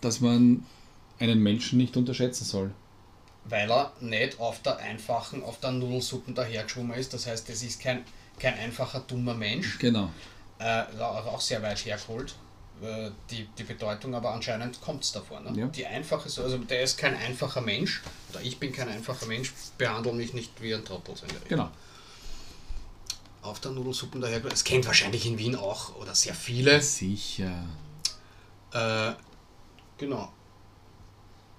[0.00, 0.64] dass man
[1.18, 2.70] einen Menschen nicht unterschätzen soll.
[3.44, 7.12] Weil er nicht auf der einfachen, auf der Nudelsuppen dahergeschwommen ist.
[7.12, 8.02] Das heißt, es ist kein,
[8.38, 9.78] kein einfacher, dummer Mensch.
[9.78, 10.08] Genau.
[10.58, 12.34] Äh, auch sehr weit hergeholt.
[12.80, 15.40] äh, die, die Bedeutung, aber anscheinend kommt es davor.
[15.40, 15.52] Ne?
[15.54, 15.66] Ja.
[15.66, 20.14] Die einfache, also der ist kein einfacher Mensch, oder ich bin kein einfacher Mensch, behandle
[20.14, 21.14] mich nicht wie ein Trottel.
[21.46, 21.70] Genau.
[23.44, 24.42] Auf der Nudelsuppen daher.
[24.46, 26.80] Es kennt wahrscheinlich in Wien auch, oder sehr viele.
[26.80, 27.66] Sicher.
[28.72, 29.12] Äh,
[29.98, 30.32] genau.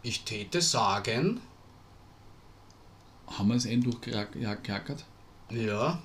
[0.02, 1.42] Ich täte sagen,
[3.28, 5.06] Haben wir es eh durchgejackert?
[5.52, 6.02] ja,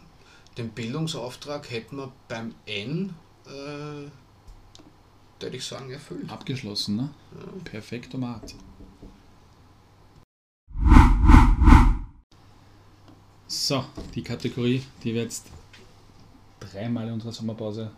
[0.59, 3.15] den Bildungsauftrag hätten wir beim N,
[3.47, 4.11] äh,
[5.41, 6.31] würde ich sagen, erfüllt.
[6.31, 7.11] Abgeschlossen, ne?
[7.65, 8.55] Perfektomat.
[13.47, 13.85] So,
[14.15, 15.47] die Kategorie, die wir jetzt
[16.61, 17.91] dreimal in unserer Sommerpause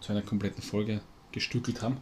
[0.00, 1.00] zu einer kompletten Folge
[1.32, 1.98] gestückelt haben.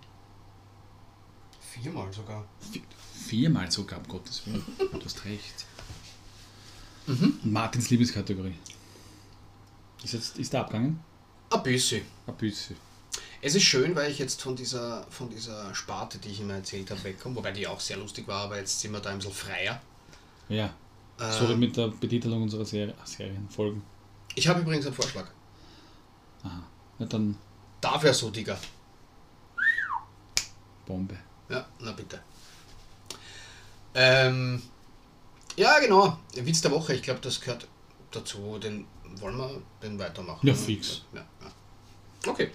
[1.61, 2.45] Viermal sogar.
[2.73, 4.63] Vi- Viermal sogar, um Gottes Willen.
[4.79, 5.67] Du hast recht.
[7.07, 7.39] Mhm.
[7.45, 8.55] Martins Lieblingskategorie.
[10.05, 11.01] Ist, jetzt, ist der abgegangen?
[11.51, 12.03] Ein bisschen.
[12.27, 12.77] Ein bisschen.
[13.43, 16.91] Es ist schön, weil ich jetzt von dieser, von dieser Sparte, die ich immer erzählt
[16.91, 19.33] habe, wegkomme, wobei die auch sehr lustig war, aber jetzt sind wir da ein bisschen
[19.33, 19.81] freier.
[20.49, 20.73] Ja,
[21.19, 23.83] Äh, sorry mit der Betitelung unserer Serie, Serienfolgen.
[24.35, 25.27] Ich habe übrigens einen Vorschlag.
[26.47, 26.63] Aha.
[26.99, 27.37] Na dann
[27.81, 28.59] Dafür so, Digga.
[30.87, 31.17] Bombe.
[31.49, 32.21] Ja, na bitte.
[33.95, 34.63] Ähm,
[35.57, 36.19] ja, genau.
[36.35, 37.67] Witz der Woche, ich glaube, das gehört
[38.11, 38.59] dazu.
[38.59, 38.87] Den
[39.21, 40.47] wollen wir den weitermachen.
[40.47, 41.03] Ja, fix.
[41.13, 42.31] Ja, ja.
[42.31, 42.51] Okay.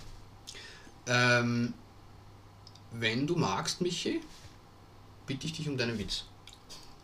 [1.07, 1.73] Ähm,
[2.91, 4.21] wenn du magst, Michi,
[5.25, 6.25] bitte ich dich um deinen Witz.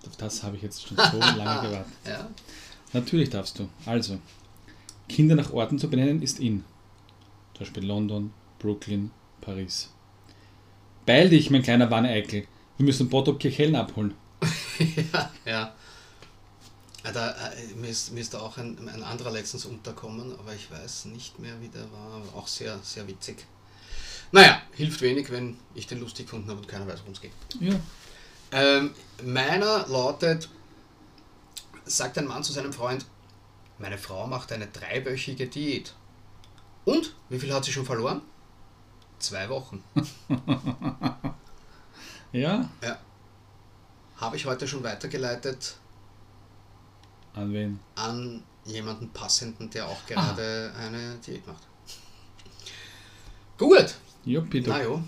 [0.05, 1.93] Auf das habe ich jetzt schon so lange gewartet.
[2.05, 2.29] Ja?
[2.93, 3.69] Natürlich darfst du.
[3.85, 4.19] Also,
[5.07, 6.63] Kinder nach Orten zu benennen ist in.
[7.57, 9.09] Zum Beispiel London, Brooklyn,
[9.41, 9.89] Paris.
[11.07, 12.45] Beeil dich, mein kleiner Wanne-Eikel.
[12.77, 14.13] Wir müssen Bottrop Kirchhellen abholen.
[15.13, 15.75] ja, ja.
[17.01, 20.69] Da, äh, mir, ist, mir ist da auch ein, ein anderer letztens unterkommen, aber ich
[20.69, 22.21] weiß nicht mehr, wie der war.
[22.21, 23.37] Aber auch sehr, sehr witzig.
[24.31, 27.31] Naja, hilft wenig, wenn ich den lustig gefunden habe und keiner weiß, worum es geht.
[27.59, 27.73] Ja.
[28.51, 28.91] Ähm,
[29.23, 30.47] meiner lautet,
[31.85, 33.05] sagt ein Mann zu seinem Freund,
[33.79, 35.95] meine Frau macht eine dreiwöchige Diät.
[36.87, 37.13] Und?
[37.27, 38.21] Wie viel hat sie schon verloren?
[39.19, 39.83] Zwei Wochen.
[42.33, 42.69] Ja.
[42.83, 42.99] Ja.
[44.17, 45.77] Habe ich heute schon weitergeleitet
[47.33, 47.79] An wen?
[47.95, 51.63] an jemanden passenden, der auch gerade eine Diät macht.
[53.57, 53.95] Gut.
[54.49, 54.69] Bitte.
[54.69, 55.01] Na jo.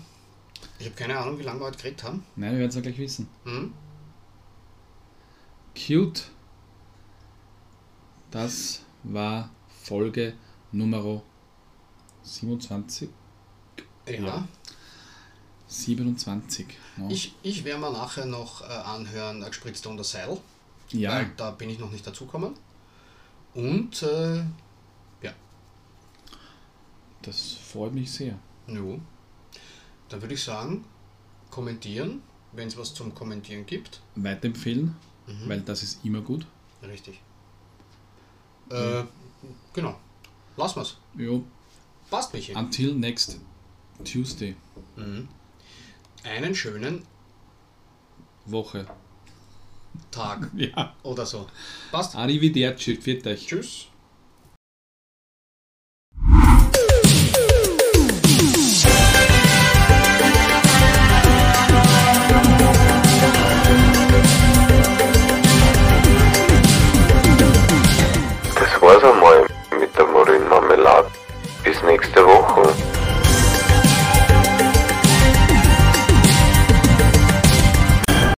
[0.78, 2.24] Ich habe keine Ahnung, wie lange wir heute geredet haben.
[2.36, 3.28] Nein, wir werden es ja gleich wissen.
[3.44, 3.74] Hm?
[5.76, 6.22] Cute.
[8.30, 9.50] Das war
[9.82, 10.32] Folge
[10.72, 11.04] Nummer
[12.22, 13.08] 27.
[14.06, 14.12] Ja.
[14.14, 14.48] Ja.
[15.68, 16.66] 27.
[16.96, 17.08] Ja.
[17.08, 20.36] Ich, ich werde mir nachher noch äh, anhören, gespritzt unter Seil.
[20.90, 21.12] ja.
[21.12, 22.54] weil da bin ich noch nicht dazugekommen.
[23.54, 24.38] Und äh,
[25.22, 25.32] ja,
[27.22, 28.38] Das freut mich sehr.
[28.66, 29.00] jo.
[30.08, 30.84] dann würde ich sagen,
[31.50, 32.22] kommentieren,
[32.52, 34.00] wenn es was zum Kommentieren gibt.
[34.16, 35.48] Weiterempfehlen, Mhm.
[35.48, 36.44] weil das ist immer gut.
[36.82, 37.20] Richtig.
[38.70, 39.04] Äh,
[39.72, 39.96] genau.
[40.56, 40.96] Lass mal's.
[41.16, 41.44] Jo.
[42.10, 42.54] Passt, Michi.
[42.54, 43.38] Until next
[44.04, 44.56] Tuesday.
[44.96, 45.28] Mhm.
[46.24, 47.04] Einen schönen
[48.46, 48.86] Woche.
[50.10, 50.94] Tag Ja.
[51.02, 51.46] oder so.
[51.90, 52.16] Passt.
[52.16, 52.96] Arrivederci.
[52.96, 53.46] Pfiat euch.
[53.46, 53.86] Tschüss.
[71.90, 72.89] Next Woche